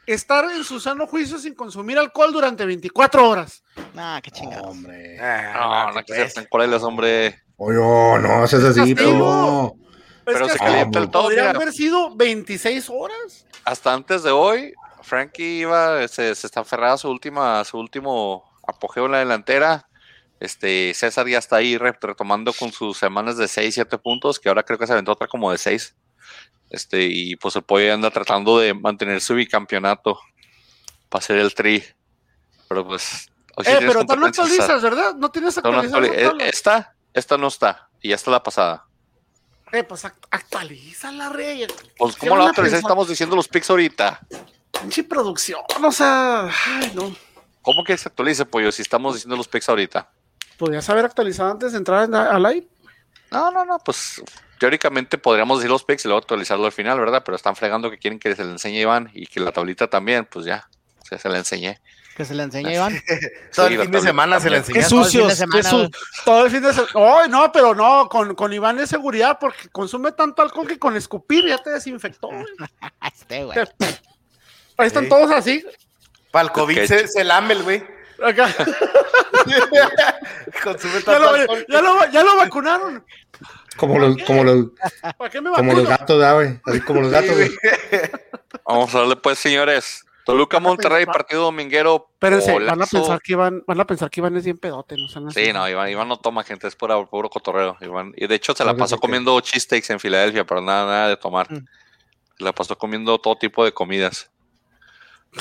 estar 0.06 0.44
en 0.50 0.64
su 0.64 0.80
sano 0.80 1.06
juicio 1.06 1.38
sin 1.38 1.54
consumir 1.54 1.98
alcohol 1.98 2.32
durante 2.32 2.64
24 2.64 3.28
horas. 3.28 3.62
Ah, 3.96 4.20
qué 4.22 4.30
chingado. 4.30 4.64
Hombre. 4.64 5.18
Ah, 5.20 5.86
no, 5.88 6.00
no, 6.00 6.04
que 6.04 6.28
sean 6.28 6.46
colelas, 6.50 6.82
hombre. 6.82 7.40
Oye, 7.56 7.76
no 7.76 8.42
haces 8.42 8.64
así, 8.64 8.94
pero. 8.94 9.74
Pero 10.24 10.48
se 10.48 10.58
calienta 10.58 10.98
el 11.00 11.10
todo. 11.10 11.24
Podrían 11.24 11.56
haber 11.56 11.72
sido 11.72 12.14
26 12.14 12.88
horas. 12.90 13.46
Hasta 13.64 13.92
antes 13.92 14.22
de 14.22 14.30
hoy, 14.30 14.72
Frankie 15.02 15.60
iba, 15.60 16.06
se, 16.08 16.34
se 16.34 16.46
está 16.46 16.60
aferrado 16.60 16.94
a 16.94 16.98
su 16.98 17.08
última, 17.10 17.64
su 17.64 17.78
último 17.78 18.44
apogeo 18.66 19.06
en 19.06 19.12
la 19.12 19.18
delantera. 19.18 19.88
Este, 20.43 20.93
César 20.93 21.28
ya 21.28 21.38
está 21.38 21.57
ahí 21.57 21.78
retomando 21.78 22.53
con 22.53 22.72
sus 22.72 22.99
semanas 22.99 23.36
de 23.36 23.47
6, 23.47 23.74
7 23.74 23.97
puntos, 23.99 24.40
que 24.40 24.49
ahora 24.49 24.64
creo 24.64 24.76
que 24.76 24.88
se 24.88 24.93
aventó 24.93 25.12
otra 25.12 25.28
como 25.28 25.53
de 25.53 25.57
6. 25.57 25.95
Este, 26.68 27.05
y 27.05 27.36
pues 27.36 27.55
el 27.55 27.62
pollo 27.62 27.95
anda 27.95 28.11
tratando 28.11 28.59
de 28.59 28.74
mantener 28.74 29.20
su 29.20 29.36
bicampeonato 29.36 30.18
para 31.09 31.22
hacer 31.22 31.38
el 31.38 31.55
tri. 31.55 31.84
Pero 32.68 32.84
pues. 32.84 33.30
eh, 33.64 33.78
pero 33.78 34.03
no 34.03 34.26
actualizas, 34.26 34.82
¿verdad? 34.82 35.14
No 35.14 35.30
tienes 35.30 35.57
actualización. 35.59 36.40
esta, 36.40 36.97
esta 37.14 37.38
no 37.38 37.47
está. 37.47 37.88
Y 38.01 38.09
ya 38.09 38.16
está 38.16 38.32
la 38.32 38.43
pasada. 38.43 38.84
Eh, 39.70 39.84
pues 39.84 40.05
actualiza 40.05 41.12
la 41.12 41.28
rey. 41.28 41.68
Pues, 41.97 42.16
¿cómo 42.16 42.36
la 42.36 42.47
actualiza? 42.47 42.78
Estamos 42.78 43.09
diciendo 43.09 43.36
los 43.36 43.47
pics 43.47 43.70
ahorita. 43.70 44.18
Pinche 44.72 45.05
producción, 45.05 45.62
o 45.80 45.93
sea. 45.93 46.51
Ay, 46.66 46.90
no. 46.97 47.14
¿Cómo 47.61 47.84
que 47.84 47.97
se 47.97 48.09
actualice, 48.09 48.45
pollo, 48.45 48.72
si 48.72 48.82
estamos 48.82 49.14
diciendo 49.14 49.36
los 49.36 49.47
pics 49.47 49.68
ahorita? 49.68 50.11
¿Podrías 50.62 50.88
haber 50.90 51.06
actualizado 51.06 51.50
antes 51.50 51.72
de 51.72 51.78
entrar 51.78 52.08
al 52.14 52.40
live? 52.40 52.68
No, 53.32 53.50
no, 53.50 53.64
no, 53.64 53.80
pues 53.80 54.22
teóricamente 54.60 55.18
podríamos 55.18 55.58
decir 55.58 55.68
los 55.68 55.82
picks 55.82 56.04
y 56.04 56.08
luego 56.08 56.20
actualizarlo 56.20 56.66
al 56.66 56.70
final, 56.70 57.00
¿verdad? 57.00 57.24
Pero 57.24 57.34
están 57.34 57.56
fregando 57.56 57.90
que 57.90 57.98
quieren 57.98 58.20
que 58.20 58.36
se 58.36 58.44
le 58.44 58.52
enseñe 58.52 58.82
Iván 58.82 59.10
y 59.12 59.26
que 59.26 59.40
la 59.40 59.50
tablita 59.50 59.90
también, 59.90 60.24
pues 60.24 60.44
ya, 60.44 60.68
se 61.02 61.28
le 61.28 61.38
enseñé. 61.38 61.80
Que 62.16 62.24
se 62.24 62.36
le 62.36 62.44
enseñe 62.44 62.74
Iván. 62.74 62.96
todo 63.56 63.66
el 63.66 63.80
fin 63.80 63.90
de 63.90 64.02
semana 64.02 64.38
se 64.38 64.50
le 64.50 64.58
enseñó. 64.58 64.78
Qué 64.78 64.84
sucio. 64.84 65.26
Todo 66.24 66.44
el 66.44 66.50
fin 66.52 66.62
de 66.62 66.72
semana. 66.72 66.90
Oh, 66.94 67.26
no, 67.26 67.50
pero 67.50 67.74
no, 67.74 68.08
con, 68.08 68.36
con 68.36 68.52
Iván 68.52 68.78
es 68.78 68.88
seguridad 68.88 69.38
porque 69.40 69.68
consume 69.68 70.12
tanto 70.12 70.42
alcohol 70.42 70.68
que 70.68 70.78
con 70.78 70.96
escupir 70.96 71.44
ya 71.44 71.58
te 71.58 71.70
desinfectó. 71.70 72.30
este, 73.12 73.42
güey. 73.42 73.58
Ahí 74.76 74.86
están 74.86 75.08
todos 75.08 75.28
así. 75.32 75.66
Para 76.30 76.44
el 76.44 76.52
COVID 76.52 76.84
se, 76.84 77.08
se 77.08 77.24
lame 77.24 77.54
el 77.54 77.64
güey. 77.64 78.01
Acá. 78.22 78.48
ya, 79.46 81.18
lo, 81.18 81.36
ya, 81.68 81.82
lo, 81.82 82.10
ya, 82.10 82.22
lo, 82.22 82.36
vacunaron. 82.36 83.04
Como 83.76 83.98
los, 83.98 84.16
como 84.22 84.44
los, 84.44 84.66
como 85.56 85.72
los 85.72 85.88
gatos, 85.88 86.34
güey. 86.34 86.60
Así 86.64 86.80
como 86.80 87.00
los 87.00 87.10
gatos, 87.10 87.34
güey. 87.34 87.50
Vamos 88.66 88.94
a 88.94 88.98
darle 88.98 89.16
pues, 89.16 89.38
señores. 89.38 90.04
Toluca 90.24 90.60
Monterrey, 90.60 91.04
partido 91.06 91.42
dominguero. 91.42 92.08
Espérense, 92.12 92.58
van 92.60 92.82
a 92.82 92.86
pensar 92.86 93.20
que 93.20 93.32
Iván, 93.32 93.64
van 93.66 93.80
a 93.80 93.86
pensar 93.86 94.08
que 94.08 94.20
Iván 94.20 94.36
es 94.36 94.44
bien 94.44 94.58
pedote, 94.58 94.96
¿no? 94.96 95.30
Sí, 95.30 95.52
no, 95.52 95.68
Iván, 95.68 95.90
Iván 95.90 96.08
no 96.08 96.16
toma 96.16 96.44
gente, 96.44 96.68
es 96.68 96.76
puro, 96.76 97.08
puro 97.08 97.28
cotorreo. 97.28 97.76
Iván. 97.80 98.12
Y 98.16 98.26
de 98.28 98.34
hecho 98.36 98.54
se 98.54 98.64
la 98.64 98.76
pasó 98.76 98.98
comiendo 98.98 99.40
cheesesteaks 99.40 99.90
en 99.90 99.98
Filadelfia, 99.98 100.46
pero 100.46 100.60
nada, 100.60 100.86
nada 100.86 101.08
de 101.08 101.16
tomar. 101.16 101.50
Mm. 101.50 101.66
Se 102.38 102.44
la 102.44 102.52
pasó 102.52 102.78
comiendo 102.78 103.18
todo 103.18 103.36
tipo 103.36 103.64
de 103.64 103.72
comidas. 103.72 104.30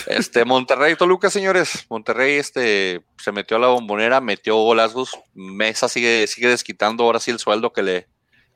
Este, 0.08 0.46
Monterrey, 0.46 0.96
Toluca, 0.96 1.30
señores. 1.30 1.86
Monterrey 1.90 2.36
este, 2.36 3.04
se 3.18 3.32
metió 3.32 3.58
a 3.58 3.60
la 3.60 3.68
bombonera, 3.68 4.22
metió 4.22 4.56
golazos. 4.56 5.12
Mesa 5.34 5.90
sigue, 5.90 6.28
sigue 6.28 6.48
desquitando 6.48 7.04
ahora 7.04 7.20
sí 7.20 7.32
el 7.32 7.40
sueldo 7.40 7.74
que 7.74 7.84
le, 7.84 8.08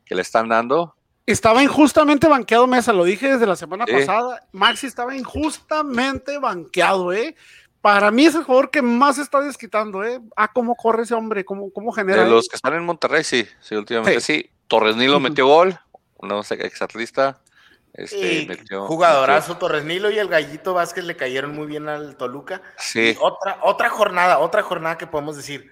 que 0.05 0.15
le 0.15 0.21
están 0.21 0.49
dando. 0.49 0.95
Estaba 1.25 1.63
injustamente 1.63 2.27
banqueado 2.27 2.67
Mesa, 2.67 2.93
lo 2.93 3.03
dije 3.03 3.31
desde 3.31 3.47
la 3.47 3.55
semana 3.55 3.86
pasada. 3.86 4.47
Maxi 4.51 4.86
estaba 4.86 5.15
injustamente 5.15 6.38
banqueado, 6.38 7.11
¿eh? 7.11 7.36
Para 7.81 8.11
mí 8.11 8.25
es 8.25 8.36
el 8.36 8.43
jugador 8.43 8.71
que 8.71 8.81
más 8.81 9.17
está 9.17 9.41
desquitando, 9.41 10.03
¿eh? 10.03 10.21
Ah, 10.36 10.51
cómo 10.51 10.75
corre 10.75 11.03
ese 11.03 11.15
hombre, 11.15 11.43
cómo, 11.43 11.71
cómo 11.71 11.91
genera. 11.91 12.23
De 12.23 12.29
los 12.29 12.47
que 12.47 12.55
están 12.55 12.73
en 12.75 12.86
Monterrey, 12.86 13.23
sí, 13.23 13.47
sí, 13.59 13.75
últimamente 13.75 14.21
sí. 14.21 14.49
Torres 14.67 14.95
Nilo 14.95 15.19
metió 15.19 15.47
gol, 15.47 15.77
no 16.21 16.43
sé, 16.43 16.55
exatlista. 16.65 17.41
Este, 17.98 18.48
jugadorazo 18.88 19.58
Torres 19.58 19.86
Nilo 19.86 20.10
y 20.10 20.20
el 20.20 20.28
Gallito 20.28 20.74
Vázquez 20.74 21.06
le 21.06 21.16
cayeron 21.16 21.56
muy 21.56 21.66
bien 21.66 21.88
al 21.88 22.18
Toluca. 22.18 22.62
Sí. 22.78 23.16
otra, 23.22 23.60
otra 23.62 23.89
jornada, 23.89 24.39
otra 24.39 24.62
jornada 24.62 24.98
que 24.98 25.08
podemos 25.08 25.38
decir. 25.38 25.72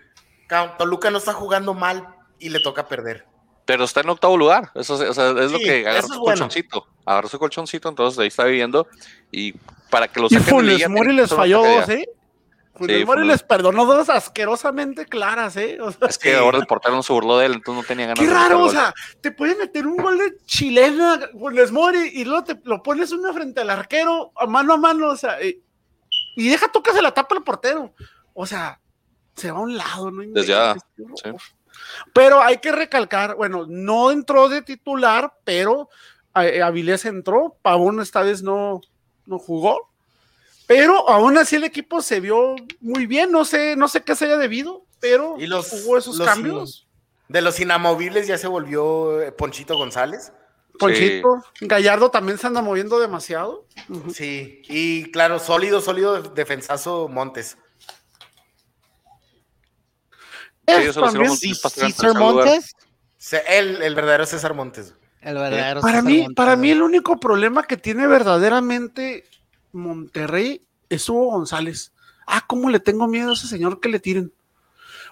Toluca 0.77 1.09
no 1.11 1.17
está 1.17 1.33
jugando 1.33 1.73
mal 1.73 2.07
y 2.39 2.49
le 2.49 2.59
toca 2.59 2.87
perder. 2.87 3.25
Pero 3.65 3.85
está 3.85 4.01
en 4.01 4.09
octavo 4.09 4.37
lugar. 4.37 4.71
Eso, 4.75 5.01
es 5.01 5.51
lo 5.51 5.59
que 5.59 5.87
agarró 5.87 6.07
su 6.07 6.19
colchoncito. 6.19 6.87
Agarró 7.05 7.27
su 7.27 7.39
colchoncito, 7.39 7.89
entonces 7.89 8.19
ahí 8.19 8.27
está 8.27 8.43
viviendo. 8.45 8.87
Y 9.31 9.53
para 9.89 10.07
que 10.07 10.19
los 10.19 10.31
Y 10.31 10.37
Funes 10.37 10.87
Mori 10.89 11.13
les 11.13 11.29
falló 11.29 11.65
¿eh? 11.89 12.07
Funes 12.75 13.05
Mori 13.05 13.27
les 13.27 13.43
perdonó 13.43 13.85
dos 13.85 14.09
asquerosamente 14.09 15.05
claras, 15.05 15.55
¿eh? 15.57 15.77
es 16.09 16.17
que 16.17 16.35
ahora 16.35 16.57
el 16.57 16.65
portero 16.65 16.95
no 16.95 17.03
se 17.03 17.13
burló 17.13 17.37
de 17.37 17.45
él, 17.45 17.53
entonces 17.53 17.83
no 17.83 17.87
tenía 17.87 18.07
ganas 18.07 18.19
Qué 18.19 18.31
raro, 18.31 18.63
o 18.63 18.69
sea, 18.69 18.93
te 19.21 19.31
puede 19.31 19.55
meter 19.55 19.85
un 19.85 19.97
gol 19.97 20.17
de 20.17 20.37
chilena, 20.45 21.19
Funes 21.39 21.71
Mori, 21.71 22.11
y 22.13 22.25
luego 22.25 22.43
te 22.43 22.59
lo 22.63 22.81
pones 22.81 23.11
una 23.11 23.31
frente 23.31 23.61
al 23.61 23.69
arquero, 23.69 24.31
a 24.35 24.47
mano 24.47 24.73
a 24.73 24.77
mano, 24.77 25.09
o 25.09 25.15
sea, 25.15 25.37
y, 25.43 25.61
deja 26.35 26.71
tú 26.71 26.81
que 26.81 26.93
se 26.93 27.01
la 27.01 27.13
tapa 27.13 27.35
el 27.35 27.43
portero. 27.43 27.93
O 28.33 28.47
sea, 28.47 28.79
se 29.35 29.51
va 29.51 29.59
a 29.59 29.61
un 29.61 29.77
lado, 29.77 30.09
¿no? 30.09 30.23
Desde 30.33 30.47
ya, 30.47 30.75
pero 32.13 32.41
hay 32.41 32.57
que 32.57 32.71
recalcar, 32.71 33.35
bueno, 33.35 33.65
no 33.67 34.11
entró 34.11 34.49
de 34.49 34.61
titular, 34.61 35.33
pero 35.43 35.89
eh, 36.35 36.61
Avilés 36.61 37.05
entró, 37.05 37.57
Pavón 37.61 38.01
esta 38.01 38.21
vez 38.21 38.43
no, 38.43 38.81
no 39.25 39.39
jugó, 39.39 39.92
pero 40.67 41.09
aún 41.09 41.37
así 41.37 41.55
el 41.55 41.63
equipo 41.63 42.01
se 42.01 42.19
vio 42.19 42.55
muy 42.79 43.05
bien, 43.05 43.31
no 43.31 43.45
sé, 43.45 43.75
no 43.75 43.87
sé 43.87 44.01
qué 44.03 44.15
se 44.15 44.25
haya 44.25 44.37
debido, 44.37 44.85
pero 44.99 45.35
¿Y 45.39 45.47
los, 45.47 45.71
hubo 45.73 45.97
esos 45.97 46.19
cambios. 46.19 46.87
De 47.27 47.41
los 47.41 47.59
inamovibles 47.59 48.27
ya 48.27 48.37
se 48.37 48.47
volvió 48.47 49.21
eh, 49.21 49.31
Ponchito 49.31 49.77
González. 49.77 50.31
Ponchito, 50.77 51.43
Gallardo 51.61 52.09
también 52.09 52.37
se 52.37 52.47
anda 52.47 52.61
moviendo 52.61 52.99
demasiado. 52.99 53.67
Sí, 54.13 54.61
y 54.67 55.11
claro, 55.11 55.39
sólido, 55.39 55.81
sólido 55.81 56.21
defensazo 56.21 57.07
Montes. 57.07 57.57
César 60.65 62.15
Montes. 62.15 62.75
El, 63.47 63.81
el, 63.81 63.95
verdadero 63.95 64.25
César 64.25 64.53
Montes. 64.53 64.95
El 65.21 65.35
verdadero 65.35 65.81
para 65.81 66.01
mí, 66.01 66.27
para 66.35 66.55
mí 66.55 66.71
el 66.71 66.81
único 66.81 67.19
problema 67.19 67.63
que 67.63 67.77
tiene 67.77 68.07
verdaderamente 68.07 69.25
Monterrey 69.73 70.65
es 70.89 71.09
Hugo 71.09 71.31
González. 71.31 71.93
Ah, 72.25 72.45
cómo 72.47 72.69
le 72.69 72.79
tengo 72.79 73.07
miedo 73.07 73.31
a 73.31 73.33
ese 73.33 73.47
señor 73.47 73.79
que 73.79 73.89
le 73.89 73.99
tiren. 73.99 74.31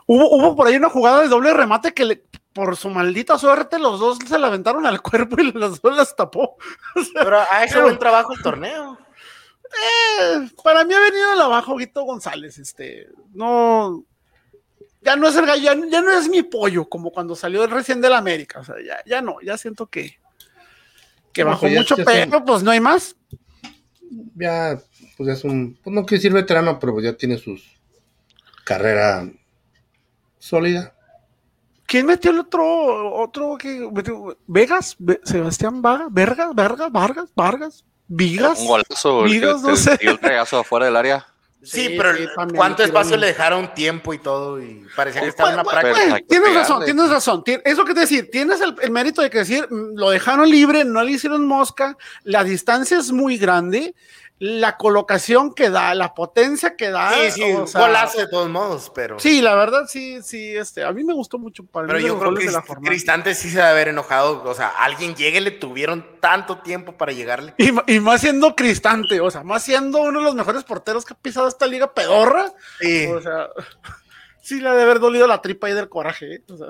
Hubo, 0.07 0.29
hubo 0.29 0.55
por 0.55 0.67
ahí 0.67 0.77
una 0.77 0.89
jugada 0.89 1.21
de 1.21 1.27
doble 1.27 1.53
remate 1.53 1.93
que 1.93 2.05
le, 2.05 2.23
por 2.53 2.75
su 2.77 2.89
maldita 2.89 3.37
suerte 3.37 3.79
los 3.79 3.99
dos 3.99 4.17
se 4.27 4.39
la 4.39 4.47
aventaron 4.47 4.85
al 4.85 5.01
cuerpo 5.01 5.41
y 5.41 5.51
las 5.51 5.81
dos 5.81 5.95
las 5.95 6.15
tapó. 6.15 6.57
pero 7.13 7.39
ha 7.39 7.65
hecho 7.65 7.81
buen 7.81 7.99
trabajo 7.99 8.33
el 8.33 8.41
torneo. 8.41 8.97
Eh, 9.63 10.49
para 10.63 10.83
mí 10.83 10.93
ha 10.93 10.99
venido 10.99 11.35
la 11.35 11.45
abajo 11.45 11.77
Guito 11.77 12.03
González. 12.03 12.57
Este, 12.57 13.09
no, 13.33 14.03
ya 15.01 15.15
no 15.15 15.27
es 15.27 15.35
el 15.35 15.45
ya, 15.61 15.73
ya, 15.73 16.01
no 16.01 16.11
es 16.11 16.27
mi 16.27 16.43
pollo, 16.43 16.85
como 16.89 17.11
cuando 17.11 17.35
salió 17.35 17.63
el 17.63 17.71
recién 17.71 18.01
del 18.01 18.13
América. 18.13 18.59
O 18.59 18.63
sea, 18.63 18.75
ya, 18.85 19.01
ya 19.05 19.21
no, 19.21 19.37
ya 19.41 19.57
siento 19.57 19.87
que, 19.87 20.19
que 21.31 21.43
bajó 21.43 21.61
pues 21.61 21.73
mucho, 21.73 21.95
pero 22.03 22.43
pues 22.43 22.63
no 22.63 22.71
hay 22.71 22.79
más. 22.79 23.15
Ya, 24.35 24.79
pues 25.17 25.29
es 25.29 25.43
un, 25.43 25.77
pues 25.83 25.93
no 25.93 26.05
quiere 26.05 26.19
decir 26.19 26.33
veterano, 26.33 26.79
pero 26.79 26.93
pues 26.93 27.05
ya 27.05 27.13
tiene 27.13 27.37
sus 27.37 27.79
carrera 28.63 29.29
sólida. 30.37 30.93
¿Quién 31.85 32.05
metió 32.05 32.31
el 32.31 32.39
otro, 32.39 33.13
otro 33.15 33.57
que 33.57 33.89
Vegas, 34.47 34.95
Sebastián 35.23 35.81
Vargas, 35.81 36.07
Vargas, 36.11 36.55
Vargas, 36.55 36.91
Vargas, 36.91 37.31
Vargas, 37.35 37.85
Vigas? 38.07 38.59
Un 38.59 38.67
golazo, 38.67 39.23
Vigas, 39.23 39.61
no 39.61 39.75
sé. 39.75 39.97
el 40.01 40.17
regazo 40.17 40.59
afuera 40.59 40.85
del 40.85 40.95
área. 40.95 41.27
Sí, 41.63 41.95
pero 41.95 42.13
¿cuánto 42.55 42.83
espacio 42.83 43.17
le 43.17 43.27
dejaron 43.27 43.73
tiempo 43.75 44.13
y 44.13 44.17
todo? 44.17 44.59
Y 44.59 44.85
parecía 44.95 45.21
que 45.21 45.27
estaba 45.27 45.49
en 45.49 45.59
una 45.59 45.63
práctica. 45.63 46.19
tienes 46.27 46.53
razón, 46.55 46.85
tienes 46.85 47.09
razón. 47.09 47.43
Eso 47.63 47.85
que 47.85 47.93
te 47.93 47.99
decir, 48.01 48.29
tienes 48.31 48.59
el, 48.61 48.91
mérito 48.91 49.21
de 49.21 49.29
que 49.29 49.39
decir, 49.39 49.67
mm, 49.69 49.95
lo 49.95 50.09
dejaron 50.09 50.49
libre, 50.49 50.83
no 50.85 51.03
le 51.03 51.11
hicieron 51.11 51.45
mosca, 51.45 51.97
la 52.23 52.43
distancia 52.43 52.97
es 52.97 53.11
muy 53.11 53.37
grande 53.37 53.93
la 54.43 54.75
colocación 54.75 55.53
que 55.53 55.69
da, 55.69 55.93
la 55.93 56.15
potencia 56.15 56.75
que 56.75 56.89
da. 56.89 57.13
Sí, 57.13 57.31
sí, 57.31 57.43
un 57.43 57.65
golazo 57.71 58.21
de 58.21 58.27
todos 58.27 58.49
modos, 58.49 58.91
pero. 58.95 59.19
Sí, 59.19 59.39
la 59.39 59.53
verdad, 59.53 59.85
sí, 59.87 60.23
sí, 60.23 60.57
este, 60.57 60.83
a 60.83 60.91
mí 60.91 61.03
me 61.03 61.13
gustó 61.13 61.37
mucho. 61.37 61.63
Para 61.63 61.85
pero 61.85 61.99
yo 61.99 62.17
creo 62.17 62.33
que 62.33 62.49
Cristante 62.83 63.35
sí 63.35 63.51
se 63.51 63.57
debe 63.57 63.69
haber 63.69 63.87
enojado. 63.89 64.41
O 64.43 64.55
sea, 64.55 64.69
alguien 64.69 65.13
llegue, 65.13 65.41
le 65.41 65.51
tuvieron 65.51 66.19
tanto 66.19 66.57
tiempo 66.57 66.97
para 66.97 67.11
llegarle. 67.11 67.53
Y, 67.59 67.99
más 67.99 68.21
siendo 68.21 68.55
Cristante, 68.55 69.21
o 69.21 69.29
sea, 69.29 69.43
más 69.43 69.61
siendo 69.61 70.01
uno 70.01 70.17
de 70.17 70.25
los 70.25 70.33
mejores 70.33 70.63
porteros 70.63 71.05
que 71.05 71.13
ha 71.13 71.17
pisado 71.17 71.47
esta 71.47 71.67
liga 71.67 71.93
pedorra. 71.93 72.51
Sí. 72.79 73.05
O 73.05 73.21
sea, 73.21 73.47
sí 74.41 74.59
le 74.59 74.69
ha 74.69 74.73
de 74.73 74.81
haber 74.81 74.99
dolido 74.99 75.27
la 75.27 75.43
tripa 75.43 75.67
ahí 75.67 75.73
del 75.73 75.87
coraje. 75.87 76.37
¿eh? 76.37 76.43
O 76.49 76.57
sea. 76.57 76.67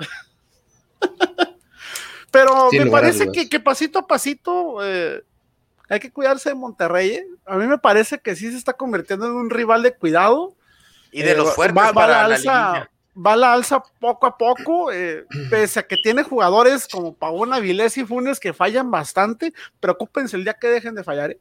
pero 2.31 2.67
me 2.69 2.87
parece 2.87 3.31
que, 3.31 3.47
que, 3.47 3.61
pasito 3.61 3.99
a 3.99 4.07
pasito. 4.07 4.79
Eh, 4.83 5.23
hay 5.91 5.99
que 5.99 6.11
cuidarse 6.11 6.49
de 6.49 6.55
Monterrey. 6.55 7.09
¿eh? 7.11 7.27
A 7.45 7.57
mí 7.57 7.67
me 7.67 7.77
parece 7.77 8.17
que 8.17 8.33
sí 8.33 8.49
se 8.49 8.57
está 8.57 8.71
convirtiendo 8.71 9.25
en 9.25 9.33
un 9.33 9.49
rival 9.49 9.83
de 9.83 9.93
cuidado. 9.93 10.55
Y 11.11 11.21
de 11.21 11.35
los 11.35 11.49
eh, 11.49 11.51
fuertes 11.51 11.83
va, 11.83 12.07
la 12.07 12.23
alza, 12.23 12.89
va 13.13 13.35
la 13.35 13.51
alza 13.51 13.83
poco 13.99 14.25
a 14.25 14.37
poco, 14.37 14.89
eh, 14.93 15.25
pese 15.49 15.81
a 15.81 15.83
que 15.87 15.97
tiene 15.97 16.23
jugadores 16.23 16.87
como 16.87 17.13
Pavón, 17.13 17.51
Avilés 17.51 17.97
y 17.97 18.05
Funes 18.05 18.39
que 18.39 18.53
fallan 18.53 18.89
bastante. 18.89 19.53
Preocúpense 19.81 20.37
el 20.37 20.45
día 20.45 20.53
que 20.53 20.67
dejen 20.67 20.95
de 20.95 21.03
fallar. 21.03 21.35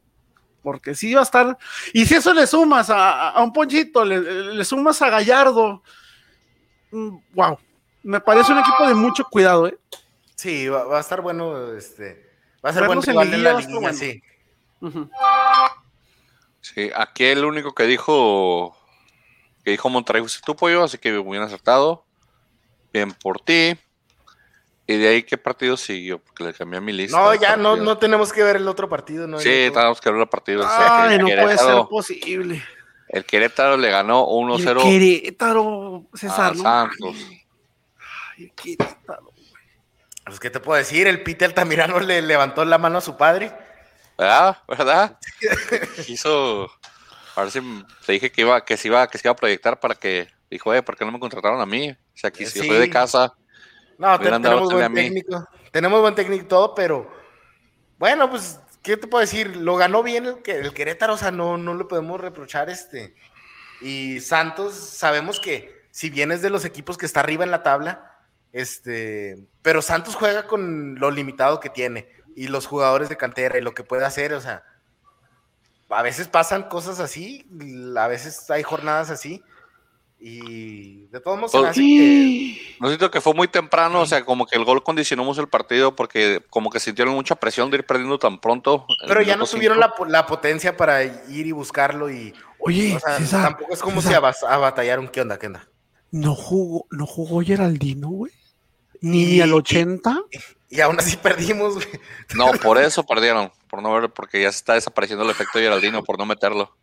Porque 0.65 0.97
sí 0.97 1.15
va 1.15 1.21
a 1.21 1.23
estar. 1.23 1.57
Y 1.93 2.05
si 2.05 2.17
eso 2.17 2.35
le 2.35 2.45
sumas 2.49 2.89
a, 2.91 3.41
un 3.41 3.53
Ponchito, 3.53 4.05
le, 4.05 4.65
sumas 4.65 5.01
a 5.01 5.11
Gallardo. 5.11 5.81
wow. 6.91 7.53
Mm, 7.53 7.57
me 8.03 8.21
parece 8.21 8.51
un 8.51 8.59
equipo 8.59 8.89
de 8.89 8.95
mucho 8.95 9.25
cuidado, 9.31 9.69
¿eh? 9.69 9.79
Sí, 10.35 10.69
va, 10.69 10.97
a 10.97 11.01
estar 11.01 11.21
bueno. 11.21 11.73
Este, 11.75 12.31
va 12.65 12.71
a 12.71 12.73
ser 12.73 12.87
bueno 12.87 13.01
en 13.07 13.45
la 13.45 13.55
línea, 13.55 13.93
sí. 13.93 14.21
Sí, 16.61 16.91
aquí 16.95 17.25
el 17.25 17.45
único 17.45 17.75
que 17.75 17.85
dijo 17.85 18.77
que 19.65 19.73
dijo 19.73 19.89
Monterrey 19.91 20.23
fue 20.23 20.31
tú, 20.45 20.57
pollo, 20.57 20.85
así 20.85 20.99
que 20.99 21.13
muy 21.13 21.39
bien 21.39 21.43
acertado. 21.43 22.05
Bien 22.93 23.13
por 23.13 23.41
ti. 23.41 23.79
Y 24.87 24.97
de 24.97 25.09
ahí, 25.09 25.23
¿qué 25.23 25.39
partido 25.39 25.77
siguió? 25.77 26.19
Porque 26.19 26.43
le 26.43 26.53
cambié 26.53 26.79
a 26.79 26.81
mi 26.81 26.93
lista. 26.93 27.17
No, 27.17 27.33
ya 27.35 27.57
no, 27.57 27.77
no 27.77 27.99
tenemos 27.99 28.33
que 28.33 28.43
ver 28.43 28.57
el 28.57 28.67
otro 28.67 28.89
partido. 28.89 29.29
No 29.29 29.39
sí, 29.39 29.71
tenemos 29.73 30.01
que 30.01 30.11
ver 30.11 30.21
el 30.21 30.29
partido. 30.29 30.67
Ay, 30.67 31.19
no 31.19 31.27
puede 31.27 31.57
ser 31.57 31.85
posible. 31.89 32.65
El 33.09 33.25
Querétaro 33.25 33.77
le 33.77 33.91
ganó 33.91 34.27
1-0. 34.27 34.83
Querétaro, 34.83 36.07
César. 36.15 36.57
Santos. 36.57 37.17
Ay, 38.37 38.53
Querétaro. 38.57 39.31
Pues, 40.25 40.41
¿qué 40.41 40.51
te 40.51 40.61
puedo 40.61 40.79
decir? 40.79 41.07
El 41.07 41.23
Peter 41.23 41.49
Altamirano 41.49 42.01
le 42.01 42.23
levantó 42.23 42.65
la 42.65 42.79
mano 42.79 42.99
a 42.99 43.01
su 43.01 43.17
padre. 43.17 43.53
¿Verdad? 44.21 44.59
¿Verdad? 44.69 45.19
Quiso. 46.05 46.71
A 47.35 47.43
ver 47.43 47.51
si 47.51 47.61
te 48.05 48.13
dije 48.13 48.31
que 48.31 48.43
iba, 48.43 48.63
que 48.63 48.77
se 48.77 48.89
iba, 48.89 49.09
que 49.09 49.17
se 49.17 49.27
iba 49.27 49.33
a 49.33 49.37
proyectar 49.37 49.81
para 49.81 49.95
que. 49.95 50.29
Dijo, 50.51 50.75
eh, 50.75 50.83
¿por 50.83 50.97
qué 50.97 51.07
no 51.07 51.13
me 51.13 51.19
contrataron 51.19 51.61
a 51.61 51.65
mí? 51.65 51.91
O 51.91 51.97
sea, 52.15 52.29
aquí 52.29 52.45
si 52.45 52.59
soy 52.59 52.79
de 52.79 52.91
casa. 52.91 53.33
No, 53.97 54.19
tenemos 54.19 54.71
buen 54.71 54.93
técnico. 54.93 55.49
Tenemos 55.71 56.01
buen 56.03 56.15
técnico 56.15 56.45
y 56.45 56.49
todo, 56.49 56.75
pero. 56.75 57.11
Bueno, 57.99 58.29
pues, 58.29 58.61
¿qué 58.83 58.99
te 58.99 59.07
puedo 59.07 59.23
decir? 59.23 59.57
Lo 59.57 59.77
ganó 59.77 60.03
bien 60.03 60.27
el, 60.27 60.37
el 60.45 60.75
Querétaro, 60.75 61.15
o 61.15 61.19
sea, 61.19 61.31
no, 61.31 61.57
no 61.57 61.75
le 61.75 61.85
podemos 61.85 62.21
reprochar 62.21 62.69
este. 62.69 63.15
Y 63.81 64.21
Santos, 64.21 64.75
sabemos 64.75 65.41
que 65.41 65.87
si 65.91 66.11
bien 66.11 66.31
es 66.31 66.43
de 66.43 66.51
los 66.51 66.67
equipos 66.67 66.99
que 66.99 67.07
está 67.07 67.21
arriba 67.21 67.45
en 67.45 67.51
la 67.51 67.63
tabla, 67.63 68.19
este, 68.53 69.39
pero 69.63 69.81
Santos 69.81 70.15
juega 70.15 70.47
con 70.47 70.97
lo 70.97 71.11
limitado 71.11 71.61
que 71.61 71.71
tiene 71.71 72.20
y 72.37 72.49
los 72.49 72.67
jugadores 72.67 73.09
de 73.09 73.17
cantera 73.17 73.59
y 73.59 73.63
lo 73.63 73.75
que 73.75 73.85
puede 73.85 74.05
hacer, 74.05 74.33
o 74.33 74.41
sea, 74.41 74.65
a 75.89 76.03
veces 76.03 76.29
pasan 76.29 76.65
cosas 76.65 77.01
así, 77.01 77.47
a 77.97 78.07
veces 78.07 78.49
hay 78.51 78.63
jornadas 78.63 79.11
así. 79.11 79.43
Y 80.23 81.07
de 81.07 81.19
todos 81.19 81.39
modos, 81.39 81.55
no 81.55 82.89
siento 82.89 83.11
que 83.11 83.23
fue 83.23 83.33
muy 83.33 83.49
temprano, 83.49 84.03
o 84.03 84.07
sea, 84.07 84.23
como 84.23 84.47
que 84.47 84.55
el 84.55 84.67
gol 84.67 84.83
condicionó 84.83 85.25
mucho 85.25 85.41
el 85.41 85.49
partido 85.49 85.97
porque 85.97 86.45
como 86.51 86.69
que 86.69 86.79
sintieron 86.79 87.15
mucha 87.15 87.37
presión 87.37 87.71
de 87.71 87.79
ir 87.79 87.87
perdiendo 87.87 88.19
tan 88.19 88.39
pronto. 88.39 88.87
Pero 89.09 89.23
ya 89.23 89.37
no 89.37 89.47
tuvieron 89.47 89.81
la, 89.81 90.27
potencia 90.27 90.77
para 90.77 91.03
ir 91.05 91.47
y 91.47 91.53
buscarlo 91.53 92.11
y... 92.11 92.35
Oye, 92.59 92.99
tampoco 93.31 93.73
es 93.73 93.81
como 93.81 94.03
si 94.03 94.13
a, 94.13 94.21
batallaron. 94.21 95.09
¿Qué 95.09 95.23
onda? 95.23 95.39
¿Qué 95.39 95.47
onda? 95.47 95.67
No 96.11 96.35
jugó, 96.35 96.85
no 96.91 97.07
jugó 97.07 97.41
Geraldino, 97.41 98.11
güey. 98.11 98.33
Ni 99.01 99.41
al 99.41 99.55
80. 99.55 100.25
Y 100.31 100.39
aún 100.79 100.99
así 101.01 101.17
perdimos, 101.17 101.75
güey. 101.75 101.89
No, 102.35 102.53
por 102.53 102.79
eso 102.79 103.05
perdieron. 103.05 103.51
Por 103.69 103.83
no 103.83 103.93
ver, 103.93 104.11
porque 104.11 104.43
ya 104.43 104.53
se 104.53 104.59
está 104.59 104.75
desapareciendo 104.75 105.25
el 105.25 105.31
efecto 105.31 105.59
Geraldino 105.59 106.05
por 106.05 106.19
no 106.19 106.27
meterlo. 106.27 106.77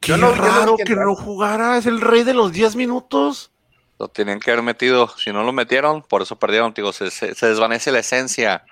Qué 0.00 0.16
no, 0.16 0.32
raro 0.32 0.76
que 0.76 0.96
no 0.96 1.14
jugara, 1.14 1.78
es 1.78 1.86
el 1.86 2.00
rey 2.00 2.24
de 2.24 2.34
los 2.34 2.52
10 2.52 2.76
minutos. 2.76 3.50
Lo 3.98 4.08
tenían 4.08 4.40
que 4.40 4.50
haber 4.50 4.62
metido. 4.62 5.08
Si 5.16 5.32
no 5.32 5.42
lo 5.44 5.52
metieron, 5.52 6.02
por 6.02 6.22
eso 6.22 6.38
perdieron. 6.38 6.72
Digo, 6.74 6.92
se, 6.92 7.10
desvanece 7.46 7.92
la 7.92 8.00
esencia 8.00 8.64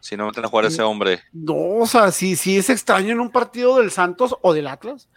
si 0.00 0.16
no 0.16 0.26
meten 0.26 0.44
a 0.44 0.48
jugar 0.48 0.66
ese 0.66 0.82
hombre. 0.82 1.22
No, 1.32 1.78
o 1.80 1.86
sea, 1.86 2.12
sí, 2.12 2.36
sí 2.36 2.58
es 2.58 2.70
extraño 2.70 3.12
en 3.12 3.20
un 3.20 3.30
partido 3.30 3.78
del 3.78 3.90
Santos 3.90 4.36
o 4.42 4.52
del 4.52 4.68
Atlas 4.68 5.08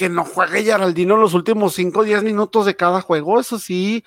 que 0.00 0.08
no 0.08 0.24
juegue 0.24 0.64
Geraldino 0.64 1.18
los 1.18 1.34
últimos 1.34 1.74
5 1.74 2.00
o 2.00 2.04
10 2.04 2.22
minutos 2.22 2.64
de 2.64 2.74
cada 2.74 3.02
juego. 3.02 3.38
Eso 3.38 3.58
sí, 3.58 4.02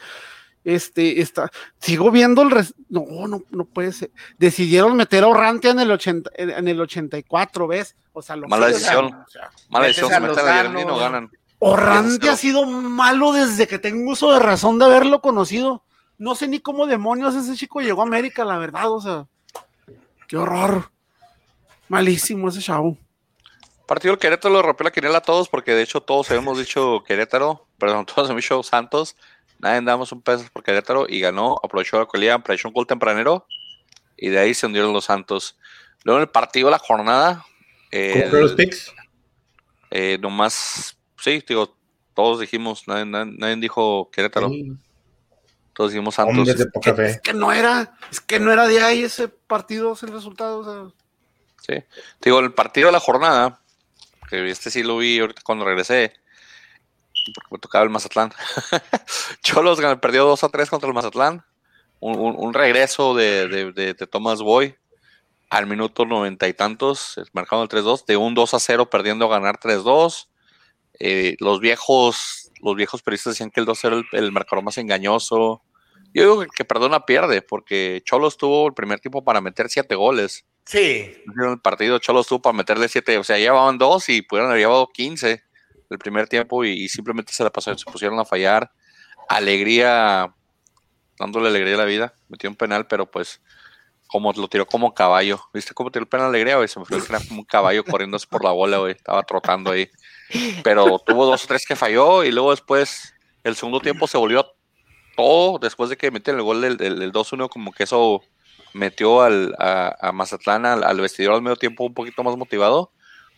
este, 0.63 1.21
está, 1.21 1.51
sigo 1.79 2.09
viendo 2.11 2.41
el 2.41 2.49
no, 2.89 3.27
no, 3.27 3.43
no 3.49 3.65
puede 3.65 3.91
ser. 3.91 4.11
Decidieron 4.37 4.95
meter 4.95 5.23
a 5.23 5.27
Orrantia 5.27 5.71
en 5.71 5.79
el 5.79 5.91
80, 5.91 6.31
en 6.35 6.67
el 6.67 6.79
84, 6.79 7.67
¿ves? 7.67 7.95
O 8.13 8.21
sea, 8.21 8.35
lo 8.35 8.47
Mala 8.47 8.67
decisión. 8.67 9.25
Mala 9.69 9.87
decisión, 9.87 10.09
se 10.09 10.19
meten 10.19 10.47
a 10.47 10.63
no 10.63 10.97
ganan. 10.97 11.31
Orrantia 11.59 12.33
ha 12.33 12.37
sido 12.37 12.65
malo 12.65 13.31
desde 13.31 13.67
que 13.67 13.79
tengo 13.79 14.11
uso 14.11 14.33
de 14.33 14.39
razón 14.39 14.79
de 14.79 14.85
haberlo 14.85 15.21
conocido. 15.21 15.83
No 16.17 16.35
sé 16.35 16.47
ni 16.47 16.59
cómo 16.59 16.85
demonios 16.87 17.35
ese 17.35 17.55
chico 17.55 17.81
llegó 17.81 18.01
a 18.01 18.05
América, 18.05 18.45
la 18.45 18.57
verdad, 18.57 18.91
o 18.91 19.01
sea, 19.01 19.27
qué 20.27 20.37
horror. 20.37 20.91
Malísimo 21.87 22.49
ese 22.49 22.61
chavo. 22.61 22.97
Partido 23.85 24.13
el 24.13 24.19
Querétaro 24.19 24.53
lo 24.53 24.61
rompió 24.61 24.85
la 24.85 24.91
quiniela 24.91 25.17
a 25.17 25.21
todos, 25.21 25.49
porque 25.49 25.73
de 25.73 25.83
hecho 25.83 26.01
todos 26.01 26.31
hemos 26.31 26.57
dicho 26.57 27.03
Querétaro, 27.05 27.67
perdón, 27.77 28.05
todos 28.13 28.29
hemos 28.29 28.41
dicho 28.41 28.63
Santos 28.63 29.15
nadie 29.63 29.81
damos 29.81 30.11
un 30.11 30.21
peso 30.21 30.45
por 30.51 30.61
Querétaro 30.61 31.05
y 31.07 31.21
ganó, 31.21 31.57
aprovechó 31.63 31.97
la 31.97 32.05
colilla, 32.05 32.35
aprovechó 32.35 32.67
un 32.67 32.73
gol 32.73 32.85
tempranero 32.85 33.47
y 34.17 34.29
de 34.29 34.39
ahí 34.39 34.53
se 34.53 34.65
hundieron 34.65 34.91
los 34.91 35.05
Santos. 35.05 35.57
Luego 36.03 36.19
en 36.19 36.23
el 36.23 36.29
partido 36.29 36.67
de 36.67 36.71
la 36.71 36.79
jornada. 36.79 37.45
Eh, 37.89 38.27
los 38.31 38.53
picks? 38.53 38.93
Eh, 39.89 40.17
nomás, 40.19 40.97
sí, 41.17 41.41
digo, 41.47 41.77
todos 42.13 42.41
dijimos, 42.41 42.83
nadie, 42.87 43.55
dijo 43.55 44.09
Querétaro. 44.11 44.51
Todos 45.73 45.91
dijimos 45.91 46.15
Santos. 46.15 46.47
Es 46.49 47.21
que, 47.21 47.33
no 47.33 47.51
era, 47.53 47.95
es 48.11 48.19
que 48.19 48.39
no 48.39 48.51
era 48.51 48.67
de 48.67 48.81
ahí 48.81 49.03
ese 49.03 49.29
partido, 49.29 49.93
ese 49.93 50.07
resultado. 50.07 50.93
Sí, 51.65 51.75
digo, 52.21 52.39
el 52.39 52.53
partido 52.53 52.87
de 52.87 52.91
la 52.91 52.99
jornada, 52.99 53.61
que 54.29 54.49
este 54.49 54.69
sí 54.69 54.83
lo 54.83 54.97
vi 54.97 55.19
ahorita 55.19 55.41
cuando 55.45 55.63
regresé, 55.63 56.13
porque 57.33 57.47
me 57.51 57.59
tocaba 57.59 57.83
el 57.83 57.89
Mazatlán. 57.89 58.31
Cholos 59.43 59.79
perdió 60.01 60.25
2 60.25 60.43
a 60.43 60.49
3 60.49 60.69
contra 60.69 60.87
el 60.87 60.95
Mazatlán. 60.95 61.43
Un, 61.99 62.53
regreso 62.53 63.15
de, 63.15 63.47
de, 63.71 63.93
Thomas 63.93 64.41
Boy. 64.41 64.75
al 65.49 65.67
minuto 65.67 66.05
noventa 66.05 66.49
y 66.49 66.53
tantos, 66.53 67.15
marcando 67.31 67.63
el 67.63 67.69
3-2, 67.69 68.05
de 68.05 68.17
un 68.17 68.33
2 68.33 68.53
a 68.55 68.59
0 68.59 68.89
perdiendo 68.89 69.25
a 69.25 69.29
ganar 69.29 69.57
3-2. 69.57 70.27
Eh, 70.99 71.37
los 71.39 71.61
viejos, 71.61 72.51
los 72.61 72.75
viejos 72.75 73.01
periodistas 73.01 73.33
decían 73.35 73.51
que 73.51 73.61
el 73.61 73.65
2 73.65 73.83
era 73.85 73.95
el, 73.95 74.05
el 74.11 74.31
marcador 74.33 74.65
más 74.65 74.77
engañoso. 74.77 75.61
Yo 76.13 76.23
digo 76.23 76.45
que, 76.53 76.65
perdona 76.65 77.05
pierde, 77.05 77.41
porque 77.41 78.01
Cholos 78.05 78.37
tuvo 78.37 78.67
el 78.67 78.73
primer 78.73 78.99
tiempo 78.99 79.23
para 79.23 79.39
meter 79.39 79.69
siete 79.69 79.95
goles. 79.95 80.45
Sí. 80.65 81.15
En 81.25 81.51
el 81.51 81.59
partido 81.59 81.99
Cholos 81.99 82.27
tuvo 82.27 82.41
para 82.41 82.53
meterle 82.53 82.87
siete, 82.89 83.17
o 83.17 83.23
sea, 83.23 83.37
llevaban 83.37 83.77
dos 83.77 84.09
y 84.09 84.21
pudieron 84.21 84.51
haber 84.51 84.61
llevado 84.61 84.89
15 84.93 85.41
el 85.93 85.99
primer 85.99 86.27
tiempo 86.27 86.63
y, 86.65 86.89
simplemente 86.89 87.33
se 87.33 87.43
la 87.43 87.49
pasaron, 87.49 87.77
se 87.77 87.85
pusieron 87.85 88.19
a 88.19 88.25
fallar. 88.25 88.71
Alegría, 89.29 90.33
dándole 91.17 91.47
alegría 91.47 91.75
a 91.75 91.77
la 91.77 91.85
vida, 91.85 92.13
metió 92.27 92.49
un 92.49 92.55
penal, 92.55 92.87
pero 92.87 93.09
pues 93.09 93.41
como 94.07 94.31
lo 94.33 94.47
tiró 94.47 94.67
como 94.67 94.93
caballo. 94.93 95.41
¿Viste 95.53 95.73
cómo 95.73 95.89
tiró 95.89 96.03
el 96.03 96.09
penal 96.09 96.27
alegría, 96.27 96.57
güey? 96.57 96.67
Se 96.67 96.79
me 96.79 96.85
fue 96.85 96.99
como 97.27 97.39
un 97.39 97.45
caballo 97.45 97.83
corriendo 97.83 98.17
por 98.29 98.43
la 98.43 98.51
bola, 98.51 98.77
güey. 98.77 98.91
Estaba 98.91 99.23
trotando 99.23 99.71
ahí. 99.71 99.89
Pero 100.63 100.99
tuvo 100.99 101.25
dos 101.25 101.43
o 101.43 101.47
tres 101.47 101.65
que 101.65 101.75
falló 101.75 102.23
y 102.23 102.31
luego 102.31 102.51
después 102.51 103.13
el 103.43 103.55
segundo 103.55 103.79
tiempo 103.79 104.07
se 104.07 104.17
volvió 104.17 104.45
todo 105.15 105.59
después 105.59 105.89
de 105.89 105.97
que 105.97 106.11
meten 106.11 106.35
el 106.35 106.43
gol 106.43 106.61
del, 106.61 106.77
del, 106.77 107.11
2-1, 107.11 107.49
como 107.49 107.71
que 107.71 107.83
eso 107.83 108.21
metió 108.73 109.21
al, 109.21 109.55
a, 109.59 110.11
Mazatlán 110.13 110.65
al, 110.65 111.01
vestidor 111.01 111.35
al 111.35 111.41
medio 111.41 111.55
tiempo 111.55 111.83
un 111.83 111.93
poquito 111.93 112.23
más 112.23 112.35
motivado. 112.37 112.91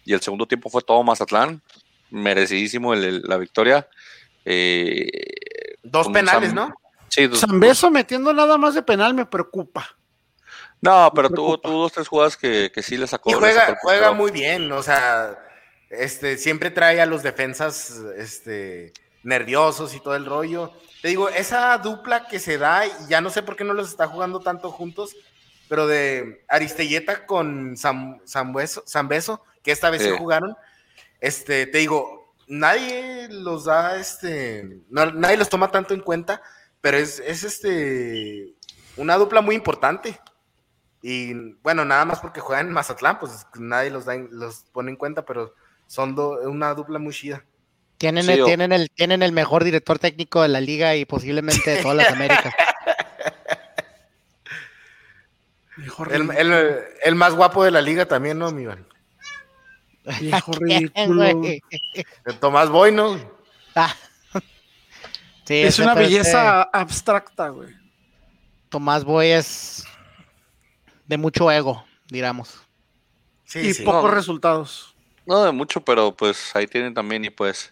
Y 0.03 0.14
el 0.14 0.22
segundo 0.22 0.45
tiempo 0.45 0.70
fue 0.70 0.82
todo 0.82 1.03
Mazatlán. 1.03 1.64
Merecidísimo 2.10 2.93
la 2.95 3.38
victoria. 3.38 3.88
Eh, 4.45 5.76
dos 5.84 6.08
penales, 6.10 6.53
¿no? 6.53 6.74
Sí, 7.10 7.28
dos, 7.28 7.45
Beso 7.47 7.89
metiendo 7.89 8.34
nada 8.34 8.58
más 8.58 8.76
de 8.76 8.82
penal 8.82 9.14
me 9.14 9.26
preocupa. 9.26 9.95
No, 10.82 11.12
pero 11.16 11.30
tuvo, 11.30 11.60
tuvo 11.60 11.82
dos, 11.82 11.93
tres 11.93 12.08
jugadas 12.08 12.38
que, 12.38 12.72
que 12.74 12.84
sí 12.84 12.97
le 12.97 13.08
sacó. 13.08 13.32
Y 13.32 13.34
juega, 13.34 13.78
juega 13.82 14.12
muy 14.12 14.32
bien, 14.32 14.72
o 14.72 14.84
sea, 14.84 15.38
este, 15.89 16.38
siempre 16.38 16.70
trae 16.70 17.01
a 17.01 17.06
los 17.06 17.24
defensas 17.24 18.01
este, 18.18 18.93
nerviosos 19.24 19.95
y 19.95 19.99
todo 19.99 20.16
el 20.16 20.26
rollo. 20.26 20.74
Te 21.01 21.08
digo, 21.08 21.30
esa 21.30 21.78
dupla 21.80 22.28
que 22.28 22.39
se 22.39 22.58
da, 22.58 22.86
y 22.86 22.91
ya 23.10 23.22
no 23.22 23.30
sé 23.30 23.43
por 23.43 23.56
qué 23.56 23.64
no 23.64 23.74
los 23.74 23.89
está 23.89 24.08
jugando 24.08 24.39
tanto 24.39 24.72
juntos, 24.72 25.16
pero 25.68 25.88
de 25.88 26.45
Aristelleta 26.47 27.26
con 27.26 27.76
Sam, 27.78 28.20
Sambeso, 28.26 29.43
que 29.64 29.72
esta 29.72 29.89
vez 29.89 30.03
se 30.03 30.18
jugaron, 30.18 30.56
este, 31.26 31.65
te 31.65 31.80
digo, 31.80 32.36
nadie 32.47 33.28
los 33.30 33.65
da, 33.65 33.99
este, 33.99 34.82
nadie 34.89 35.38
los 35.38 35.49
toma 35.49 35.71
tanto 35.71 35.95
en 35.95 36.01
cuenta, 36.01 36.41
pero 36.82 36.97
es, 36.97 37.19
es 37.19 37.43
este, 37.43 38.53
una 38.95 39.15
dupla 39.17 39.41
muy 39.41 39.55
importante. 39.55 40.19
Y 41.01 41.34
bueno, 41.63 41.84
nada 41.84 42.05
más 42.05 42.19
porque 42.19 42.41
juegan 42.41 42.67
en 42.67 42.73
Mazatlán, 42.73 43.17
pues 43.19 43.47
nadie 43.55 43.89
los, 43.89 44.05
da, 44.05 44.15
los 44.30 44.65
pone 44.71 44.91
en 44.91 44.97
cuenta, 44.97 45.26
pero 45.26 45.55
son 45.88 46.15
una 46.19 46.76
dupla 46.76 46.99
muy 46.99 47.13
chida. 47.13 47.43
Tienen, 47.97 48.30
el, 48.30 48.43
tienen, 48.43 48.71
el, 48.71 48.91
tienen 48.91 49.23
el 49.23 49.32
mejor 49.32 49.63
director 49.63 49.97
técnico 49.97 50.43
de 50.43 50.49
la 50.49 50.61
liga 50.61 50.95
y 50.95 51.05
posiblemente 51.05 51.71
de 51.71 51.82
todas 51.82 51.97
las 51.97 52.11
Américas. 52.11 52.53
el, 56.11 56.30
el, 57.03 57.15
más 57.15 57.34
guapo 57.34 57.63
de 57.63 57.71
la 57.71 57.82
liga 57.82 58.05
también, 58.05 58.38
¿no, 58.38 58.51
mi 58.51 58.63
Iván? 58.63 58.86
Viejo 60.20 60.51
ridículo. 60.60 61.41
Tomás 62.39 62.70
Boy, 62.70 62.91
¿no? 62.91 63.18
Ah. 63.76 63.93
es 65.47 65.80
una 65.80 65.95
belleza 65.95 66.64
abstracta, 66.64 67.49
güey. 67.49 67.74
Tomás 68.70 69.03
Boy 69.03 69.28
es 69.28 69.86
de 71.08 71.18
mucho 71.18 71.51
ego, 71.51 71.86
digamos. 72.08 72.60
y 73.53 73.74
pocos 73.84 74.12
resultados. 74.12 74.95
No 75.26 75.43
de 75.43 75.51
mucho, 75.51 75.82
pero 75.82 76.16
pues 76.16 76.56
ahí 76.56 76.68
tienen 76.68 76.93
también 76.93 77.26
y 77.26 77.30
pues 77.30 77.72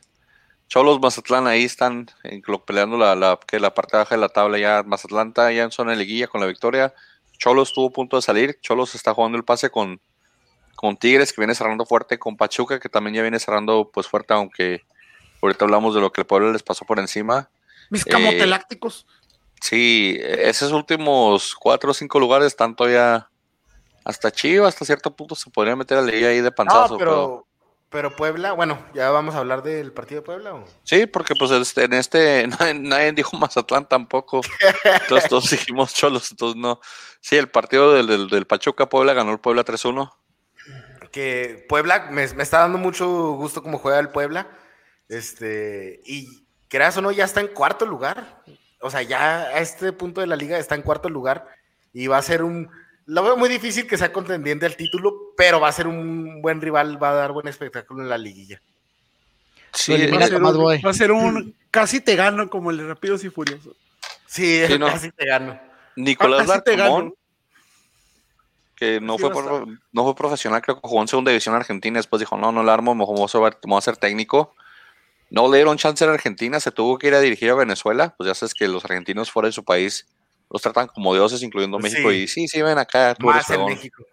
Cholos 0.67 0.99
Mazatlán 0.99 1.45
ahí 1.45 1.65
están 1.65 2.09
peleando 2.65 2.97
la, 2.97 3.15
la, 3.15 3.39
que 3.45 3.59
la 3.59 3.73
parte 3.75 3.97
baja 3.97 4.15
de 4.15 4.21
la 4.21 4.29
tabla 4.29 4.57
ya. 4.57 4.81
Mazatlán 4.83 5.27
está 5.27 5.51
ya 5.51 5.63
en 5.63 5.71
zona 5.71 5.91
de 5.91 5.97
liguilla 5.97 6.27
con 6.27 6.41
la 6.41 6.47
victoria. 6.47 6.93
Cholos 7.37 7.69
estuvo 7.69 7.87
a 7.87 7.91
punto 7.91 8.15
de 8.15 8.23
salir. 8.23 8.59
Cholos 8.61 8.95
está 8.95 9.13
jugando 9.13 9.37
el 9.37 9.43
pase 9.43 9.69
con, 9.69 10.01
con 10.83 10.97
Tigres, 10.97 11.31
que 11.31 11.39
viene 11.39 11.55
cerrando 11.55 11.85
fuerte, 11.85 12.19
con 12.19 12.35
Pachuca, 12.35 12.77
que 12.77 12.89
también 12.89 13.15
ya 13.15 13.21
viene 13.21 13.39
cerrando 13.39 13.89
pues 13.93 14.05
fuerte, 14.05 14.33
aunque 14.33 14.83
ahorita 15.41 15.63
hablamos 15.63 15.95
de 15.95 16.01
lo 16.01 16.11
que 16.11 16.19
el 16.19 16.27
pueblo 16.27 16.51
les 16.51 16.61
pasó 16.61 16.83
por 16.83 16.99
encima. 16.99 17.49
Mis 17.89 18.03
camotelácticos. 18.03 19.07
Eh, 19.07 19.59
sí, 19.61 20.17
esos 20.19 20.73
últimos 20.73 21.55
cuatro 21.55 21.91
o 21.91 21.93
cinco 21.93 22.19
lugares 22.19 22.47
están 22.47 22.75
todavía 22.75 23.29
hasta 24.03 24.29
Chivas, 24.29 24.73
hasta 24.73 24.83
cierto 24.83 25.15
punto 25.15 25.35
se 25.35 25.49
podría 25.49 25.77
meter 25.77 25.99
a 25.99 26.01
la 26.01 26.11
liga 26.11 26.27
ahí 26.27 26.41
de 26.41 26.51
panzazo. 26.51 26.97
pero, 26.97 27.47
pero 27.87 28.13
Puebla, 28.13 28.51
bueno, 28.51 28.77
ya 28.93 29.09
vamos 29.09 29.35
a 29.35 29.37
hablar 29.37 29.63
del 29.63 29.93
partido 29.93 30.19
de 30.19 30.25
Puebla. 30.25 30.53
¿o? 30.53 30.65
Sí, 30.83 31.05
porque 31.05 31.33
pues 31.33 31.49
este, 31.51 31.85
en 31.85 31.93
este 31.93 32.45
nadie, 32.75 33.13
dijo 33.13 33.37
Mazatlán 33.37 33.87
tampoco. 33.87 34.41
Entonces 34.83 35.29
todos 35.29 35.49
dijimos 35.49 35.93
cholos, 35.93 36.29
entonces 36.31 36.57
no. 36.57 36.81
Sí, 37.21 37.37
el 37.37 37.47
partido 37.47 37.93
del, 37.93 38.27
del, 38.27 38.45
Pachuca 38.45 38.89
Puebla 38.89 39.13
ganó 39.13 39.31
el 39.31 39.39
Puebla 39.39 39.63
3-1. 39.63 40.11
Que 41.13 41.65
Puebla 41.69 42.09
me, 42.11 42.23
está 42.23 42.59
dando 42.59 42.77
mucho 42.77 43.33
gusto 43.33 43.63
cómo 43.63 43.77
juega 43.77 43.99
el 43.99 44.09
Puebla. 44.09 44.49
Este, 45.07 46.01
y 46.05 46.45
creas 46.67 46.97
o 46.97 47.01
no, 47.01 47.11
ya 47.11 47.23
está 47.23 47.39
en 47.39 47.47
cuarto 47.47 47.85
lugar. 47.85 48.43
O 48.81 48.91
sea, 48.91 49.01
ya 49.01 49.43
a 49.43 49.59
este 49.59 49.93
punto 49.93 50.19
de 50.19 50.27
la 50.27 50.35
liga 50.35 50.57
está 50.57 50.75
en 50.75 50.81
cuarto 50.81 51.07
lugar. 51.07 51.47
Y 51.93 52.07
va 52.07 52.17
a 52.17 52.21
ser 52.21 52.43
un 52.43 52.69
lo 53.05 53.23
veo 53.23 53.37
muy 53.37 53.49
difícil 53.49 53.87
que 53.87 53.97
sea 53.97 54.13
contendiente 54.13 54.65
al 54.65 54.77
título, 54.77 55.33
pero 55.35 55.59
va 55.59 55.67
a 55.67 55.73
ser 55.73 55.87
un 55.87 56.41
buen 56.41 56.61
rival, 56.61 57.01
va 57.01 57.09
a 57.09 57.15
dar 57.15 57.31
buen 57.31 57.47
espectáculo 57.47 58.01
en 58.01 58.09
la 58.09 58.17
liguilla. 58.17 58.61
Sí, 59.73 59.93
va, 60.07 60.89
a 60.89 60.93
ser 60.93 61.11
un, 61.11 61.55
casi 61.71 61.99
te 61.99 62.15
gano 62.15 62.49
como 62.49 62.71
el 62.71 62.77
de 62.77 62.87
Rápidos 62.87 63.23
y 63.23 63.29
Furiosos. 63.29 63.75
Sí, 64.27 64.61
casi 64.79 65.11
te 65.11 65.25
gano. 65.25 65.59
Nicolás 65.95 66.47
Larcamón, 66.47 67.13
que 68.83 68.99
no 68.99 69.17
fue, 69.17 69.29
no 69.93 70.03
fue 70.03 70.15
profesional, 70.15 70.61
creo 70.61 70.75
que 70.75 70.87
jugó 70.87 71.01
en 71.01 71.07
segunda 71.07 71.31
división 71.31 71.55
argentina, 71.55 71.99
después 71.99 72.19
dijo, 72.19 72.37
no, 72.37 72.51
no 72.51 72.63
la 72.63 72.73
armo, 72.73 72.93
me 72.93 73.05
voy 73.05 73.77
a 73.77 73.81
ser 73.81 73.97
técnico. 73.97 74.53
No 75.29 75.49
le 75.49 75.57
dieron 75.57 75.77
chance 75.77 76.03
en 76.03 76.11
Argentina, 76.11 76.59
se 76.59 76.71
tuvo 76.71 76.97
que 76.97 77.07
ir 77.07 77.15
a 77.15 77.21
dirigir 77.21 77.49
a 77.49 77.55
Venezuela, 77.55 78.13
pues 78.17 78.27
ya 78.27 78.35
sabes 78.35 78.53
que 78.53 78.67
los 78.67 78.83
argentinos 78.83 79.31
fuera 79.31 79.47
de 79.47 79.53
su 79.53 79.63
país 79.63 80.05
los 80.49 80.61
tratan 80.61 80.87
como 80.87 81.13
dioses, 81.13 81.41
incluyendo 81.41 81.79
México. 81.79 82.11
Y 82.11 82.27
sí, 82.27 82.47
sí, 82.47 82.61
ven 82.61 82.77
acá. 82.77 83.15
Tú 83.15 83.25
Más 83.25 83.49
en 83.49 83.65
México. 83.65 84.03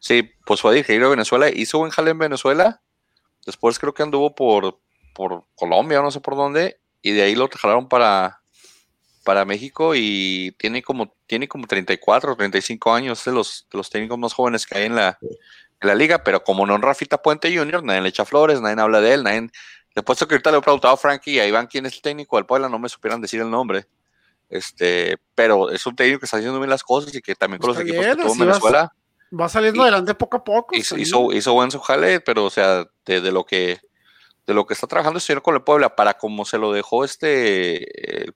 Sí, 0.00 0.28
pues 0.44 0.60
fue 0.60 0.74
dirigido 0.74 1.06
a 1.06 1.10
Venezuela. 1.10 1.48
Hizo 1.48 1.78
buen 1.78 1.92
jale 1.92 2.10
en 2.10 2.18
Venezuela. 2.18 2.80
Después 3.46 3.78
creo 3.78 3.94
que 3.94 4.02
anduvo 4.02 4.34
por, 4.34 4.80
por 5.14 5.44
Colombia, 5.54 6.02
no 6.02 6.10
sé 6.10 6.20
por 6.20 6.34
dónde. 6.34 6.78
Y 7.02 7.12
de 7.12 7.22
ahí 7.22 7.34
lo 7.36 7.48
jalaron 7.48 7.88
para, 7.88 8.40
para 9.24 9.44
México 9.44 9.94
y 9.94 10.54
tiene 10.58 10.82
como, 10.82 11.12
tiene 11.26 11.48
como 11.48 11.66
34 11.66 12.32
o 12.32 12.36
35 12.36 12.94
años 12.94 13.24
de 13.24 13.32
los, 13.32 13.66
de 13.72 13.78
los 13.78 13.90
técnicos 13.90 14.18
más 14.18 14.34
jóvenes 14.34 14.66
que 14.66 14.78
hay 14.78 14.84
en 14.84 14.94
la, 14.94 15.18
en 15.20 15.88
la 15.88 15.94
liga. 15.94 16.22
Pero 16.22 16.44
como 16.44 16.66
no 16.66 16.76
en 16.76 16.82
Rafita 16.82 17.20
Puente 17.20 17.54
Jr., 17.56 17.82
nadie 17.82 18.02
le 18.02 18.10
echa 18.10 18.24
flores, 18.24 18.60
nadie 18.60 18.80
habla 18.80 19.00
de 19.00 19.14
él, 19.14 19.24
nadie. 19.24 19.50
Después 19.94 20.18
que 20.18 20.34
ahorita 20.34 20.50
le 20.50 20.58
he 20.58 20.60
preguntado 20.60 20.94
a 20.94 20.96
Frankie 20.96 21.32
y 21.32 21.40
a 21.40 21.46
Iván 21.46 21.66
quién 21.66 21.86
es 21.86 21.94
el 21.94 22.02
técnico 22.02 22.36
del 22.36 22.46
Puebla, 22.46 22.68
no 22.68 22.78
me 22.78 22.88
supieran 22.88 23.20
decir 23.20 23.40
el 23.40 23.50
nombre. 23.50 23.86
Este, 24.50 25.18
pero 25.34 25.70
es 25.70 25.86
un 25.86 25.96
técnico 25.96 26.20
que 26.20 26.26
está 26.26 26.36
haciendo 26.36 26.58
bien 26.58 26.70
las 26.70 26.82
cosas 26.82 27.14
y 27.14 27.22
que 27.22 27.34
también 27.34 27.60
con 27.60 27.70
los 27.70 27.80
equipos 27.80 28.04
que 28.04 28.16
tuvo 28.16 28.32
en 28.32 28.38
Venezuela. 28.38 28.92
Va 29.40 29.48
saliendo 29.48 29.82
adelante 29.82 30.14
poco 30.14 30.36
a 30.36 30.44
poco. 30.44 30.76
Hizo, 30.76 30.96
hizo, 30.96 31.54
buen 31.54 31.70
su 31.70 31.80
jale, 31.80 32.20
pero 32.20 32.44
o 32.44 32.50
sea, 32.50 32.86
de, 33.04 33.32
lo 33.32 33.44
que 33.44 33.80
de 34.46 34.54
lo 34.54 34.66
que 34.66 34.74
está 34.74 34.86
trabajando 34.86 35.18
este 35.18 35.28
señor 35.28 35.42
con 35.42 35.54
el 35.54 35.62
Puebla, 35.62 35.96
para 35.96 36.14
como 36.14 36.44
se 36.44 36.58
lo 36.58 36.72
dejó 36.72 37.04
este 37.04 38.26
el, 38.26 38.32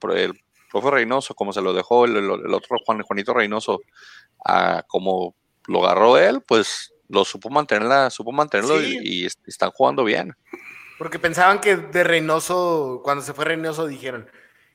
profe 0.70 0.90
Reynoso, 0.90 1.34
como 1.34 1.52
se 1.52 1.62
lo 1.62 1.72
dejó 1.72 2.04
el, 2.04 2.30
otro 2.30 2.76
Juan, 2.84 3.02
Juanito 3.02 3.34
Reynoso, 3.34 3.80
a 4.44 4.82
como 4.86 5.34
lo 5.66 5.84
agarró 5.84 6.18
él, 6.18 6.42
pues 6.46 6.92
lo 7.08 7.24
supo 7.24 7.50
mantenerla, 7.50 8.10
supo 8.10 8.32
mantenerlo 8.32 8.80
y, 8.82 9.26
están 9.46 9.70
jugando 9.70 10.04
bien. 10.04 10.34
Porque 10.98 11.18
pensaban 11.18 11.60
que 11.60 11.76
de 11.76 12.04
Reynoso, 12.04 13.00
cuando 13.04 13.22
se 13.22 13.32
fue 13.32 13.44
Reynoso, 13.44 13.86
dijeron, 13.86 14.28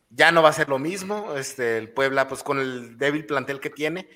ya 0.09 0.31
no 0.31 0.41
va 0.41 0.49
a 0.49 0.53
ser 0.53 0.69
lo 0.69 0.79
mismo. 0.79 1.35
Este, 1.35 1.77
el 1.77 1.89
Puebla, 1.89 2.27
pues 2.27 2.43
con 2.43 2.59
el 2.59 2.97
débil 2.97 3.25
plantel 3.25 3.59
que 3.59 3.69
tiene. 3.69 4.09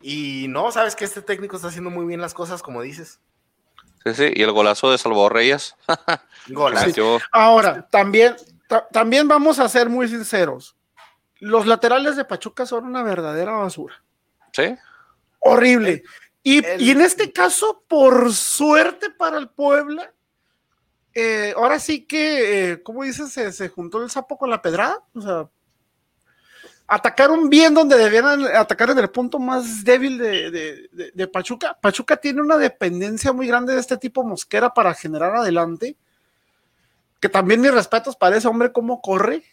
Y 0.00 0.46
no, 0.48 0.70
sabes 0.70 0.94
que 0.94 1.04
este 1.04 1.22
técnico 1.22 1.56
está 1.56 1.68
haciendo 1.68 1.90
muy 1.90 2.06
bien 2.06 2.20
las 2.20 2.34
cosas, 2.34 2.62
como 2.62 2.82
dices. 2.82 3.20
Sí, 4.04 4.14
sí, 4.14 4.32
y 4.34 4.42
el 4.42 4.52
golazo 4.52 4.90
de 4.90 4.98
Salvador 4.98 5.32
Reyes. 5.32 5.76
golazo. 6.48 7.18
Ahora, 7.32 7.88
también, 7.88 8.36
también 8.92 9.26
vamos 9.26 9.58
a 9.58 9.68
ser 9.68 9.88
muy 9.88 10.08
sinceros. 10.08 10.76
Los 11.44 11.66
laterales 11.66 12.16
de 12.16 12.24
Pachuca 12.24 12.66
son 12.66 12.84
una 12.86 13.02
verdadera 13.02 13.52
basura. 13.52 14.02
Sí. 14.52 14.74
Horrible. 15.40 16.02
y, 16.42 16.64
y 16.78 16.90
en 16.90 17.00
este 17.00 17.32
caso, 17.32 17.82
por 17.86 18.32
suerte 18.32 19.10
para 19.10 19.38
el 19.38 19.48
Puebla, 19.48 20.14
eh, 21.14 21.54
ahora 21.56 21.78
sí 21.78 22.04
que, 22.04 22.72
eh, 22.72 22.82
¿cómo 22.82 23.04
dices? 23.04 23.32
Se, 23.32 23.68
juntó 23.68 24.02
el 24.02 24.10
sapo 24.10 24.36
con 24.36 24.50
la 24.50 24.60
pedrada. 24.60 25.02
O 25.14 25.20
sea, 25.20 25.48
atacaron 26.88 27.48
bien 27.48 27.72
donde 27.72 27.96
debían 27.96 28.44
atacar 28.56 28.90
en 28.90 28.98
el 28.98 29.10
punto 29.10 29.38
más 29.38 29.84
débil 29.84 30.18
de, 30.18 31.28
Pachuca. 31.32 31.78
Pachuca 31.80 32.16
tiene 32.16 32.42
una 32.42 32.58
dependencia 32.58 33.32
muy 33.32 33.46
grande 33.46 33.74
de 33.74 33.80
este 33.80 33.96
tipo 33.96 34.24
Mosquera 34.24 34.74
para 34.74 34.92
generar 34.92 35.36
adelante. 35.36 35.96
Que 37.20 37.28
también 37.28 37.60
mis 37.60 37.72
respetos 37.72 38.16
para 38.16 38.36
ese 38.36 38.48
hombre, 38.48 38.72
cómo 38.72 39.00
corre. 39.00 39.44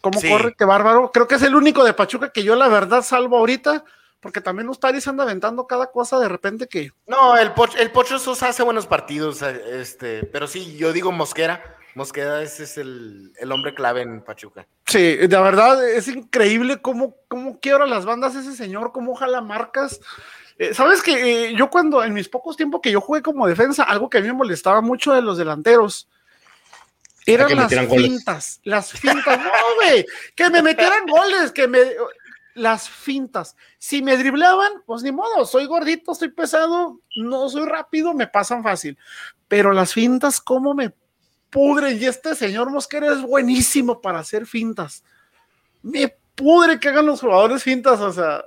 Cómo 0.00 0.20
corre, 0.20 0.54
qué 0.56 0.64
bárbaro. 0.64 1.10
Creo 1.12 1.28
que 1.28 1.34
es 1.34 1.42
el 1.42 1.54
único 1.54 1.84
de 1.84 1.92
Pachuca 1.92 2.32
que 2.32 2.42
yo 2.42 2.56
la 2.56 2.68
verdad 2.68 3.02
salvo 3.02 3.36
ahorita 3.36 3.84
porque 4.20 4.40
también 4.40 4.68
Ustari 4.68 5.00
se 5.00 5.10
anda 5.10 5.24
aventando 5.24 5.66
cada 5.66 5.90
cosa 5.90 6.18
de 6.18 6.28
repente 6.28 6.68
que. 6.68 6.92
No, 7.06 7.36
el, 7.36 7.52
el 7.78 7.90
Pocho 7.90 8.18
Sosa 8.18 8.48
hace 8.48 8.62
buenos 8.62 8.86
partidos, 8.86 9.42
eh, 9.42 9.80
este, 9.80 10.24
pero 10.24 10.46
sí, 10.46 10.76
yo 10.76 10.92
digo 10.92 11.10
Mosquera. 11.10 11.76
Mosquera 11.94 12.40
ese 12.42 12.64
es 12.64 12.78
el, 12.78 13.32
hombre 13.50 13.74
clave 13.74 14.02
en 14.02 14.22
Pachuca. 14.22 14.66
Sí, 14.86 15.16
de 15.16 15.26
verdad 15.26 15.88
es 15.88 16.06
increíble 16.06 16.80
cómo, 16.80 17.16
cómo 17.26 17.58
quiebra 17.58 17.86
las 17.86 18.04
bandas 18.04 18.36
ese 18.36 18.54
señor, 18.54 18.92
cómo 18.92 19.14
jala 19.14 19.40
marcas. 19.40 20.00
Eh, 20.58 20.72
Sabes 20.74 21.02
que 21.02 21.48
eh, 21.48 21.54
yo 21.56 21.68
cuando 21.68 22.04
en 22.04 22.12
mis 22.12 22.28
pocos 22.28 22.56
tiempos 22.56 22.80
que 22.82 22.92
yo 22.92 23.00
jugué 23.00 23.22
como 23.22 23.46
defensa, 23.46 23.82
algo 23.82 24.08
que 24.08 24.18
a 24.18 24.20
mí 24.20 24.28
me 24.28 24.34
molestaba 24.34 24.80
mucho 24.82 25.12
de 25.12 25.22
los 25.22 25.38
delanteros, 25.38 26.08
eran 27.26 27.54
las 27.56 27.72
fintas, 27.88 28.60
las 28.64 28.92
fintas, 28.92 29.38
no, 29.38 29.50
güey, 29.76 30.04
que 30.34 30.50
me 30.50 30.62
metieran 30.62 31.06
goles, 31.06 31.52
que 31.52 31.68
me, 31.68 31.80
las 32.54 32.88
fintas. 32.88 33.56
Si 33.78 34.02
me 34.02 34.16
driblaban, 34.16 34.82
pues 34.86 35.02
ni 35.02 35.12
modo, 35.12 35.44
soy 35.44 35.66
gordito, 35.66 36.12
estoy 36.12 36.30
pesado, 36.30 37.00
no 37.16 37.48
soy 37.48 37.66
rápido, 37.66 38.14
me 38.14 38.26
pasan 38.26 38.62
fácil. 38.62 38.98
Pero 39.48 39.72
las 39.72 39.92
fintas, 39.92 40.40
¿cómo 40.40 40.74
me 40.74 40.92
pudren? 41.50 42.00
Y 42.00 42.06
este 42.06 42.34
señor 42.34 42.70
Mosquera 42.70 43.12
es 43.12 43.22
buenísimo 43.22 44.00
para 44.00 44.20
hacer 44.20 44.46
fintas. 44.46 45.04
Me 45.82 46.16
pudre 46.34 46.78
que 46.78 46.88
hagan 46.88 47.06
los 47.06 47.20
jugadores 47.20 47.62
fintas, 47.62 48.00
o 48.00 48.12
sea, 48.12 48.44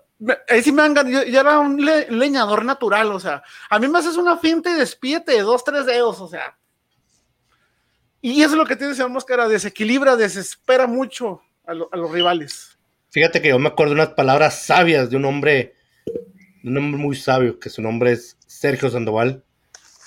ahí 0.50 0.64
sí 0.64 0.72
me 0.72 0.84
han 0.84 0.96
yo, 0.96 1.24
yo, 1.24 1.40
era 1.40 1.60
un 1.60 1.84
leñador 1.84 2.66
natural, 2.66 3.12
o 3.12 3.20
sea, 3.20 3.44
a 3.70 3.80
mí 3.80 3.88
me 3.88 4.00
haces 4.00 4.18
una 4.18 4.38
finta 4.38 4.70
y 4.70 4.74
despídete 4.74 5.34
de 5.34 5.42
dos, 5.42 5.64
tres 5.64 5.86
dedos, 5.86 6.20
o 6.22 6.28
sea. 6.28 6.58
Y 8.26 8.42
eso 8.42 8.52
es 8.52 8.58
lo 8.58 8.66
que 8.66 8.78
tiene 8.78 8.92
el 8.92 8.96
señor 8.96 9.12
Mosquera, 9.12 9.50
desequilibra, 9.50 10.16
desespera 10.16 10.88
mucho 10.88 11.42
a 11.66 11.74
los 11.74 12.10
rivales. 12.10 12.78
Fíjate 13.10 13.42
que 13.42 13.50
yo 13.50 13.60
me 13.60 13.68
acuerdo 13.68 13.94
de 13.94 14.02
unas 14.02 14.14
palabras 14.14 14.64
sabias 14.64 15.10
de 15.10 15.18
un 15.18 15.26
hombre, 15.26 15.76
un 16.64 16.78
hombre 16.78 17.02
muy 17.02 17.18
sabio, 17.18 17.60
que 17.60 17.70
su 17.70 17.82
nombre 17.82 18.14
es 18.14 18.38
Sergio 18.48 18.90
Sandoval, 18.90 19.44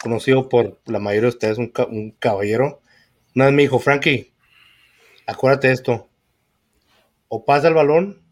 conocido 0.01 0.49
por 0.49 0.81
la 0.87 0.99
mayoría 0.99 1.29
de 1.29 1.37
ustedes, 1.37 1.59
un, 1.59 1.71
un 1.91 2.11
caballero. 2.13 2.81
Una 3.35 3.45
vez 3.45 3.55
me 3.55 3.63
dijo, 3.65 3.79
Frankie, 3.79 4.33
acuérdate 5.27 5.69
de 5.69 5.75
esto, 5.75 6.09
o 7.29 7.45
pasa 7.45 7.69
el 7.69 7.75
balón 7.75 8.23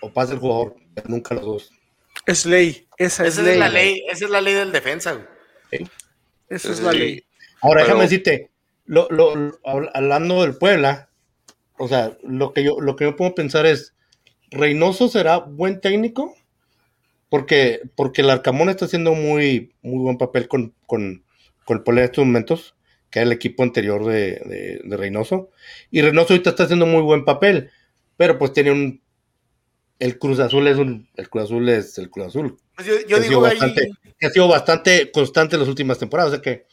o 0.00 0.10
pasa 0.10 0.32
el 0.32 0.38
jugador, 0.38 0.74
nunca 1.06 1.34
los 1.34 1.44
dos. 1.44 1.72
Es 2.24 2.46
ley, 2.46 2.88
esa, 2.96 3.26
es, 3.26 3.36
ley. 3.36 3.58
la 3.58 3.68
ley. 3.68 4.02
Esa 4.08 4.24
es 4.24 4.30
la 4.30 4.40
ley 4.40 4.54
del 4.54 4.72
defensa. 4.72 5.20
Esa 6.48 6.72
es, 6.72 6.80
la 6.80 6.92
ley. 6.92 7.22
Ahora 7.60 7.82
déjame 7.82 8.04
decirte, 8.04 8.50
lo, 8.88 9.08
lo, 9.10 9.60
hablando 9.64 10.42
del 10.42 10.56
Puebla, 10.56 11.10
o 11.78 11.88
sea, 11.88 12.16
lo 12.22 12.52
que 12.54 12.64
yo, 12.64 12.80
lo 12.80 12.96
que 12.96 13.04
yo 13.04 13.16
puedo 13.16 13.34
pensar 13.34 13.66
es, 13.66 13.94
Reynoso 14.50 15.08
será 15.08 15.38
buen 15.38 15.80
técnico 15.82 16.34
porque, 17.28 17.82
porque 17.94 18.22
el 18.22 18.30
Arcamón 18.30 18.70
está 18.70 18.86
haciendo 18.86 19.12
muy, 19.12 19.74
muy 19.82 20.02
buen 20.02 20.16
papel 20.16 20.48
con, 20.48 20.74
con, 20.86 21.22
con 21.66 21.76
el 21.76 21.82
Puebla 21.82 22.00
en 22.00 22.04
estos 22.06 22.24
momentos, 22.24 22.76
que 23.10 23.18
es 23.18 23.26
el 23.26 23.32
equipo 23.32 23.62
anterior 23.62 24.06
de, 24.06 24.80
Reynoso. 24.84 25.50
Y 25.90 26.00
Reynoso 26.00 26.32
ahorita 26.32 26.50
está 26.50 26.64
haciendo 26.64 26.86
muy 26.86 27.02
buen 27.02 27.26
papel, 27.26 27.70
pero 28.16 28.38
pues 28.38 28.54
tiene 28.54 28.72
un. 28.72 29.02
El 29.98 30.18
Cruz 30.18 30.38
Azul 30.38 30.66
es 30.66 30.78
un. 30.78 31.10
El 31.14 31.28
Cruz 31.28 31.44
Azul 31.44 31.68
es 31.68 31.98
el 31.98 32.08
Cruz 32.08 32.28
Azul. 32.28 32.56
Pues 32.74 32.88
yo, 33.06 33.20
digo 33.20 33.42
bastante, 33.42 33.90
que 34.18 34.26
ha 34.26 34.30
sido 34.30 34.48
bastante 34.48 35.10
constante 35.10 35.56
en 35.56 35.60
las 35.60 35.68
últimas 35.68 35.98
temporadas. 35.98 36.32
O 36.32 36.34
sea 36.36 36.42
que. 36.42 36.66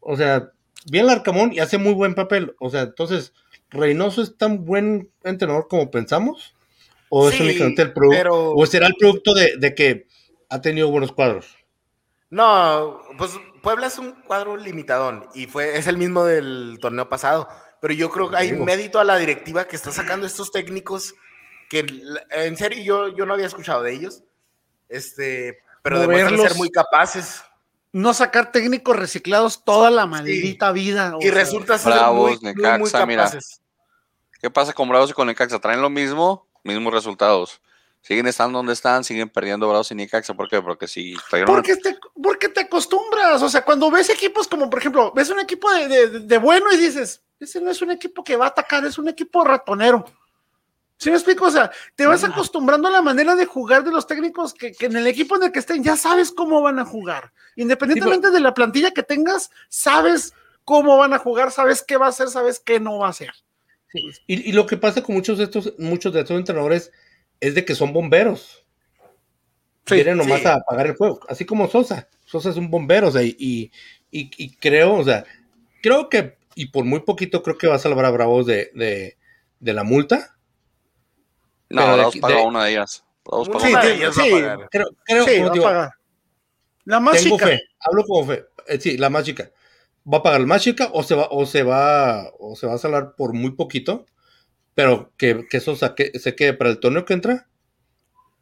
O 0.00 0.16
sea, 0.16 0.50
bien 0.86 1.04
el 1.04 1.10
Arcamón 1.10 1.52
y 1.52 1.60
hace 1.60 1.78
muy 1.78 1.92
buen 1.92 2.14
papel. 2.14 2.54
O 2.58 2.70
sea, 2.70 2.82
entonces, 2.82 3.32
Reynoso 3.70 4.22
es 4.22 4.36
tan 4.36 4.64
buen 4.64 5.10
entrenador 5.24 5.68
como 5.68 5.90
pensamos. 5.90 6.54
¿O 7.08 7.28
es 7.28 7.38
únicamente 7.40 7.82
el 7.82 7.92
producto? 7.92 8.54
¿O 8.54 8.66
será 8.66 8.86
el 8.86 8.94
producto 8.98 9.34
de, 9.34 9.74
que 9.74 10.06
ha 10.48 10.60
tenido 10.60 10.90
buenos 10.90 11.12
cuadros? 11.12 11.56
No, 12.30 13.00
pues 13.18 13.32
Puebla 13.62 13.88
es 13.88 13.98
un 13.98 14.12
cuadro 14.22 14.56
limitadón 14.56 15.26
y 15.34 15.46
fue, 15.46 15.76
es 15.76 15.86
el 15.86 15.98
mismo 15.98 16.24
del 16.24 16.78
torneo 16.80 17.08
pasado. 17.10 17.48
Pero 17.82 17.92
yo 17.92 18.10
creo 18.10 18.30
que 18.30 18.36
hay 18.36 18.52
mérito 18.52 18.98
a 18.98 19.04
la 19.04 19.18
directiva 19.18 19.66
que 19.66 19.76
está 19.76 19.90
sacando 19.92 20.26
estos 20.26 20.52
técnicos 20.52 21.14
que 21.68 21.84
en 22.30 22.56
serio 22.56 22.82
yo, 22.82 23.16
yo 23.16 23.26
no 23.26 23.34
había 23.34 23.46
escuchado 23.46 23.82
de 23.82 23.92
ellos. 23.92 24.22
Este, 24.88 25.58
pero 25.82 26.00
demuestran 26.00 26.38
ser 26.38 26.54
muy 26.56 26.70
capaces. 26.70 27.42
No 27.92 28.14
sacar 28.14 28.52
técnicos 28.52 28.96
reciclados 28.96 29.64
toda 29.64 29.90
la 29.90 30.06
maldita 30.06 30.72
vida. 30.72 31.14
Y 31.20 31.30
resulta 31.30 31.78
ser 31.78 31.94
muy, 32.12 32.38
muy, 32.40 32.90
capaces. 32.90 33.60
¿Qué 34.40 34.50
pasa 34.50 34.72
con 34.72 34.88
Bravos 34.88 35.10
y 35.10 35.12
con 35.12 35.26
Necaxa? 35.26 35.60
¿Traen 35.60 35.82
lo 35.82 35.90
mismo? 35.90 36.48
mismos 36.64 36.92
resultados. 36.92 37.60
Siguen 38.00 38.26
estando 38.26 38.58
donde 38.58 38.72
están, 38.72 39.04
siguen 39.04 39.28
perdiendo 39.28 39.68
Bravos 39.68 39.92
y 39.92 39.94
Necaxa. 39.94 40.34
¿Por 40.34 40.48
qué? 40.48 40.60
Porque 40.60 40.88
si 40.88 41.14
porque 41.46 41.76
te, 41.76 41.96
porque 42.20 42.48
te 42.48 42.62
acostumbras. 42.62 43.40
O 43.42 43.48
sea, 43.48 43.64
cuando 43.64 43.90
ves 43.90 44.10
equipos 44.10 44.48
como, 44.48 44.68
por 44.68 44.80
ejemplo, 44.80 45.12
ves 45.14 45.30
un 45.30 45.38
equipo 45.38 45.70
de, 45.70 46.38
bueno 46.38 46.72
y 46.72 46.76
dices, 46.76 47.22
ese 47.38 47.60
no 47.60 47.70
es 47.70 47.80
un 47.80 47.92
equipo 47.92 48.24
que 48.24 48.36
va 48.36 48.46
a 48.46 48.48
atacar, 48.48 48.84
es 48.84 48.98
un 48.98 49.08
equipo 49.08 49.44
ratonero. 49.44 50.04
¿Sí 51.02 51.10
me 51.10 51.16
explico? 51.16 51.46
O 51.46 51.50
sea, 51.50 51.68
te 51.96 52.06
vas 52.06 52.22
acostumbrando 52.22 52.86
a 52.86 52.92
la 52.92 53.02
manera 53.02 53.34
de 53.34 53.44
jugar 53.44 53.82
de 53.82 53.90
los 53.90 54.06
técnicos 54.06 54.54
que, 54.54 54.72
en 54.78 54.96
el 54.96 55.08
equipo 55.08 55.34
en 55.34 55.42
el 55.42 55.50
que 55.50 55.58
estén 55.58 55.82
ya 55.82 55.96
sabes 55.96 56.30
cómo 56.30 56.62
van 56.62 56.78
a 56.78 56.84
jugar. 56.84 57.32
Independientemente 57.56 58.30
de 58.30 58.38
la 58.38 58.54
plantilla 58.54 58.92
que 58.92 59.02
tengas, 59.02 59.50
sabes 59.68 60.32
cómo 60.64 60.96
van 60.96 61.12
a 61.12 61.18
jugar, 61.18 61.50
sabes 61.50 61.82
qué 61.82 61.96
va 61.96 62.06
a 62.06 62.10
hacer, 62.10 62.28
sabes 62.28 62.60
qué 62.60 62.78
no 62.78 62.98
va 62.98 63.08
a 63.08 63.10
hacer. 63.10 63.32
Y, 64.28 64.52
lo 64.52 64.64
que 64.64 64.76
pasa 64.76 65.02
con 65.02 65.16
muchos 65.16 65.38
de 65.38 65.44
estos, 65.44 65.74
muchos 65.76 66.12
de 66.12 66.20
estos 66.20 66.38
entrenadores 66.38 66.92
es 67.40 67.56
de 67.56 67.64
que 67.64 67.74
son 67.74 67.92
bomberos. 67.92 68.64
Vienen 69.90 70.18
nomás 70.18 70.46
a 70.46 70.54
apagar 70.54 70.86
el 70.86 70.94
fuego, 70.94 71.18
así 71.28 71.44
como 71.44 71.68
Sosa. 71.68 72.08
Sosa 72.26 72.50
es 72.50 72.56
un 72.56 72.70
bombero, 72.70 73.08
o 73.08 73.10
sea, 73.10 73.22
y, 73.24 73.72
creo, 74.60 74.94
o 74.94 75.04
sea, 75.04 75.24
creo 75.82 76.08
que, 76.08 76.36
y 76.54 76.66
por 76.66 76.84
muy 76.84 77.00
poquito 77.00 77.42
creo 77.42 77.58
que 77.58 77.66
va 77.66 77.74
a 77.74 77.80
salvar 77.80 78.04
a 78.04 78.10
Bravos 78.12 78.46
de, 78.46 79.16
la 79.58 79.82
multa. 79.82 80.36
No, 81.72 81.94
Bravos 81.94 82.16
paga 82.16 82.42
una 82.42 82.64
de 82.64 82.72
ellas. 82.72 83.04
Paga 83.22 83.44
sí, 83.60 84.20
sí, 84.20 84.30
creo, 84.70 84.88
creo 85.04 85.90
La 86.84 87.00
más 87.00 87.22
chica. 87.22 87.58
hablo 87.80 88.04
como 88.04 88.26
fe. 88.26 88.46
Eh, 88.66 88.80
sí, 88.80 88.96
la 88.96 89.10
más 89.10 89.24
chica 89.24 89.50
va 90.10 90.18
a 90.18 90.22
pagar 90.22 90.40
la 90.40 90.46
más 90.46 90.62
chica 90.62 90.90
o 90.92 91.02
se 91.02 91.14
va, 91.14 91.28
o 91.30 91.46
se 91.46 91.62
va, 91.62 92.30
o 92.38 92.56
se 92.56 92.66
va 92.66 92.74
a 92.74 92.78
salar 92.78 93.14
por 93.16 93.32
muy 93.32 93.52
poquito, 93.52 94.06
pero 94.74 95.12
que, 95.16 95.46
eso 95.50 95.76
saque, 95.76 96.18
se 96.18 96.34
quede 96.34 96.54
para 96.54 96.70
el 96.70 96.80
torneo 96.80 97.04
que 97.04 97.14
entra, 97.14 97.48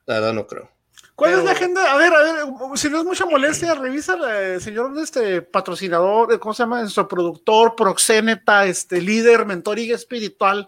la 0.06 0.14
verdad 0.14 0.32
no 0.32 0.46
creo. 0.46 0.70
¿Cuál 1.14 1.34
es 1.34 1.44
la 1.44 1.50
agenda? 1.50 1.92
A 1.92 1.96
ver, 1.98 2.14
a 2.14 2.22
ver, 2.22 2.34
si 2.76 2.88
no 2.88 2.98
es 2.98 3.04
mucha 3.04 3.26
molestia, 3.26 3.74
revisa, 3.74 4.16
el 4.54 4.60
señor 4.62 4.96
este 4.98 5.42
patrocinador, 5.42 6.38
¿cómo 6.40 6.54
se 6.54 6.62
llama? 6.62 6.80
Nuestro 6.80 7.06
productor, 7.06 7.76
proxéneta, 7.76 8.64
este 8.64 9.02
líder, 9.02 9.44
mentor 9.44 9.78
y 9.78 9.92
espiritual. 9.92 10.66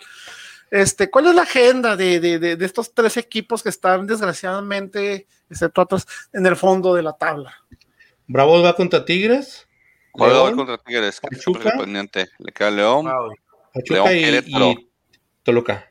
Este, 0.73 1.11
¿cuál 1.11 1.27
es 1.27 1.35
la 1.35 1.43
agenda 1.43 1.97
de, 1.97 2.19
de, 2.19 2.39
de, 2.39 2.65
estos 2.65 2.95
tres 2.95 3.19
equipos 3.19 3.63
que 3.63 3.69
están 3.69 4.07
desgraciadamente, 4.07 5.27
excepto 5.51 5.83
otros, 5.83 6.09
en 6.33 6.47
el 6.47 6.57
fondo 6.57 6.95
de 6.95 7.03
la 7.03 7.13
tabla? 7.13 7.55
Bravos 8.27 8.65
va 8.65 8.75
contra 8.75 9.05
Tigres. 9.05 9.69
Juega 10.13 10.51
contra 10.55 10.79
Tigres, 10.79 11.21
que 11.21 11.29
Pachuca, 11.29 11.75
pendiente. 11.79 12.31
Le 12.39 12.53
queda 12.53 12.71
León. 12.71 13.05
León, 13.85 14.09
y, 14.17 14.89
Toluca. 15.43 15.91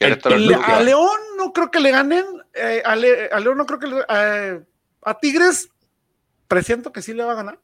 a 0.00 0.80
León 0.80 1.20
no 1.36 1.52
creo 1.52 1.70
que 1.70 1.80
le 1.80 1.90
ganen. 1.90 2.24
Eh, 2.54 2.82
a, 2.86 2.96
León 2.96 3.58
no 3.58 3.66
creo 3.66 3.78
que 3.78 3.86
le, 3.86 3.96
eh, 4.08 4.62
a 5.02 5.18
Tigres 5.18 5.68
presiento 6.48 6.90
que 6.90 7.02
sí 7.02 7.12
le 7.12 7.22
va 7.22 7.32
a 7.32 7.36
ganar. 7.36 7.58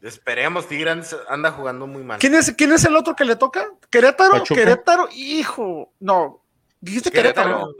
Esperemos, 0.00 0.66
Tigres 0.66 1.16
anda 1.28 1.52
jugando 1.52 1.86
muy 1.86 2.02
mal. 2.02 2.18
¿Quién 2.18 2.34
es, 2.34 2.52
¿Quién 2.52 2.72
es 2.72 2.84
el 2.84 2.96
otro 2.96 3.14
que 3.14 3.24
le 3.24 3.36
toca? 3.36 3.66
Querétaro, 3.90 4.42
Querétaro, 4.44 5.08
hijo. 5.12 5.92
No, 6.00 6.42
dijiste 6.80 7.10
Querétaro. 7.10 7.74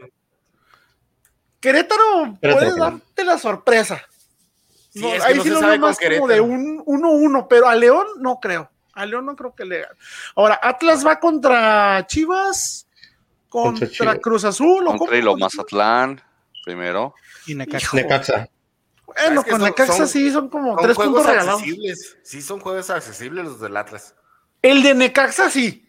Querétaro, 1.61 2.39
puede 2.41 2.79
darte 2.79 3.25
la 3.25 3.39
sorpresa 3.39 4.03
ahí 5.23 5.41
sí 5.41 5.51
lo 5.51 5.61
veo 5.61 5.79
más 5.79 5.99
como 5.99 6.29
de 6.29 6.41
un 6.41 6.85
1-1, 6.85 7.47
pero 7.49 7.69
a 7.69 7.75
León 7.75 8.07
no 8.19 8.39
creo. 8.41 8.71
A 8.93 9.07
León 9.07 9.27
no 9.27 9.37
creo 9.37 9.55
que 9.55 9.65
le 9.65 9.87
Ahora, 10.35 10.59
Atlas 10.63 11.07
va 11.07 11.21
contra 11.21 12.05
Chivas, 12.07 12.87
contra, 13.49 14.17
Cruz 14.19 14.45
Azul. 14.45 14.87
¿o 14.87 14.97
contra 14.97 15.19
lo 15.19 15.37
Mazatlán, 15.37 16.21
primero. 16.65 17.15
Y 17.47 17.55
Necaxa. 17.55 18.49
Bueno, 19.17 19.43
con 19.45 19.63
Necaxa 19.63 20.07
sí 20.07 20.31
son 20.31 20.49
como 20.49 20.77
tres 20.77 20.97
puntos 20.97 21.27
regalados. 21.27 21.61
Accesibles. 21.61 22.19
Sí, 22.23 22.43
son 22.43 22.61
juegos 22.61 22.91
accesibles 22.91 23.45
los 23.45 23.61
del 23.61 23.77
Atlas. 23.77 24.15
El 24.63 24.83
de 24.83 24.95
Necaxa 24.95 25.51
sí. 25.51 25.89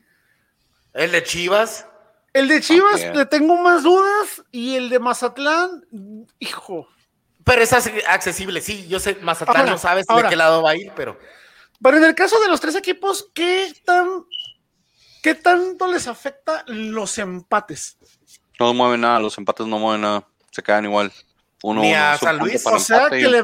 El 0.93 1.11
de 1.11 1.23
Chivas. 1.23 1.87
El 2.33 2.47
de 2.47 2.61
Chivas 2.61 3.01
le 3.13 3.25
tengo 3.25 3.57
más 3.57 3.83
dudas 3.83 4.43
y 4.51 4.75
el 4.75 4.89
de 4.89 4.99
Mazatlán, 4.99 5.85
hijo. 6.39 6.87
Pero 7.43 7.61
es 7.61 7.73
accesible, 7.73 8.61
sí. 8.61 8.87
Yo 8.87 8.99
sé, 8.99 9.15
Mazatlán 9.21 9.65
no 9.65 9.77
sabes 9.77 10.05
de 10.07 10.29
qué 10.29 10.35
lado 10.35 10.61
va 10.61 10.71
a 10.71 10.75
ir, 10.75 10.91
pero. 10.95 11.17
Pero 11.81 11.97
en 11.97 12.03
el 12.03 12.15
caso 12.15 12.39
de 12.39 12.47
los 12.47 12.61
tres 12.61 12.75
equipos, 12.75 13.29
¿qué 13.33 13.73
tan 13.83 14.25
qué 15.21 15.35
tanto 15.35 15.87
les 15.87 16.07
afecta 16.07 16.63
los 16.67 17.17
empates? 17.17 17.97
No 18.59 18.73
mueven 18.73 19.01
nada, 19.01 19.19
los 19.19 19.37
empates 19.37 19.65
no 19.65 19.79
mueven 19.79 20.01
nada, 20.01 20.27
se 20.51 20.61
quedan 20.61 20.85
igual. 20.85 21.11
Uno, 21.63 21.81
Ni 21.81 21.93
a 21.93 22.17
San 22.17 22.39
Luis, 22.39 22.65
o 22.65 22.79
sea 22.79 23.09
que 23.09 23.27
le... 23.27 23.43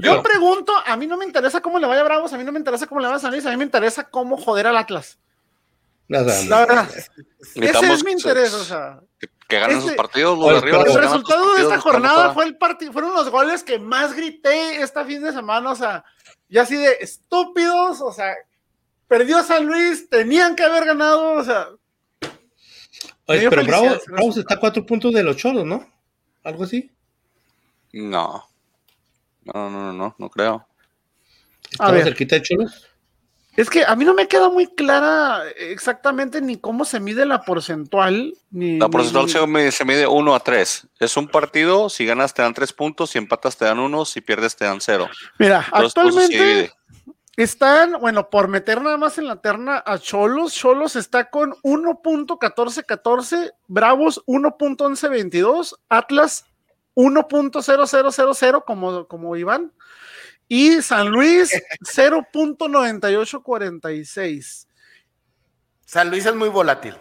Yo 0.00 0.22
pregunto, 0.22 0.72
a 0.84 0.96
mí 0.96 1.06
no 1.06 1.16
me 1.16 1.24
interesa 1.24 1.60
cómo 1.60 1.78
le 1.78 1.86
vaya 1.86 2.02
a 2.02 2.04
Bravos, 2.04 2.32
a 2.32 2.38
mí 2.38 2.44
no 2.44 2.52
me 2.52 2.58
interesa 2.58 2.86
cómo 2.86 3.00
le 3.00 3.08
vaya 3.08 3.16
a 3.16 3.20
San 3.20 3.32
Luis, 3.32 3.44
a 3.44 3.50
mí 3.50 3.56
me 3.56 3.64
interesa 3.64 4.08
cómo 4.08 4.36
joder 4.36 4.68
al 4.68 4.76
Atlas. 4.76 5.18
La 6.08 6.22
verdad. 6.22 6.88
Ese 7.54 7.92
es 7.92 8.04
mi 8.04 8.12
interés, 8.12 8.54
o 8.54 8.64
sea. 8.64 9.00
Que, 9.48 9.58
ganen 9.58 9.80
sus 9.80 9.92
partidos, 9.92 10.38
los 10.38 10.50
de 10.50 10.58
arriba. 10.58 10.84
El 10.86 10.94
resultado 10.94 11.54
de 11.54 11.62
esta 11.62 11.80
jornada 11.80 12.34
fue 12.34 12.44
el 12.44 12.56
partido, 12.56 12.92
fueron 12.92 13.14
los 13.14 13.28
goles 13.30 13.62
que 13.62 13.78
más 13.78 14.14
grité 14.14 14.82
esta 14.82 15.04
fin 15.04 15.22
de 15.22 15.32
semana, 15.32 15.70
o 15.70 15.76
sea, 15.76 16.04
ya 16.48 16.62
así 16.62 16.76
de 16.76 16.98
estúpidos, 17.00 18.00
o 18.00 18.12
sea, 18.12 18.34
perdió 19.08 19.42
San 19.42 19.66
Luis, 19.66 20.08
tenían 20.08 20.54
que 20.54 20.62
haber 20.62 20.84
ganado, 20.84 21.32
o 21.32 21.44
sea. 21.44 21.68
Oye, 23.26 23.50
pero 23.50 23.64
Bravos, 23.64 24.36
está 24.36 24.54
a 24.54 24.60
cuatro 24.60 24.86
puntos 24.86 25.12
de 25.12 25.22
los 25.22 25.36
cholos, 25.36 25.64
¿no? 25.64 25.84
Algo 26.44 26.64
así. 26.64 26.90
No. 27.96 28.46
No, 29.44 29.70
no, 29.70 29.70
no, 29.70 29.92
no, 29.92 30.14
no 30.18 30.28
creo. 30.28 30.66
¿Estaba 31.70 31.98
cerquita 32.02 32.36
de 32.36 32.42
cholos? 32.42 32.88
Es 33.56 33.70
que 33.70 33.86
a 33.86 33.96
mí 33.96 34.04
no 34.04 34.12
me 34.12 34.28
queda 34.28 34.50
muy 34.50 34.66
clara 34.66 35.44
exactamente 35.56 36.42
ni 36.42 36.58
cómo 36.58 36.84
se 36.84 37.00
mide 37.00 37.24
la 37.24 37.40
porcentual. 37.40 38.34
Ni, 38.50 38.78
la 38.78 38.90
porcentual 38.90 39.30
Se, 39.72 39.84
mide, 39.86 40.06
1 40.06 40.34
a 40.34 40.40
3. 40.40 40.88
Es 41.00 41.16
un 41.16 41.28
partido, 41.28 41.88
si 41.88 42.04
ganas 42.04 42.34
te 42.34 42.42
dan 42.42 42.52
3 42.52 42.70
puntos, 42.74 43.10
si 43.10 43.18
empatas 43.18 43.56
te 43.56 43.64
dan 43.64 43.78
1, 43.78 44.04
si 44.04 44.20
pierdes 44.20 44.56
te 44.56 44.66
dan 44.66 44.82
0. 44.82 45.08
Mira, 45.38 45.66
actualmente 45.72 46.70
están, 47.36 47.98
bueno, 47.98 48.28
por 48.28 48.48
meter 48.48 48.82
nada 48.82 48.98
más 48.98 49.16
en 49.16 49.26
la 49.26 49.40
terna 49.40 49.82
a 49.86 49.98
Cholos, 49.98 50.52
Cholos 50.52 50.96
está 50.96 51.30
con 51.30 51.52
1.1414, 51.62 53.54
Bravos 53.68 54.22
1.1122, 54.26 55.76
Atlas 55.88 56.44
1.0000 56.96 58.64
como, 58.64 59.06
como 59.06 59.36
Iván. 59.36 59.72
Y 60.48 60.82
San 60.82 61.10
Luis, 61.10 61.52
0.9846. 61.84 64.66
San 65.84 66.10
Luis 66.10 66.26
es 66.26 66.34
muy 66.34 66.48
volátil. 66.48 66.96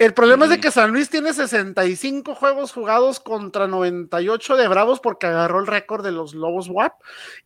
El 0.00 0.14
problema 0.14 0.46
es 0.46 0.50
de 0.50 0.60
que 0.60 0.70
San 0.70 0.92
Luis 0.92 1.10
tiene 1.10 1.34
65 1.34 2.34
juegos 2.34 2.72
jugados 2.72 3.20
contra 3.20 3.66
98 3.66 4.56
de 4.56 4.66
Bravos 4.66 4.98
porque 4.98 5.26
agarró 5.26 5.60
el 5.60 5.66
récord 5.66 6.02
de 6.02 6.10
los 6.10 6.32
Lobos 6.32 6.70
WAP. 6.70 6.94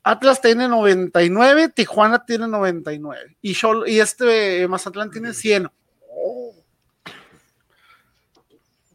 Atlas 0.05 0.41
tiene 0.41 0.69
99, 0.69 1.71
Tijuana 1.71 2.25
tiene 2.25 2.47
99 2.47 3.37
y, 3.43 3.57
y 3.87 3.99
este 3.99 4.69
Mazatlán 4.69 5.11
tiene 5.11 5.35
100. 5.35 5.69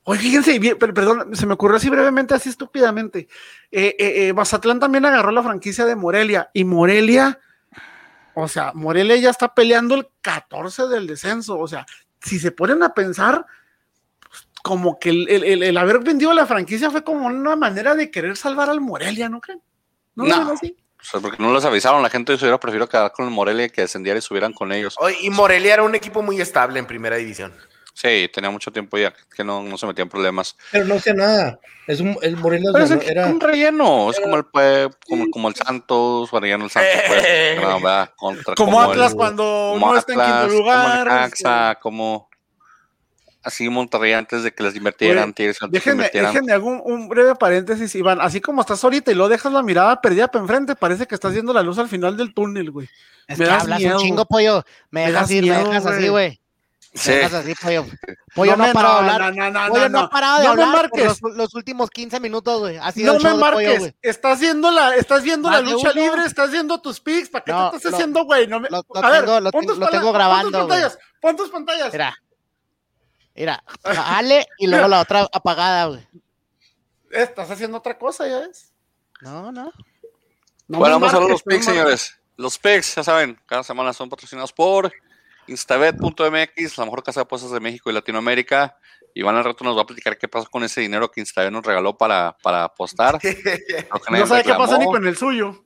Oye, 0.09 0.21
fíjense, 0.21 0.75
perdón, 0.75 1.35
se 1.35 1.45
me 1.45 1.53
ocurrió 1.53 1.77
así 1.77 1.87
brevemente, 1.87 2.33
así 2.33 2.49
estúpidamente. 2.49 3.27
Eh, 3.69 3.95
eh, 3.99 4.27
eh, 4.27 4.33
Mazatlán 4.33 4.79
también 4.79 5.05
agarró 5.05 5.29
la 5.29 5.43
franquicia 5.43 5.85
de 5.85 5.95
Morelia 5.95 6.49
y 6.51 6.63
Morelia, 6.63 7.39
o 8.33 8.47
sea, 8.47 8.71
Morelia 8.73 9.17
ya 9.17 9.29
está 9.29 9.53
peleando 9.53 9.93
el 9.93 10.07
14 10.21 10.87
del 10.87 11.05
descenso. 11.05 11.59
O 11.59 11.67
sea, 11.67 11.85
si 12.23 12.39
se 12.39 12.51
ponen 12.51 12.81
a 12.81 12.95
pensar, 12.95 13.45
pues, 14.27 14.47
como 14.63 14.97
que 14.97 15.11
el, 15.11 15.77
haber 15.77 15.99
vendido 15.99 16.33
la 16.33 16.47
franquicia 16.47 16.89
fue 16.89 17.03
como 17.03 17.27
una 17.27 17.55
manera 17.55 17.93
de 17.93 18.09
querer 18.09 18.35
salvar 18.35 18.67
al 18.71 18.81
Morelia, 18.81 19.29
¿no 19.29 19.39
creen? 19.39 19.61
No, 20.15 20.25
no. 20.25 20.53
así? 20.53 20.75
O 20.99 21.03
sea, 21.03 21.19
porque 21.19 21.37
no 21.37 21.53
les 21.53 21.65
avisaron, 21.65 22.01
la 22.01 22.09
gente 22.09 22.33
hubiera 22.33 22.59
preferido 22.59 22.89
quedar 22.89 23.11
con 23.11 23.25
el 23.25 23.31
Morelia 23.31 23.69
que 23.69 23.81
descendiera 23.81 24.17
y 24.17 24.23
subieran 24.23 24.53
con 24.53 24.71
ellos. 24.71 24.95
y 25.21 25.29
Morelia 25.29 25.75
era 25.75 25.83
un 25.83 25.93
equipo 25.93 26.23
muy 26.23 26.41
estable 26.41 26.79
en 26.79 26.87
primera 26.87 27.17
división. 27.17 27.53
Sí, 28.01 28.29
tenía 28.33 28.49
mucho 28.49 28.71
tiempo 28.71 28.97
ya 28.97 29.13
que 29.35 29.43
no, 29.43 29.61
no 29.61 29.77
se 29.77 29.85
metía 29.85 30.03
en 30.03 30.09
problemas. 30.09 30.55
Pero 30.71 30.85
no 30.85 30.95
hacía 30.95 31.13
nada. 31.13 31.59
Es 31.85 31.99
un, 31.99 32.17
el 32.21 32.37
Morelia 32.37 32.71
es 32.81 32.91
era... 32.91 33.25
un 33.25 33.41
relleno. 33.41 34.09
Es 34.09 34.21
como 34.21 34.37
el 34.37 34.45
como, 35.05 35.29
como 35.29 35.49
el 35.49 35.55
Santos, 35.55 36.31
relleno 36.31 36.63
el 36.63 36.71
Santos. 36.71 36.93
Pues, 37.07 38.09
contra, 38.15 38.55
como, 38.55 38.79
Atlas 38.79 39.13
cuando 39.13 39.75
no 39.77 39.97
está 39.97 40.13
en 40.13 40.19
quinto 40.19 40.47
lugar. 40.47 41.07
Como 41.07 41.19
Necaxa, 41.19 41.71
este. 41.71 41.81
como 41.81 42.29
así 43.43 43.67
Monterrey 43.67 44.13
antes 44.13 44.43
de 44.43 44.53
que 44.53 44.63
les 44.63 44.77
invirtieran. 44.77 45.35
déjenme, 45.69 46.09
déjenme 46.13 46.53
algún 46.53 46.81
un 46.85 47.09
breve 47.09 47.35
paréntesis, 47.35 47.93
Iván. 47.95 48.21
Así 48.21 48.39
como 48.39 48.61
estás 48.61 48.81
ahorita 48.81 49.11
y 49.11 49.15
lo 49.15 49.27
dejas 49.27 49.51
la 49.51 49.61
mirada 49.61 49.99
perdida 49.99 50.29
para 50.29 50.43
enfrente, 50.43 50.73
parece 50.73 51.05
que 51.05 51.15
estás 51.15 51.33
viendo 51.33 51.51
la 51.51 51.63
luz 51.63 51.77
al 51.79 51.89
final 51.89 52.15
del 52.15 52.33
túnel, 52.33 52.71
güey. 52.71 52.87
Es 53.27 53.37
me 53.37 53.43
que 53.43 53.51
hablas 53.51 53.83
un 53.83 53.97
chingo, 53.97 54.25
pollo. 54.25 54.63
Me, 54.89 55.07
dejas 55.07 55.29
ir, 55.31 55.43
me 55.43 55.57
dejas 55.57 55.85
así, 55.85 56.07
güey. 56.07 56.39
Sí. 56.93 57.11
Así, 57.11 57.53
pollo. 57.55 57.85
pollo 58.35 58.57
no, 58.57 58.63
no, 58.63 58.69
ha 58.69 58.73
parado 58.73 59.03
de 59.03 59.09
hablar. 59.09 59.35
No, 59.35 59.51
no, 59.51 59.69
pollo 59.69 59.89
no, 59.89 59.99
ha 59.99 60.09
parado 60.09 60.41
de 60.41 60.47
hablar 60.47 60.89
los, 60.93 61.21
los, 61.21 61.53
últimos 61.53 61.89
15 61.89 62.19
minutos, 62.19 62.59
güey. 62.59 62.77
No 62.95 63.19
me 63.19 63.33
marques. 63.35 63.79
Pollo, 63.79 63.93
estás 64.01 64.39
viendo 64.39 64.71
la, 64.71 64.95
estás 64.95 65.23
viendo 65.23 65.49
la 65.49 65.61
lucha 65.61 65.91
libre, 65.93 66.25
estás 66.25 66.51
viendo 66.51 66.81
tus 66.81 66.99
pics. 66.99 67.29
¿Para 67.29 67.43
qué 67.43 67.51
te 67.51 67.77
estás 67.77 67.93
haciendo, 67.93 68.23
güey? 68.25 68.47
No 68.47 68.59
me... 68.59 68.69
Lo, 68.69 68.83
lo, 68.93 69.03
a 69.03 69.09
ver, 69.11 69.21
tengo, 69.25 69.39
lo, 69.39 69.75
lo 69.75 69.87
tengo 69.87 70.11
grabando. 70.11 70.51
Pon 70.51 70.51
tus 70.51 70.69
pantallas. 70.69 70.99
Pon 71.21 71.35
tus 71.35 71.49
pantallas. 71.49 71.91
Mira. 71.91 72.17
Mira. 73.35 73.63
Ale 73.83 74.47
y 74.57 74.67
luego 74.67 74.87
la 74.87 75.01
otra 75.01 75.27
apagada, 75.31 75.85
güey. 75.85 76.07
Estás 77.11 77.49
haciendo 77.51 77.77
otra 77.77 77.97
cosa, 77.97 78.27
ya 78.27 78.39
ves. 78.39 78.73
No, 79.21 79.51
no. 79.51 79.71
bueno, 80.67 80.99
vamos 80.99 81.13
a 81.13 81.19
ver 81.19 81.29
los 81.29 81.43
pics, 81.43 81.65
señores. 81.65 82.19
Los 82.35 82.57
pics, 82.57 82.95
ya 82.95 83.03
saben, 83.03 83.39
cada 83.45 83.63
semana 83.63 83.91
son 83.93 84.09
patrocinados 84.09 84.53
por 84.53 84.91
Instabet.mx, 85.49 86.77
la 86.77 86.85
mejor 86.85 87.03
casa 87.03 87.21
de 87.21 87.23
apuestas 87.23 87.51
de 87.51 87.59
México 87.59 87.89
y 87.89 87.93
Latinoamérica. 87.93 88.77
Iván 89.13 89.35
al 89.35 89.43
rato 89.43 89.63
nos 89.63 89.75
va 89.77 89.81
a 89.81 89.85
platicar 89.85 90.17
qué 90.17 90.27
pasó 90.27 90.49
con 90.49 90.63
ese 90.63 90.81
dinero 90.81 91.09
que 91.09 91.19
Instabet 91.19 91.51
nos 91.51 91.65
regaló 91.65 91.97
para, 91.97 92.37
para 92.43 92.65
apostar. 92.65 93.19
no 94.11 94.27
sabe 94.27 94.43
qué 94.43 94.53
pasa 94.53 94.77
ni 94.77 94.85
con 94.85 95.05
el 95.05 95.17
suyo. 95.17 95.63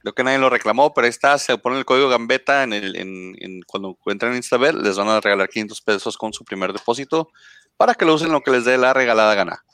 Creo 0.00 0.14
que 0.14 0.24
nadie 0.24 0.38
lo 0.38 0.50
reclamó, 0.50 0.92
pero 0.92 1.04
ahí 1.04 1.10
está, 1.10 1.38
se 1.38 1.56
pone 1.58 1.78
el 1.78 1.84
código 1.84 2.08
Gambeta 2.08 2.64
en 2.64 2.72
el, 2.72 2.96
en, 2.96 3.62
cuando 3.62 3.96
entran 4.06 4.32
en 4.32 4.38
Instabet, 4.38 4.74
les 4.74 4.96
van 4.96 5.08
a 5.08 5.20
regalar 5.20 5.48
500 5.48 5.80
pesos 5.80 6.18
con 6.18 6.32
su 6.32 6.44
primer 6.44 6.72
depósito 6.72 7.30
para 7.76 7.94
que 7.94 8.04
lo 8.04 8.14
usen 8.14 8.32
lo 8.32 8.40
que 8.40 8.50
les 8.50 8.64
dé 8.64 8.76
la 8.78 8.92
regalada 8.92 9.34
gana. 9.36 9.64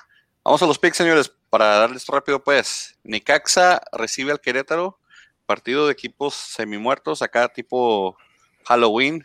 Vamos 0.44 0.62
a 0.62 0.66
los 0.66 0.78
picks, 0.78 0.98
señores, 0.98 1.32
para 1.48 1.78
darles 1.78 2.06
rápido, 2.06 2.44
pues. 2.44 2.98
Nicaxa 3.04 3.80
recibe 3.92 4.32
al 4.32 4.40
Querétaro, 4.40 4.98
partido 5.46 5.86
de 5.86 5.94
equipos 5.94 6.34
semi-muertos, 6.34 7.22
acá 7.22 7.48
tipo 7.48 8.18
Halloween. 8.64 9.24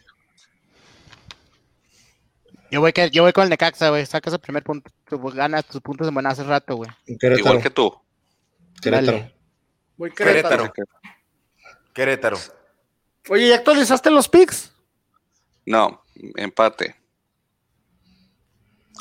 Yo 2.71 2.81
voy, 2.81 2.91
que, 2.91 3.11
yo 3.11 3.21
voy 3.23 3.34
con 3.34 3.43
el 3.43 3.49
Necaxa, 3.49 3.89
güey. 3.89 4.05
Sacas 4.05 4.34
el 4.34 4.39
primer 4.39 4.63
punto. 4.63 4.89
Ganas 5.34 5.65
tus 5.65 5.81
puntos 5.81 6.07
de 6.07 6.13
buena 6.13 6.31
hace 6.31 6.43
rato, 6.43 6.75
güey. 6.75 6.89
Igual 7.05 7.61
que 7.61 7.69
tú. 7.69 7.93
Querétaro. 8.81 9.31
Voy 9.95 10.11
Querétaro. 10.11 10.73
Querétaro. 11.93 12.38
Oye, 13.29 13.49
¿ya 13.49 13.55
actualizaste 13.55 14.09
los 14.09 14.27
picks? 14.27 14.73
No, 15.65 16.03
empate. 16.36 16.95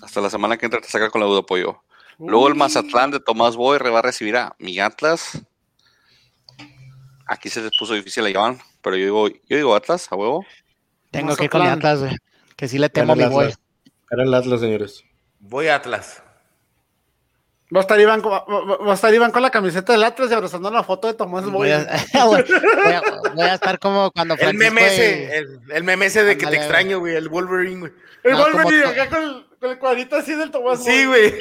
Hasta 0.02 0.20
la 0.20 0.30
semana 0.30 0.56
que 0.56 0.66
entra 0.66 0.80
te 0.80 0.88
saca 0.88 1.10
con 1.10 1.20
la 1.20 1.26
duda 1.26 1.42
pollo. 1.42 1.82
Luego 2.18 2.48
el 2.48 2.54
Mazatlán 2.54 3.10
de 3.10 3.20
Tomás 3.20 3.56
Boy 3.56 3.78
va 3.78 3.98
a 3.98 4.02
recibir 4.02 4.36
a 4.36 4.54
mi 4.58 4.78
Atlas. 4.78 5.42
Aquí 7.32 7.48
se 7.48 7.62
les 7.62 7.70
puso 7.78 7.94
difícil 7.94 8.26
a 8.26 8.30
Iván. 8.30 8.58
Pero 8.82 8.94
yo 8.96 9.04
digo, 9.04 9.28
yo 9.28 9.56
digo 9.56 9.74
Atlas, 9.74 10.06
a 10.10 10.16
huevo. 10.16 10.44
Tengo 11.10 11.34
que 11.34 11.44
ir 11.44 11.50
con 11.50 11.62
Atlas, 11.62 12.00
güey. 12.00 12.16
Que 12.56 12.68
sí 12.68 12.78
le 12.78 12.90
temo 12.90 13.14
a 13.14 13.16
mi 13.16 13.24
boy. 13.24 13.54
Era 14.10 14.22
el 14.24 14.34
Atlas, 14.34 14.60
señores. 14.60 15.02
Voy 15.40 15.68
a 15.68 15.76
Atlas. 15.76 16.22
Va 17.74 17.78
a, 17.78 17.80
estar 17.80 17.98
Iván, 17.98 18.20
va 18.22 18.90
a 18.90 18.94
estar 18.94 19.14
Iván 19.14 19.30
con 19.30 19.40
la 19.40 19.48
camiseta 19.48 19.94
del 19.94 20.04
Atlas 20.04 20.30
y 20.30 20.34
abrazando 20.34 20.70
la 20.70 20.82
foto 20.82 21.08
de 21.08 21.14
Tomás 21.14 21.46
Boy. 21.46 21.52
Voy 21.52 21.70
a, 21.70 23.02
voy 23.34 23.46
a, 23.46 23.54
estar 23.54 23.78
como 23.78 24.10
cuando 24.10 24.34
El 24.34 24.58
meme 24.58 24.86
ese, 24.86 25.38
el, 25.38 25.60
el 25.70 25.82
meme 25.82 26.04
ese 26.04 26.22
de 26.22 26.36
que 26.36 26.46
te 26.46 26.56
extraño, 26.56 26.98
güey, 26.98 27.16
el 27.16 27.30
Wolverine, 27.30 27.80
güey. 27.80 27.92
El 28.24 28.34
Wolverine 28.34 28.84
acá 28.84 29.08
con 29.08 29.22
el, 29.22 29.46
con 29.58 29.70
el, 29.70 29.78
cuadrito 29.78 30.16
así 30.16 30.34
del 30.34 30.50
Tomás 30.50 30.80
Boy. 30.80 30.92
Sí, 30.92 31.06
güey. 31.06 31.32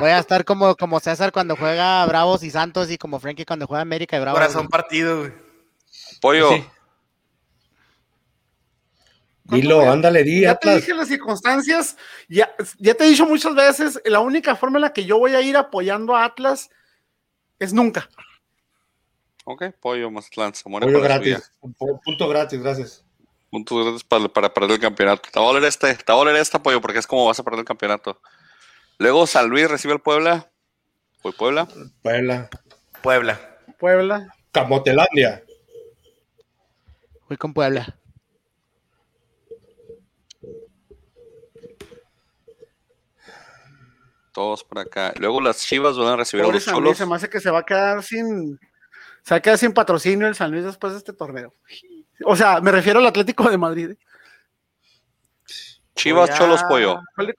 Voy 0.00 0.10
a 0.10 0.18
estar 0.18 0.44
como, 0.44 0.74
como 0.76 0.98
César 0.98 1.30
cuando 1.30 1.56
juega 1.56 2.04
Bravos 2.06 2.42
y 2.42 2.50
Santos 2.50 2.90
y 2.90 2.98
como 2.98 3.20
Frankie 3.20 3.44
cuando 3.44 3.66
juega 3.66 3.82
América 3.82 4.16
y 4.16 4.20
Bravos. 4.20 4.40
Corazón 4.40 4.68
partido, 4.68 5.18
güey. 5.18 5.32
Pollo. 6.20 6.50
Dilo, 9.44 9.90
ándale, 9.90 10.22
di, 10.22 10.42
Ya 10.42 10.54
te 10.54 10.76
dije 10.76 10.94
las 10.94 11.08
circunstancias, 11.08 11.96
ya, 12.28 12.54
ya 12.78 12.94
te 12.94 13.04
he 13.04 13.08
dicho 13.08 13.26
muchas 13.26 13.54
veces, 13.54 14.00
la 14.04 14.20
única 14.20 14.54
forma 14.54 14.78
en 14.78 14.82
la 14.82 14.92
que 14.92 15.04
yo 15.04 15.18
voy 15.18 15.34
a 15.34 15.40
ir 15.40 15.56
apoyando 15.56 16.14
a 16.14 16.24
Atlas 16.24 16.70
es 17.58 17.72
nunca. 17.72 18.08
Ok, 19.44 19.64
pollo, 19.80 20.10
Mazatlán, 20.10 20.52
Pollo 20.62 21.00
gratis, 21.00 21.50
punto 22.04 22.28
gratis, 22.28 22.62
gracias. 22.62 23.04
Puntos 23.50 23.82
grandes 23.82 24.04
para, 24.04 24.28
para 24.28 24.54
perder 24.54 24.72
el 24.72 24.80
campeonato. 24.80 25.28
Te 25.32 25.40
va 25.40 25.46
a 25.46 25.52
valer 25.52 25.64
este, 25.64 25.92
te 25.94 26.12
va 26.12 26.20
a 26.20 26.24
valer 26.24 26.40
este 26.40 26.56
apoyo 26.56 26.80
porque 26.80 27.00
es 27.00 27.06
como 27.06 27.26
vas 27.26 27.40
a 27.40 27.42
perder 27.42 27.60
el 27.60 27.66
campeonato. 27.66 28.20
Luego 29.00 29.26
San 29.26 29.48
Luis 29.48 29.66
recibe 29.66 29.94
al 29.94 30.02
Puebla. 30.02 30.52
Fue 31.22 31.32
Puebla. 31.32 31.66
Puebla. 32.02 32.50
Puebla. 33.02 33.58
Puebla. 33.78 34.34
Camotelandia. 34.52 35.42
Fui 37.26 37.38
con 37.38 37.54
Puebla. 37.54 37.96
Todos 44.32 44.62
por 44.64 44.78
acá. 44.78 45.12
Luego 45.18 45.40
las 45.40 45.58
Chivas 45.58 45.96
van 45.96 46.08
a 46.08 46.16
recibir 46.16 46.44
a 46.44 46.48
los 46.48 46.62
San 46.62 46.74
Luis, 46.74 46.84
Cholos. 46.84 46.98
se 46.98 47.06
me 47.06 47.16
hace 47.16 47.28
que 47.28 47.40
se 47.40 47.50
va 47.50 47.60
a 47.60 47.64
quedar 47.64 48.02
sin. 48.02 48.58
Se 49.22 49.34
va 49.34 49.36
a 49.38 49.40
quedar 49.40 49.58
sin 49.58 49.72
patrocinio 49.72 50.28
el 50.28 50.34
San 50.34 50.50
Luis 50.52 50.64
después 50.64 50.92
de 50.92 50.98
este 50.98 51.12
torneo. 51.12 51.54
O 52.24 52.36
sea, 52.36 52.60
me 52.60 52.70
refiero 52.70 53.00
al 53.00 53.06
Atlético 53.06 53.50
de 53.50 53.58
Madrid. 53.58 53.96
Chivas, 55.96 56.28
Voy 56.30 56.34
a- 56.34 56.38
Cholos, 56.38 56.62
Pollo. 56.64 57.00
¿Cuál 57.14 57.26
de- 57.28 57.34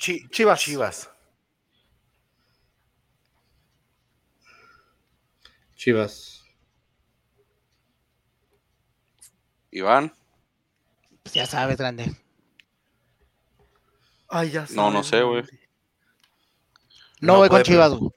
Chi- 0.00 0.26
Chivas. 0.30 0.60
Chivas. 0.62 1.10
Chivas. 5.76 6.42
Iván. 9.70 10.12
Pues 11.22 11.34
ya 11.34 11.44
sabes, 11.46 11.76
grande. 11.76 12.16
Ay, 14.28 14.50
ya 14.50 14.66
No, 14.70 14.90
no 14.90 15.04
sé, 15.04 15.20
güey. 15.22 15.42
No, 17.20 17.34
No 17.34 17.36
voy 17.36 17.48
con 17.50 17.62
Chivas, 17.62 17.92
güey. 17.92 18.10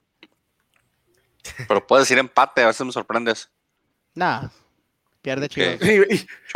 Pero 1.68 1.86
puedes 1.86 2.08
decir 2.08 2.18
empate, 2.18 2.62
a 2.62 2.68
veces 2.68 2.86
me 2.86 2.92
sorprendes. 2.92 3.50
Nah, 4.14 4.48
pierde 5.20 5.50
Chivas. 5.50 5.78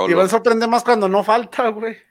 Iván 0.08 0.30
sorprende 0.30 0.66
más 0.66 0.82
cuando 0.82 1.06
no 1.06 1.22
falta, 1.22 1.68
güey. 1.68 2.07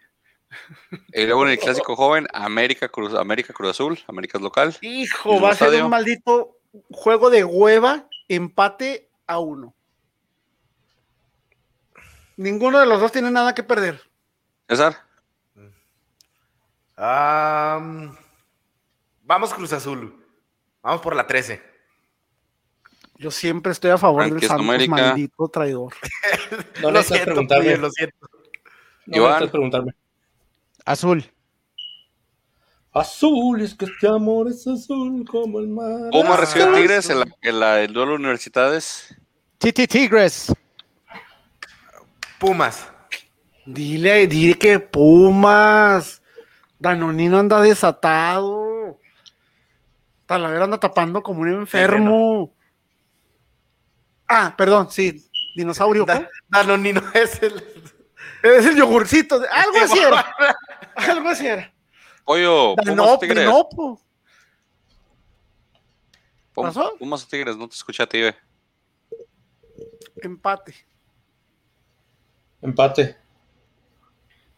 Y 1.14 1.26
luego 1.26 1.44
en 1.46 1.52
el 1.52 1.60
clásico 1.60 1.96
joven, 1.96 2.28
América 2.34 2.88
Cruz, 2.90 3.14
América 3.14 3.54
Cruz 3.54 3.72
Azul, 3.72 4.00
América 4.08 4.38
es 4.38 4.42
local. 4.44 4.78
Hijo, 4.82 5.42
va 5.42 5.50
a 5.52 5.56
ser 5.56 5.68
estadio. 5.68 5.86
un 5.86 5.92
maldito 5.92 6.58
juego 6.92 7.30
de 7.30 7.44
hueva, 7.44 8.08
empate 8.28 9.10
a 9.28 9.40
uno. 9.40 9.74
Ninguno 12.38 12.80
de 12.80 12.86
los 12.86 13.02
dos 13.02 13.12
tiene 13.12 13.32
nada 13.32 13.54
que 13.56 13.64
perder. 13.64 14.02
César, 14.70 14.98
Am, 16.96 18.16
vamos 19.24 19.54
Cruz 19.54 19.72
Azul. 19.74 20.26
Vamos 20.82 21.02
por 21.02 21.16
la 21.16 21.28
13. 21.28 21.62
Yo 23.20 23.32
siempre 23.32 23.72
estoy 23.72 23.92
a 23.92 23.98
favor 23.98 24.22
del 24.24 24.30
Franquista 24.32 24.56
Santos, 24.56 24.68
América. 24.68 24.92
maldito 24.96 25.48
traidor. 25.50 25.94
No 26.82 26.92
lo 26.92 27.02
siento, 27.04 27.26
preguntarme. 27.26 27.66
Pollo, 27.72 27.78
lo 27.82 27.90
siento. 27.92 28.30
No 29.08 29.18
Iván. 29.18 29.50
preguntarme. 29.50 29.94
Azul. 30.88 31.24
Azul, 32.94 33.62
es 33.62 33.76
que 33.76 33.86
este 33.86 34.08
amor 34.08 34.48
es 34.48 34.66
azul 34.66 35.26
como 35.30 35.60
el 35.60 35.68
mar. 35.68 36.10
Puma 36.12 36.38
recibe 36.38 36.64
a 36.64 36.74
Tigres 36.74 37.10
en, 37.10 37.20
la, 37.20 37.26
en 37.42 37.60
la- 37.60 37.82
el 37.82 37.92
duelo 37.94 38.12
de 38.12 38.18
universidades. 38.18 39.14
Titi 39.58 39.86
Tigres. 39.86 40.52
Pumas. 42.40 42.88
Dile, 43.66 44.28
dile 44.28 44.54
que 44.58 44.80
Pumas. 44.80 46.22
Danonino 46.80 47.38
anda 47.38 47.60
desatado. 47.62 48.98
Talavera 50.26 50.64
anda 50.64 50.80
tapando 50.80 51.22
como 51.22 51.42
un 51.42 51.50
enfermo. 51.52 52.54
Ah, 54.28 54.54
perdón, 54.58 54.90
sí. 54.90 55.24
Dinosaurio. 55.56 56.06
¿cómo? 56.06 56.20
Da- 56.22 56.30
Danonino 56.48 57.02
es 57.14 57.44
el. 57.44 57.64
Es 58.42 58.66
el 58.66 58.76
yogurcito. 58.78 59.38
de- 59.40 59.48
Algo 59.50 59.78
así 59.84 60.00
era. 60.08 60.34
Algo 60.96 61.30
así 61.30 61.48
era. 61.48 61.74
Pollo, 62.26 62.76
Pumas 62.76 62.88
o 62.88 62.96
Danop, 62.96 63.20
Tigres. 63.22 63.46
Danopo. 63.46 64.02
Pum- 66.54 66.66
¿Pasó? 66.66 66.96
Pumas 66.98 67.28
Tigres, 67.28 67.56
no 67.56 67.68
te 67.68 67.76
escuché 67.76 68.04
a 68.04 68.08
ti, 68.08 68.22
ve. 68.22 68.36
Empate. 70.22 70.76
Empate. 72.62 73.18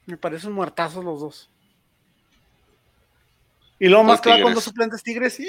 Me 0.06 0.18
parecen 0.18 0.52
muertazos 0.52 1.04
los 1.04 1.20
dos. 1.20 1.50
Y 3.78 3.88
luego 3.88 4.04
más 4.04 4.22
claro 4.22 4.44
con 4.44 4.54
dos 4.54 4.64
suplentes 4.64 5.04
tigres. 5.04 5.40
¡ih! 5.40 5.48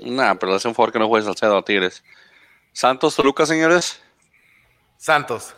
Nah, 0.00 0.34
pero 0.34 0.50
le 0.52 0.56
hace 0.56 0.68
un 0.68 0.74
favor 0.74 0.92
que 0.92 0.98
no 0.98 1.08
juegues 1.08 1.26
Salcedo 1.26 1.56
a 1.56 1.64
Tigres. 1.64 2.04
Santos, 2.72 3.16
Toluca, 3.16 3.44
señores. 3.46 4.00
Santos. 4.96 5.54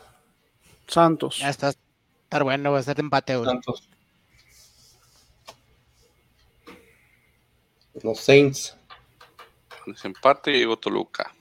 Santos. 0.87 1.39
Ya 1.39 1.51
está. 1.51 1.73
Estar 2.27 2.43
bueno, 2.43 2.73
va 2.73 2.81
a 2.81 2.83
ser 2.83 2.99
empate. 2.99 3.41
Santos. 3.45 3.89
Los 8.03 8.19
Saints. 8.19 8.77
Desempate 9.87 10.51
y 10.51 10.59
digo 10.59 10.77
Toluca. 10.77 11.33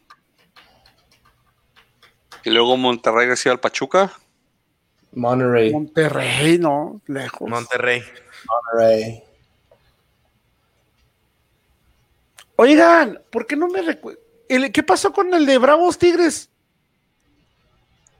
Y 2.43 2.51
luego 2.51 2.77
Monterrey 2.77 3.27
recibe 3.27 3.53
al 3.53 3.59
Pachuca. 3.59 4.13
Monterrey. 5.13 5.71
Monterrey, 5.73 6.59
no, 6.59 7.01
lejos. 7.07 7.49
Monterrey. 7.49 8.03
Monterrey. 8.47 9.23
Oigan, 12.57 13.23
¿por 13.31 13.47
qué 13.47 13.55
no 13.55 13.67
me 13.69 13.81
recuerdo? 13.81 14.19
¿Qué 14.47 14.83
pasó 14.83 15.11
con 15.11 15.33
el 15.33 15.47
de 15.47 15.57
Bravos 15.57 15.97
Tigres? 15.97 16.51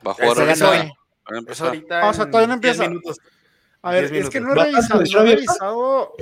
Va 0.04 0.10
a 0.10 0.14
jugar 0.14 0.48
Ese 0.48 0.92
a 1.34 1.38
empezar. 1.38 1.68
ahorita. 1.68 2.02
Ah, 2.02 2.10
o 2.10 2.14
sea, 2.14 2.24
en 2.24 2.30
todavía 2.30 2.54
no 2.54 2.60
10 2.60 2.74
empieza. 2.74 2.88
minutos. 2.88 3.18
A 3.82 3.90
ver, 3.90 4.10
10 4.10 4.24
es 4.24 4.30
que 4.30 4.40
no 4.40 4.52
he 4.52 4.54
minutos. 4.54 4.90
¿Va 4.90 4.94
a 4.96 4.98
revisado, 4.98 5.22
no 5.22 5.28
he 5.28 5.34
revisado. 5.34 6.12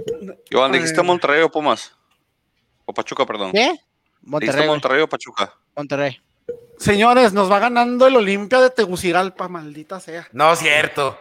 Iván, 0.51 0.73
¿dijiste 0.73 1.01
Eh, 1.01 1.05
Monterrey 1.05 1.43
o 1.43 1.51
Pumas? 1.51 1.97
O 2.85 2.93
Pachuca, 2.93 3.25
perdón. 3.27 3.53
¿Qué? 3.53 3.61
¿Dijiste 3.71 3.81
Monterrey. 4.23 4.67
Monterrey 4.69 5.03
o 5.03 5.09
Pachuca? 5.09 5.55
Monterrey. 5.77 6.21
Señores, 6.79 7.33
nos 7.33 7.51
va 7.51 7.59
ganando 7.61 8.07
el 8.07 8.17
Olimpia 8.17 8.61
de 8.61 8.71
Tegucigalpa, 8.71 9.49
maldita 9.49 10.01
sea. 10.01 10.29
No, 10.33 10.53
es 10.53 10.59
cierto. 10.59 11.19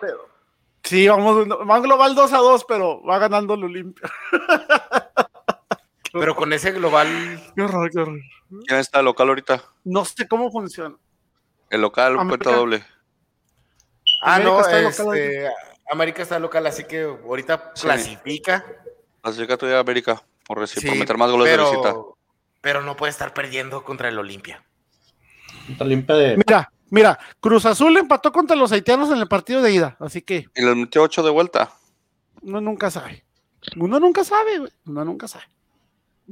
Sí, 0.84 1.08
vamos, 1.08 1.48
va 1.48 1.80
global 1.80 2.16
2 2.16 2.34
a 2.34 2.38
2, 2.38 2.66
pero 2.68 3.02
va 3.04 3.18
ganando 3.20 3.54
el 3.54 3.64
Olimpia. 3.64 4.10
Pero 6.12 6.36
con 6.36 6.54
ese 6.54 6.72
global. 6.72 7.08
Qué 7.56 7.62
horror, 7.62 7.90
qué 7.90 8.00
horror. 8.00 8.20
¿Quién 8.68 8.80
está 8.80 9.00
de 9.00 9.04
local 9.06 9.30
ahorita? 9.30 9.64
No 9.86 10.06
sé 10.06 10.28
cómo 10.28 10.52
funciona. 10.52 10.96
El 11.70 11.82
local, 11.82 12.20
América. 12.20 12.44
cuenta 12.44 12.52
doble. 12.60 12.86
Ah, 14.24 14.36
América 14.36 14.54
no, 14.54 14.62
está 14.62 14.82
local 14.82 15.18
este, 15.18 15.50
América 15.92 16.22
está 16.24 16.40
local, 16.40 16.66
así 16.68 16.84
que 16.86 17.04
ahorita 17.04 17.72
Sí. 17.76 17.82
clasifica. 17.84 18.66
Clasifica 19.22 19.58
todavía 19.58 19.80
América 19.80 20.24
por, 20.46 20.60
reci- 20.60 20.80
Sí, 20.80 20.88
por 20.88 20.98
meter 20.98 21.18
más 21.18 21.30
goles 21.32 21.50
pero, 21.50 21.66
de 21.66 21.72
visita. 21.72 21.96
Pero 22.62 22.82
no 22.82 22.96
puede 22.96 23.10
estar 23.12 23.34
perdiendo 23.34 23.84
contra 23.84 24.08
el 24.10 24.18
Olimpia. 24.18 24.64
Olimpia 25.80 26.16
de. 26.16 26.38
Mira, 26.38 26.72
mira, 26.90 27.20
Cruz 27.40 27.66
Azul 27.66 27.96
empató 27.98 28.32
contra 28.32 28.56
los 28.56 28.72
haitianos 28.72 29.10
en 29.12 29.18
el 29.18 29.28
partido 29.28 29.62
de 29.62 29.72
ida, 29.72 29.98
así 30.00 30.22
que 30.22 30.48
Y 30.56 30.62
les 30.66 30.76
metió 30.76 31.02
8 31.04 31.22
de 31.24 31.32
vuelta. 31.32 31.72
uno 32.42 32.60
nunca 32.62 32.90
sabe. 32.92 33.24
Uno 33.78 34.00
nunca 34.00 34.24
sabe, 34.24 34.60
güey. 34.60 34.72
Uno 34.86 35.06
nunca 35.06 35.28
sabe. 35.28 35.46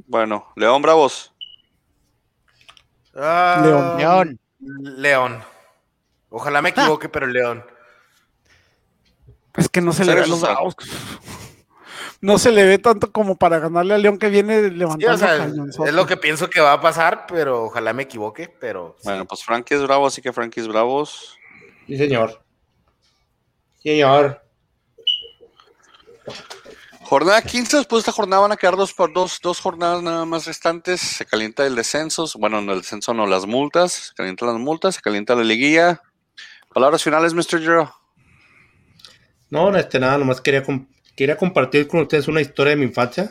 Bueno, 0.06 0.52
León 0.56 0.82
Bravos. 0.82 1.32
Ah, 3.14 3.60
León. 3.62 3.96
León. 3.98 4.40
León. 4.98 5.44
Ojalá 6.30 6.62
me 6.62 6.70
equivoque, 6.70 7.08
pero 7.08 7.26
León. 7.26 7.64
Es 9.56 9.68
que 9.68 9.80
no 9.80 9.92
se 9.92 10.04
le 10.04 10.14
ve 10.14 10.20
a 10.20 10.24
¿Serio, 10.24 10.40
los. 10.40 10.74
No 12.20 12.38
se 12.38 12.52
le 12.52 12.64
ve 12.64 12.78
tanto 12.78 13.10
como 13.10 13.36
para 13.36 13.58
ganarle 13.58 13.94
a 13.94 13.98
León 13.98 14.16
que 14.16 14.28
viene 14.28 14.62
Sí, 14.62 14.70
levantando 14.70 15.14
o 15.14 15.18
sea, 15.18 15.38
cañonzote. 15.38 15.88
es 15.88 15.94
lo 15.94 16.06
que 16.06 16.16
pienso 16.16 16.48
que 16.48 16.60
va 16.60 16.72
a 16.72 16.80
pasar, 16.80 17.26
pero 17.26 17.64
ojalá 17.64 17.92
me 17.92 18.04
equivoque, 18.04 18.48
pero 18.48 18.94
sí. 18.98 19.08
Bueno, 19.08 19.24
pues 19.26 19.42
Frankie 19.42 19.74
es 19.74 19.82
bravo, 19.82 20.06
así 20.06 20.22
que 20.22 20.32
Frankie 20.32 20.60
es 20.60 20.68
bravos. 20.68 21.36
Sí, 21.86 21.96
señor. 21.96 22.44
Señor. 23.82 24.40
Jornada 27.02 27.42
15, 27.42 27.78
después 27.78 27.98
de 27.98 28.10
esta 28.10 28.12
jornada 28.12 28.42
van 28.42 28.52
a 28.52 28.56
quedar 28.56 28.76
dos, 28.76 28.94
por 28.94 29.12
dos, 29.12 29.40
dos 29.42 29.60
jornadas 29.60 30.02
nada 30.02 30.24
más 30.24 30.46
restantes. 30.46 31.00
Se 31.00 31.26
calienta 31.26 31.66
el 31.66 31.74
descenso, 31.74 32.26
bueno, 32.38 32.60
no 32.62 32.72
el 32.72 32.82
descenso, 32.82 33.12
no, 33.12 33.26
las 33.26 33.46
multas. 33.46 33.92
Se 33.92 34.14
calientan 34.14 34.48
las 34.48 34.58
multas, 34.58 34.94
se 34.94 35.02
calienta 35.02 35.34
la 35.34 35.42
liguilla. 35.42 36.00
Palabras 36.72 37.02
finales, 37.02 37.34
Mr. 37.34 37.60
Jero. 37.60 38.01
No, 39.52 39.76
este, 39.76 40.00
nada, 40.00 40.16
nomás 40.16 40.40
quería, 40.40 40.64
quería 41.14 41.36
compartir 41.36 41.86
con 41.86 42.00
ustedes 42.00 42.26
una 42.26 42.40
historia 42.40 42.70
de 42.70 42.76
mi 42.76 42.86
infancia. 42.86 43.28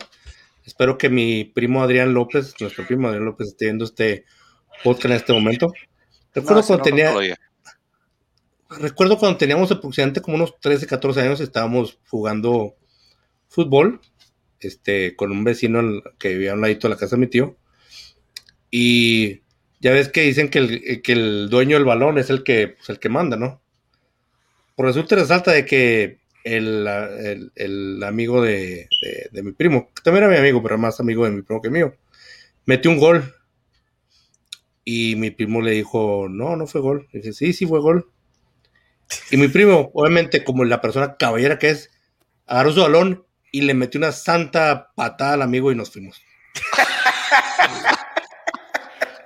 Espero 0.64 0.96
que 0.96 1.10
mi 1.10 1.46
primo 1.46 1.82
Adrián 1.82 2.14
López, 2.14 2.54
nuestro 2.60 2.86
primo 2.86 3.08
Adrián 3.08 3.26
López, 3.26 3.48
esté 3.48 3.66
viendo 3.66 3.86
este 3.86 4.26
podcast 4.84 5.06
en 5.06 5.12
este 5.14 5.34
momento. 5.34 5.74
Recuerdo, 6.36 6.62
No, 6.62 6.68
cuando 6.68 6.74
no, 6.74 6.78
no 6.78 6.84
tenía, 6.84 7.38
recuerdo 8.70 9.18
cuando 9.18 9.40
teníamos 9.40 9.72
aproximadamente 9.72 10.22
como 10.22 10.36
unos 10.36 10.60
13, 10.60 10.86
14 10.86 11.22
años, 11.22 11.40
estábamos 11.40 11.98
jugando 12.08 12.76
fútbol 13.48 14.00
este, 14.60 15.16
con 15.16 15.32
un 15.32 15.44
vecino 15.44 16.04
que 16.20 16.30
vivía 16.30 16.52
a 16.52 16.54
un 16.54 16.62
ladito 16.62 16.88
de 16.88 16.94
la 16.94 17.00
casa 17.00 17.16
de 17.16 17.22
mi 17.22 17.28
tío. 17.28 17.58
Y 18.70 19.42
ya 19.80 19.92
ves 19.92 20.10
que 20.10 20.22
dicen 20.22 20.50
que 20.50 20.60
el, 20.60 21.02
que 21.02 21.14
el 21.14 21.50
dueño 21.50 21.78
del 21.78 21.86
balón 21.86 22.20
es 22.20 22.30
el 22.30 22.44
que, 22.44 22.68
pues, 22.68 22.90
el 22.90 23.00
que 23.00 23.10
manda, 23.10 23.38
¿no? 23.38 23.61
Por 24.82 24.88
resulta 24.88 25.16
resalta 25.16 25.52
de 25.52 25.64
que 25.64 26.22
el, 26.44 28.04
amigo 28.04 28.42
de, 28.42 28.90
mi 29.32 29.52
primo, 29.52 29.92
que 29.94 30.02
también 30.02 30.24
era 30.24 30.34
mi 30.34 30.40
amigo, 30.40 30.64
pero 30.64 30.80
más 30.80 31.00
amigo 31.00 31.24
de 31.24 31.30
mi 31.30 31.44
primo 31.44 31.62
que 31.62 31.70
mío, 31.70 31.94
metió 32.66 32.90
un 32.90 32.98
gol. 32.98 33.36
Y 34.84 35.16
mi 35.18 35.30
primo 35.30 35.62
le 35.62 35.70
dijo, 35.70 36.26
no, 36.32 36.56
no 36.56 36.66
fue 36.66 36.82
gol. 36.82 37.08
Y 37.14 37.20
dije, 37.20 37.32
sí, 37.32 37.54
sí 37.54 37.68
fue 37.68 37.80
gol. 37.80 38.10
Y 39.30 39.38
mi 39.38 39.50
primo, 39.50 39.92
obviamente, 39.94 40.44
como 40.44 40.66
la 40.66 40.82
persona 40.82 41.16
caballera 41.16 41.60
que 41.60 41.70
es, 41.70 41.92
agarró 42.48 42.72
su 42.72 42.82
balón 42.82 43.24
y 43.52 43.62
le 43.62 43.76
metió 43.76 44.00
una 44.00 44.12
santa 44.12 44.94
patada 44.96 45.34
al 45.34 45.44
amigo 45.44 45.72
y 45.72 45.76
nos 45.76 45.92
fuimos. 45.92 46.20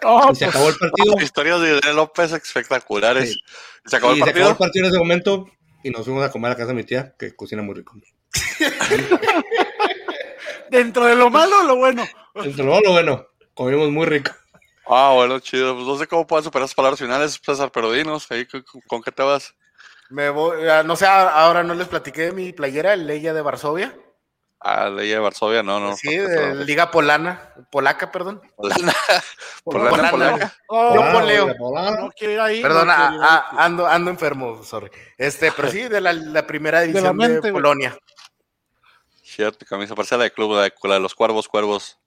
Oh, 0.08 0.32
y 0.32 0.36
se 0.36 0.46
acabó 0.46 0.70
el 0.70 0.76
partido. 0.76 1.16
Historias 1.20 1.62
de 1.62 1.94
López 1.94 2.32
espectaculares. 2.32 3.40
Se 3.86 3.96
acabó 3.96 4.14
el 4.14 4.20
partido. 4.20 4.36
Se 4.36 4.42
acabó 4.42 4.52
el 4.52 4.58
partido 4.58 4.86
en 4.86 4.92
ese 4.92 5.00
momento 5.00 5.48
y 5.84 5.90
nos 5.90 6.06
fuimos 6.06 6.24
a 6.24 6.32
comer 6.32 6.48
a 6.48 6.54
la 6.54 6.58
casa 6.58 6.70
de 6.70 6.76
mi 6.76 6.84
tía, 6.84 7.16
que 7.18 7.36
cocina 7.36 7.62
muy 7.62 7.76
rico. 7.76 7.94
Dentro 10.70 11.06
de 11.06 11.16
lo 11.16 11.30
malo 11.30 11.60
o 11.60 11.64
lo 11.64 11.76
bueno. 11.76 12.06
Dentro 12.34 12.58
de 12.58 12.64
lo 12.64 12.72
malo 12.72 12.86
lo 12.86 12.92
bueno. 12.92 13.28
Comimos 13.54 13.90
muy 13.90 14.06
rico. 14.06 14.32
Ah, 14.88 15.12
bueno, 15.16 15.40
chido. 15.40 15.76
Pues 15.76 15.88
no 15.88 15.98
sé 15.98 16.08
cómo 16.08 16.28
puedan 16.28 16.44
superar 16.44 16.66
esas 16.66 16.76
palabras 16.76 17.00
finales, 17.00 17.40
César, 17.44 17.72
pero 17.72 17.92
dinos, 17.92 18.28
¿con, 18.88 19.02
qué 19.02 19.12
te 19.12 19.24
vas? 19.24 19.56
Me 20.10 20.30
voy, 20.30 20.58
no 20.86 20.96
sé, 20.96 21.08
ahora 21.08 21.64
no 21.64 21.74
les 21.74 21.88
platiqué 21.88 22.24
de 22.24 22.32
mi 22.32 22.54
playera, 22.54 22.96
Leia 22.96 23.34
de 23.34 23.42
Varsovia. 23.42 23.98
Ah, 24.68 24.90
Leia 24.90 25.18
de 25.18 25.20
Varsovia, 25.20 25.62
no, 25.62 25.80
no. 25.80 25.96
Sí, 25.96 26.18
de 26.18 26.66
Liga 26.66 26.90
Polana, 26.90 27.54
Polaca, 27.70 28.12
perdón. 28.12 28.42
Polana. 28.56 28.92
Polana, 29.64 30.10
Polaca. 30.10 30.56
Oh, 30.70 30.96
no, 30.96 31.12
poleo. 31.12 31.54
No 31.60 32.10
quiero 32.18 32.34
ir 32.34 32.40
ahí. 32.40 32.62
Perdón, 32.64 32.88
ando, 32.90 33.86
ando 33.86 34.10
enfermo, 34.10 34.64
sorry. 34.64 34.90
Este, 35.20 35.52
pero 35.52 35.70
sí, 35.70 35.84
de 35.84 36.02
la, 36.02 36.48
primera 36.48 36.82
división 36.82 37.16
de, 37.16 37.52
Polonia. 37.52 37.96
Cierto, 39.22 39.68
camisa 39.68 39.94
parece 39.94 40.18
la 40.18 40.24
de 40.24 40.32
club, 40.32 40.56
la 40.56 40.96
de, 40.96 41.00
los 41.00 41.14
cuervos, 41.14 41.48
cuervos. 41.48 42.00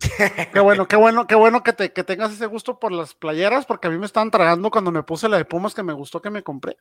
qué 0.54 0.60
bueno, 0.60 0.88
qué 0.88 0.96
bueno, 0.96 1.26
qué 1.26 1.34
bueno 1.34 1.62
que, 1.62 1.74
te, 1.74 1.92
que 1.92 2.02
tengas 2.02 2.32
ese 2.32 2.46
gusto 2.46 2.78
por 2.78 2.92
las 2.92 3.12
playeras, 3.12 3.66
porque 3.66 3.88
a 3.88 3.90
mí 3.90 3.98
me 3.98 4.06
estaban 4.06 4.30
tragando 4.30 4.70
cuando 4.70 4.90
me 4.90 5.02
puse 5.02 5.28
la 5.28 5.36
de 5.36 5.44
Pumas 5.44 5.74
que 5.74 5.82
me 5.82 5.92
gustó 5.92 6.22
que 6.22 6.30
me 6.30 6.42
compré. 6.42 6.78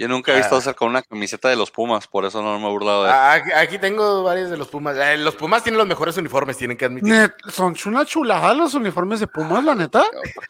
Yo 0.00 0.08
nunca 0.08 0.32
he 0.32 0.36
visto 0.36 0.54
ah. 0.54 0.58
hacer 0.58 0.74
con 0.74 0.88
una 0.88 1.02
camiseta 1.02 1.50
de 1.50 1.56
los 1.56 1.70
Pumas, 1.70 2.06
por 2.06 2.24
eso 2.24 2.42
no 2.42 2.58
me 2.58 2.66
he 2.66 2.70
burlado 2.70 3.04
de 3.04 3.10
ah, 3.10 3.34
Aquí, 3.56 3.78
tengo 3.78 4.22
varios 4.22 4.48
de 4.48 4.56
los 4.56 4.66
Pumas. 4.68 4.96
Eh, 4.96 5.18
los 5.18 5.36
Pumas 5.36 5.62
tienen 5.62 5.76
los 5.76 5.86
mejores 5.86 6.16
uniformes, 6.16 6.56
tienen 6.56 6.78
que 6.78 6.86
admitir. 6.86 7.34
son 7.50 7.76
una 7.84 8.06
chulada 8.06 8.54
los 8.54 8.72
uniformes 8.72 9.20
de 9.20 9.26
Pumas, 9.26 9.62
la 9.62 9.74
neta. 9.74 10.02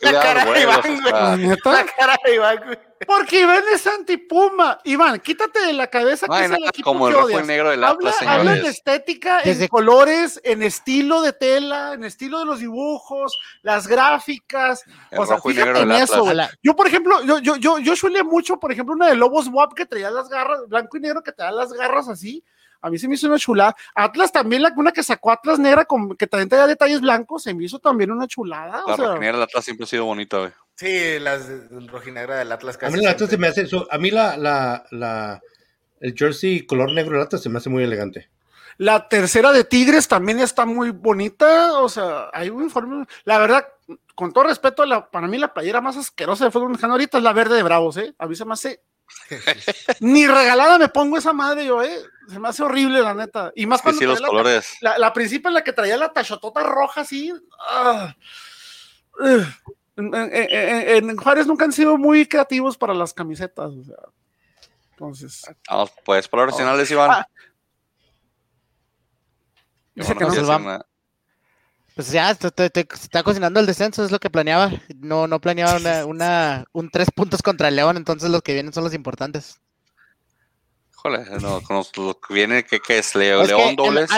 La 0.03 0.13
cara 0.13 0.45
de 0.45 0.63
Iván, 0.63 0.81
La 1.03 1.37
La 1.37 1.85
cara 1.85 2.17
de 2.25 2.35
Iván, 2.37 2.79
porque 3.07 3.41
Iván 3.41 3.63
es 3.73 3.87
antipuma. 3.87 4.79
Iván, 4.85 5.21
quítate 5.21 5.61
de 5.61 5.73
la 5.73 5.87
cabeza 5.87 6.27
que 6.27 6.45
es 6.45 6.51
el 6.51 6.65
equipo 6.65 6.91
como 6.91 7.09
el 7.09 7.15
rojo 7.15 7.41
y 7.41 7.43
negro 7.45 7.71
del 7.71 7.83
habla, 7.83 8.13
habla 8.27 8.57
en 8.57 8.67
estética, 8.67 9.41
en 9.43 9.69
colores, 9.69 10.41
en 10.45 10.63
estilo 10.63 11.23
de 11.23 11.33
tela, 11.33 11.95
en 11.95 12.05
estilo 12.05 12.41
de 12.41 12.45
los 12.45 12.61
dibujos, 12.61 13.39
las 13.63 13.87
gráficas. 13.87 14.85
o 15.17 15.27
sea, 15.27 15.41
fíjate 15.41 15.81
en 15.81 15.93
eso. 15.93 16.27
Yo, 16.63 16.77
por 16.77 16.87
ejemplo, 16.87 17.23
yo, 17.25 17.39
yo, 17.39 17.57
yo, 17.57 17.79
yo 17.79 17.97
suele 17.97 18.23
mucho, 18.23 18.59
por 18.59 18.73
ejemplo, 18.73 18.95
una 18.95 19.09
de 19.09 19.17
Lobos 19.17 19.49
WAP 19.49 19.75
que 19.75 19.87
traía 19.87 20.11
las 20.11 20.29
garras, 20.29 20.69
blanco 20.69 20.97
y 20.97 21.01
negro, 21.01 21.23
que 21.23 21.33
te 21.33 21.43
da 21.43 21.51
las 21.51 21.73
garras 21.73 22.09
así. 22.09 22.45
A 22.83 22.89
mí 22.89 22.99
se 22.99 23.09
me 23.09 23.15
hizo 23.15 23.27
una 23.27 23.39
chulada. 23.39 23.77
Atlas 23.95 24.33
también, 24.33 24.63
la, 24.63 24.73
una 24.75 24.93
que 24.93 25.03
sacó 25.03 25.31
Atlas 25.31 25.59
negra, 25.59 25.85
con, 25.85 26.17
que 26.17 26.27
también 26.27 26.49
tenía 26.49 26.67
detalles 26.67 27.01
blancos, 27.01 27.43
se 27.43 27.53
me 27.53 27.65
hizo 27.65 27.79
también 27.79 28.11
una 28.11 28.27
chulada. 28.27 28.83
La 28.87 28.95
o 28.95 29.19
del 29.19 29.43
Atlas 29.43 29.65
siempre 29.65 29.85
ha 29.85 29.87
sido 29.87 30.07
bonita, 30.07 30.39
güey. 30.39 30.53
Sí, 30.81 31.19
las 31.19 31.47
rojinegra 31.89 32.39
del 32.39 32.51
Atlas 32.53 32.79
casi. 32.79 32.95
A 32.95 32.97
mí, 32.97 33.05
Atlas 33.05 33.29
se 33.29 33.37
me 33.37 33.49
hace, 33.49 33.69
a 33.91 33.99
mí 33.99 34.11
la, 34.11 34.39
la, 34.39 34.87
la, 34.91 35.43
el 36.01 36.15
jersey 36.17 36.65
color 36.65 36.95
negro 36.95 37.13
del 37.13 37.27
Atlas 37.27 37.43
se 37.43 37.51
me 37.51 37.59
hace 37.59 37.69
muy 37.69 37.85
elegante. 37.85 38.31
La 38.79 39.07
tercera 39.07 39.53
de 39.53 39.65
Tigres 39.65 40.09
también 40.09 40.39
está 40.39 40.65
muy 40.65 40.89
bonita. 40.89 41.83
O 41.83 41.89
sea, 41.91 42.31
hay 42.33 42.49
un 42.49 42.63
informe. 42.63 43.05
La 43.25 43.37
verdad, 43.37 43.69
con 44.15 44.33
todo 44.33 44.45
respeto, 44.45 44.87
la, 44.87 45.11
para 45.11 45.29
mí 45.29 45.37
la 45.37 45.53
playera 45.53 45.83
más 45.83 45.99
asquerosa 45.99 46.47
de 46.47 46.51
fútbol 46.51 46.71
mexicano 46.71 46.95
ahorita 46.95 47.19
es 47.19 47.25
la 47.25 47.35
verde 47.35 47.57
de 47.57 47.63
Bravos, 47.63 47.99
¿eh? 47.99 48.15
A 48.19 48.27
mí 48.27 48.35
se 48.35 48.47
me 48.47 48.55
hace. 48.55 48.83
Ni 50.01 50.27
regalada 50.27 50.79
me 50.79 50.89
pongo 50.89 51.19
esa 51.19 51.35
madre 51.35 51.67
yo, 51.67 51.83
¿eh? 51.83 51.95
Se 52.27 52.39
me 52.39 52.49
hace 52.49 52.63
horrible, 52.63 53.03
la 53.03 53.13
neta. 53.13 53.53
Y 53.55 53.67
más 53.67 53.83
cuando. 53.83 53.99
Sí, 53.99 54.07
los 54.07 54.23
colores. 54.23 54.79
La, 54.81 54.97
la, 54.97 55.13
principal, 55.13 55.53
la 55.53 55.63
que 55.63 55.75
traía 55.75 55.99
la 55.99 56.11
tachotota 56.11 56.63
roja 56.63 57.03
así. 57.03 57.35
Ah, 57.69 58.17
en, 60.01 61.17
Juárez 61.17 61.47
nunca 61.47 61.65
han 61.65 61.73
sido 61.73 61.97
muy 61.97 62.27
creativos 62.27 62.77
para 62.77 62.95
las 62.95 63.13
camisetas. 63.13 63.73
O 63.73 63.85
sea. 63.85 63.97
Entonces. 64.93 65.43
pues 66.05 66.29
por 66.29 66.41
originales, 66.41 66.91
Iván. 66.91 67.11
Ah. 67.11 67.27
Pues 71.95 72.13
ya, 72.13 72.35
te, 72.35 72.71
está 72.75 73.23
cocinando 73.23 73.61
el 73.61 73.67
descenso, 73.67 74.05
es 74.05 74.11
lo 74.11 74.19
que 74.19 74.31
planeaba. 74.31 74.71
No, 74.97 75.27
no 75.27 75.41
planeaba 75.41 76.05
una, 76.07 76.65
un 76.73 76.91
tres 76.91 77.11
puntos 77.11 77.43
contra 77.43 77.69
el 77.69 77.77
León, 77.77 77.97
entonces 77.97 78.31
los 78.31 78.43
que 78.43 78.55
vienen 78.55 78.73
son 78.73 78.85
los 78.85 78.95
importantes. 78.95 79.61
Híjole, 81.01 81.25
no, 81.41 81.63
con 81.63 81.83
lo 81.97 82.21
que 82.21 82.35
viene, 82.35 82.63
¿qué, 82.65 82.99
es? 82.99 83.15
León 83.15 83.75
dobles. 83.75 84.11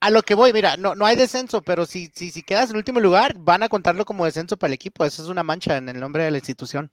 A, 0.00 0.10
lo 0.10 0.22
que 0.22 0.36
voy, 0.36 0.52
mira, 0.52 0.76
no, 0.76 0.94
no 0.94 1.04
hay 1.04 1.16
descenso, 1.16 1.62
pero 1.62 1.84
si, 1.84 2.12
si, 2.14 2.30
si 2.30 2.44
quedas 2.44 2.70
en 2.70 2.76
último 2.76 3.00
lugar, 3.00 3.34
van 3.36 3.64
a 3.64 3.68
contarlo 3.68 4.04
como 4.04 4.24
descenso 4.24 4.56
para 4.56 4.68
el 4.68 4.74
equipo. 4.74 5.04
Eso 5.04 5.20
es 5.20 5.28
una 5.28 5.42
mancha 5.42 5.76
en 5.76 5.88
el 5.88 5.98
nombre 5.98 6.22
de 6.22 6.30
la 6.30 6.38
institución. 6.38 6.92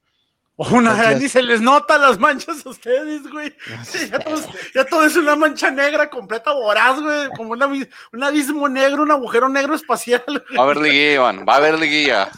Una, 0.57 1.11
ni 1.13 1.29
se 1.29 1.43
les 1.43 1.61
nota 1.61 1.99
las 1.99 2.17
manchas 2.17 2.65
a 2.65 2.69
ustedes, 2.69 3.29
güey. 3.29 3.55
Ya, 4.73 4.83
todo, 4.85 5.05
es 5.05 5.15
una 5.15 5.35
mancha 5.35 5.69
negra 5.69 6.09
completa, 6.09 6.51
voraz, 6.51 6.99
güey. 6.99 7.29
Como 7.37 7.51
una, 7.51 7.67
un 7.67 8.23
abismo 8.23 8.67
negro, 8.67 9.03
un 9.03 9.11
agujero 9.11 9.47
negro 9.47 9.75
espacial. 9.75 10.23
Va 10.57 10.61
a 10.61 10.63
haber 10.63 10.77
liguilla, 10.77 11.13
Iván. 11.13 11.45
Va 11.47 11.53
a 11.53 11.57
haber 11.57 11.77
liguilla. 11.77 12.31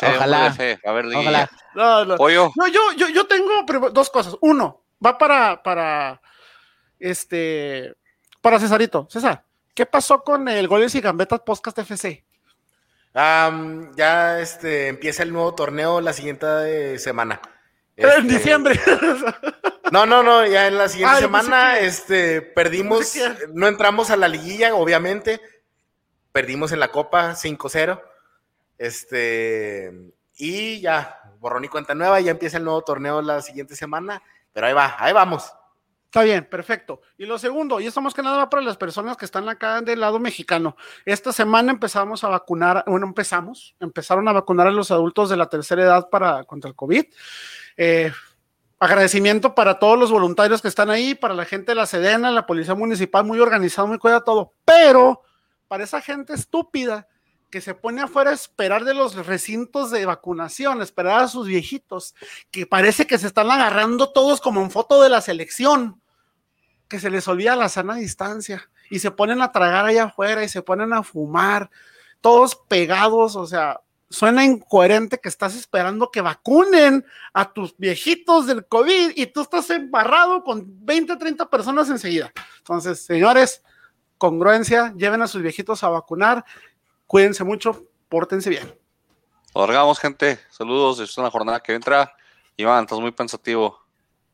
Ojalá. 0.00 0.54
Va 0.56 0.78
a 0.84 0.90
haber 0.90 1.06
liguilla. 1.06 1.50
No, 1.74 2.04
no. 2.04 2.28
yo, 2.28 2.52
yo, 2.96 3.08
yo 3.08 3.26
tengo 3.26 3.64
dos 3.90 4.10
cosas. 4.10 4.36
Uno, 4.42 4.84
va 5.04 5.18
para, 5.18 5.60
para 5.60 6.20
este, 7.02 7.94
para 8.40 8.60
Cesarito. 8.60 9.06
César, 9.10 9.44
¿qué 9.74 9.86
pasó 9.86 10.22
con 10.22 10.48
el 10.48 10.68
Goles 10.68 10.94
y 10.94 11.00
Gambetas 11.00 11.40
Podcast 11.40 11.78
FC? 11.78 12.24
ya 13.14 14.40
este, 14.40 14.88
empieza 14.88 15.22
el 15.22 15.34
nuevo 15.34 15.54
torneo 15.54 16.00
la 16.00 16.14
siguiente 16.14 16.98
semana. 16.98 17.42
en 17.96 18.08
este, 18.08 18.22
diciembre. 18.22 18.80
No, 19.92 20.06
no, 20.06 20.22
no, 20.22 20.46
ya 20.46 20.68
en 20.68 20.78
la 20.78 20.88
siguiente 20.88 21.20
semana 21.20 21.78
este, 21.78 22.40
perdimos, 22.40 23.12
no 23.52 23.68
entramos 23.68 24.08
a 24.08 24.16
la 24.16 24.26
liguilla, 24.26 24.74
obviamente. 24.74 25.38
Perdimos 26.32 26.72
en 26.72 26.80
la 26.80 26.88
Copa 26.88 27.34
5-0. 27.34 28.00
Este, 28.78 29.92
y 30.34 30.80
ya, 30.80 31.20
borrón 31.40 31.66
y 31.66 31.68
cuenta 31.68 31.94
nueva, 31.94 32.22
ya 32.22 32.30
empieza 32.30 32.56
el 32.56 32.64
nuevo 32.64 32.80
torneo 32.80 33.20
la 33.20 33.42
siguiente 33.42 33.76
semana. 33.76 34.22
Pero 34.54 34.66
ahí 34.66 34.72
va, 34.72 34.96
ahí 34.98 35.12
vamos. 35.12 35.52
Está 36.12 36.24
bien, 36.24 36.44
perfecto. 36.44 37.00
Y 37.16 37.24
lo 37.24 37.38
segundo, 37.38 37.80
y 37.80 37.86
esto 37.86 38.02
más 38.02 38.12
que 38.12 38.20
nada 38.20 38.36
va 38.36 38.50
para 38.50 38.62
las 38.62 38.76
personas 38.76 39.16
que 39.16 39.24
están 39.24 39.48
acá 39.48 39.80
del 39.80 39.98
lado 39.98 40.18
mexicano. 40.18 40.76
Esta 41.06 41.32
semana 41.32 41.72
empezamos 41.72 42.22
a 42.22 42.28
vacunar, 42.28 42.84
bueno, 42.86 43.06
empezamos, 43.06 43.74
empezaron 43.80 44.28
a 44.28 44.32
vacunar 44.32 44.66
a 44.66 44.70
los 44.70 44.90
adultos 44.90 45.30
de 45.30 45.38
la 45.38 45.48
tercera 45.48 45.84
edad 45.84 46.10
para 46.10 46.44
contra 46.44 46.68
el 46.68 46.76
COVID. 46.76 47.06
Eh, 47.78 48.12
agradecimiento 48.78 49.54
para 49.54 49.78
todos 49.78 49.98
los 49.98 50.10
voluntarios 50.10 50.60
que 50.60 50.68
están 50.68 50.90
ahí, 50.90 51.14
para 51.14 51.32
la 51.32 51.46
gente 51.46 51.72
de 51.72 51.76
la 51.76 51.86
Sedena, 51.86 52.30
la 52.30 52.44
Policía 52.44 52.74
Municipal, 52.74 53.24
muy 53.24 53.40
organizado, 53.40 53.88
muy 53.88 53.96
cuida 53.96 54.22
todo. 54.22 54.52
Pero 54.66 55.22
para 55.66 55.84
esa 55.84 56.02
gente 56.02 56.34
estúpida 56.34 57.08
que 57.50 57.62
se 57.62 57.74
pone 57.74 58.02
afuera 58.02 58.32
a 58.32 58.34
esperar 58.34 58.84
de 58.84 58.92
los 58.92 59.14
recintos 59.26 59.90
de 59.90 60.04
vacunación, 60.04 60.82
esperar 60.82 61.22
a 61.22 61.28
sus 61.28 61.46
viejitos, 61.46 62.14
que 62.50 62.66
parece 62.66 63.06
que 63.06 63.16
se 63.16 63.28
están 63.28 63.50
agarrando 63.50 64.10
todos 64.10 64.42
como 64.42 64.60
en 64.60 64.70
foto 64.70 65.02
de 65.02 65.08
la 65.08 65.22
selección, 65.22 66.01
que 66.92 67.00
se 67.00 67.08
les 67.08 67.26
olvida 67.26 67.56
la 67.56 67.70
sana 67.70 67.94
distancia 67.94 68.68
y 68.90 68.98
se 68.98 69.10
ponen 69.10 69.40
a 69.40 69.50
tragar 69.50 69.86
allá 69.86 70.04
afuera 70.04 70.44
y 70.44 70.48
se 70.50 70.60
ponen 70.60 70.92
a 70.92 71.02
fumar, 71.02 71.70
todos 72.20 72.54
pegados, 72.54 73.34
o 73.34 73.46
sea, 73.46 73.80
suena 74.10 74.44
incoherente 74.44 75.16
que 75.18 75.30
estás 75.30 75.56
esperando 75.56 76.10
que 76.10 76.20
vacunen 76.20 77.06
a 77.32 77.50
tus 77.50 77.74
viejitos 77.78 78.46
del 78.46 78.66
COVID 78.66 79.12
y 79.16 79.24
tú 79.24 79.40
estás 79.40 79.70
embarrado 79.70 80.44
con 80.44 80.66
20, 80.84 81.16
30 81.16 81.48
personas 81.48 81.88
enseguida. 81.88 82.30
Entonces, 82.58 83.02
señores, 83.02 83.62
congruencia, 84.18 84.92
lleven 84.94 85.22
a 85.22 85.28
sus 85.28 85.40
viejitos 85.40 85.82
a 85.82 85.88
vacunar 85.88 86.44
Cuídense 87.06 87.44
mucho, 87.44 87.84
pórtense 88.08 88.48
bien. 88.50 88.74
Lo 89.54 89.94
gente. 89.94 90.38
Saludos. 90.50 90.98
Es 90.98 91.18
una 91.18 91.30
jornada 91.30 91.60
que 91.60 91.74
entra. 91.74 92.14
Iván, 92.56 92.84
estás 92.84 93.00
muy 93.00 93.12
pensativo. 93.12 93.78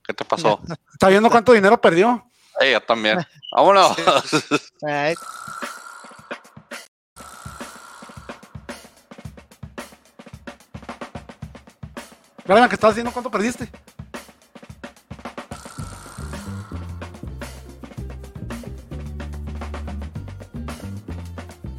¿Qué 0.04 0.14
te 0.14 0.24
pasó? 0.24 0.60
¿Está 0.92 1.08
viendo 1.08 1.28
cuánto 1.28 1.52
dinero 1.52 1.80
perdió? 1.80 2.27
Ellos 2.60 2.82
también. 2.86 3.18
Vámonos. 3.52 3.96
right. 4.82 5.18
Mira, 12.46 12.68
que 12.68 12.76
estás 12.76 12.92
haciendo 12.92 13.12
cuánto 13.12 13.30
perdiste. 13.30 13.68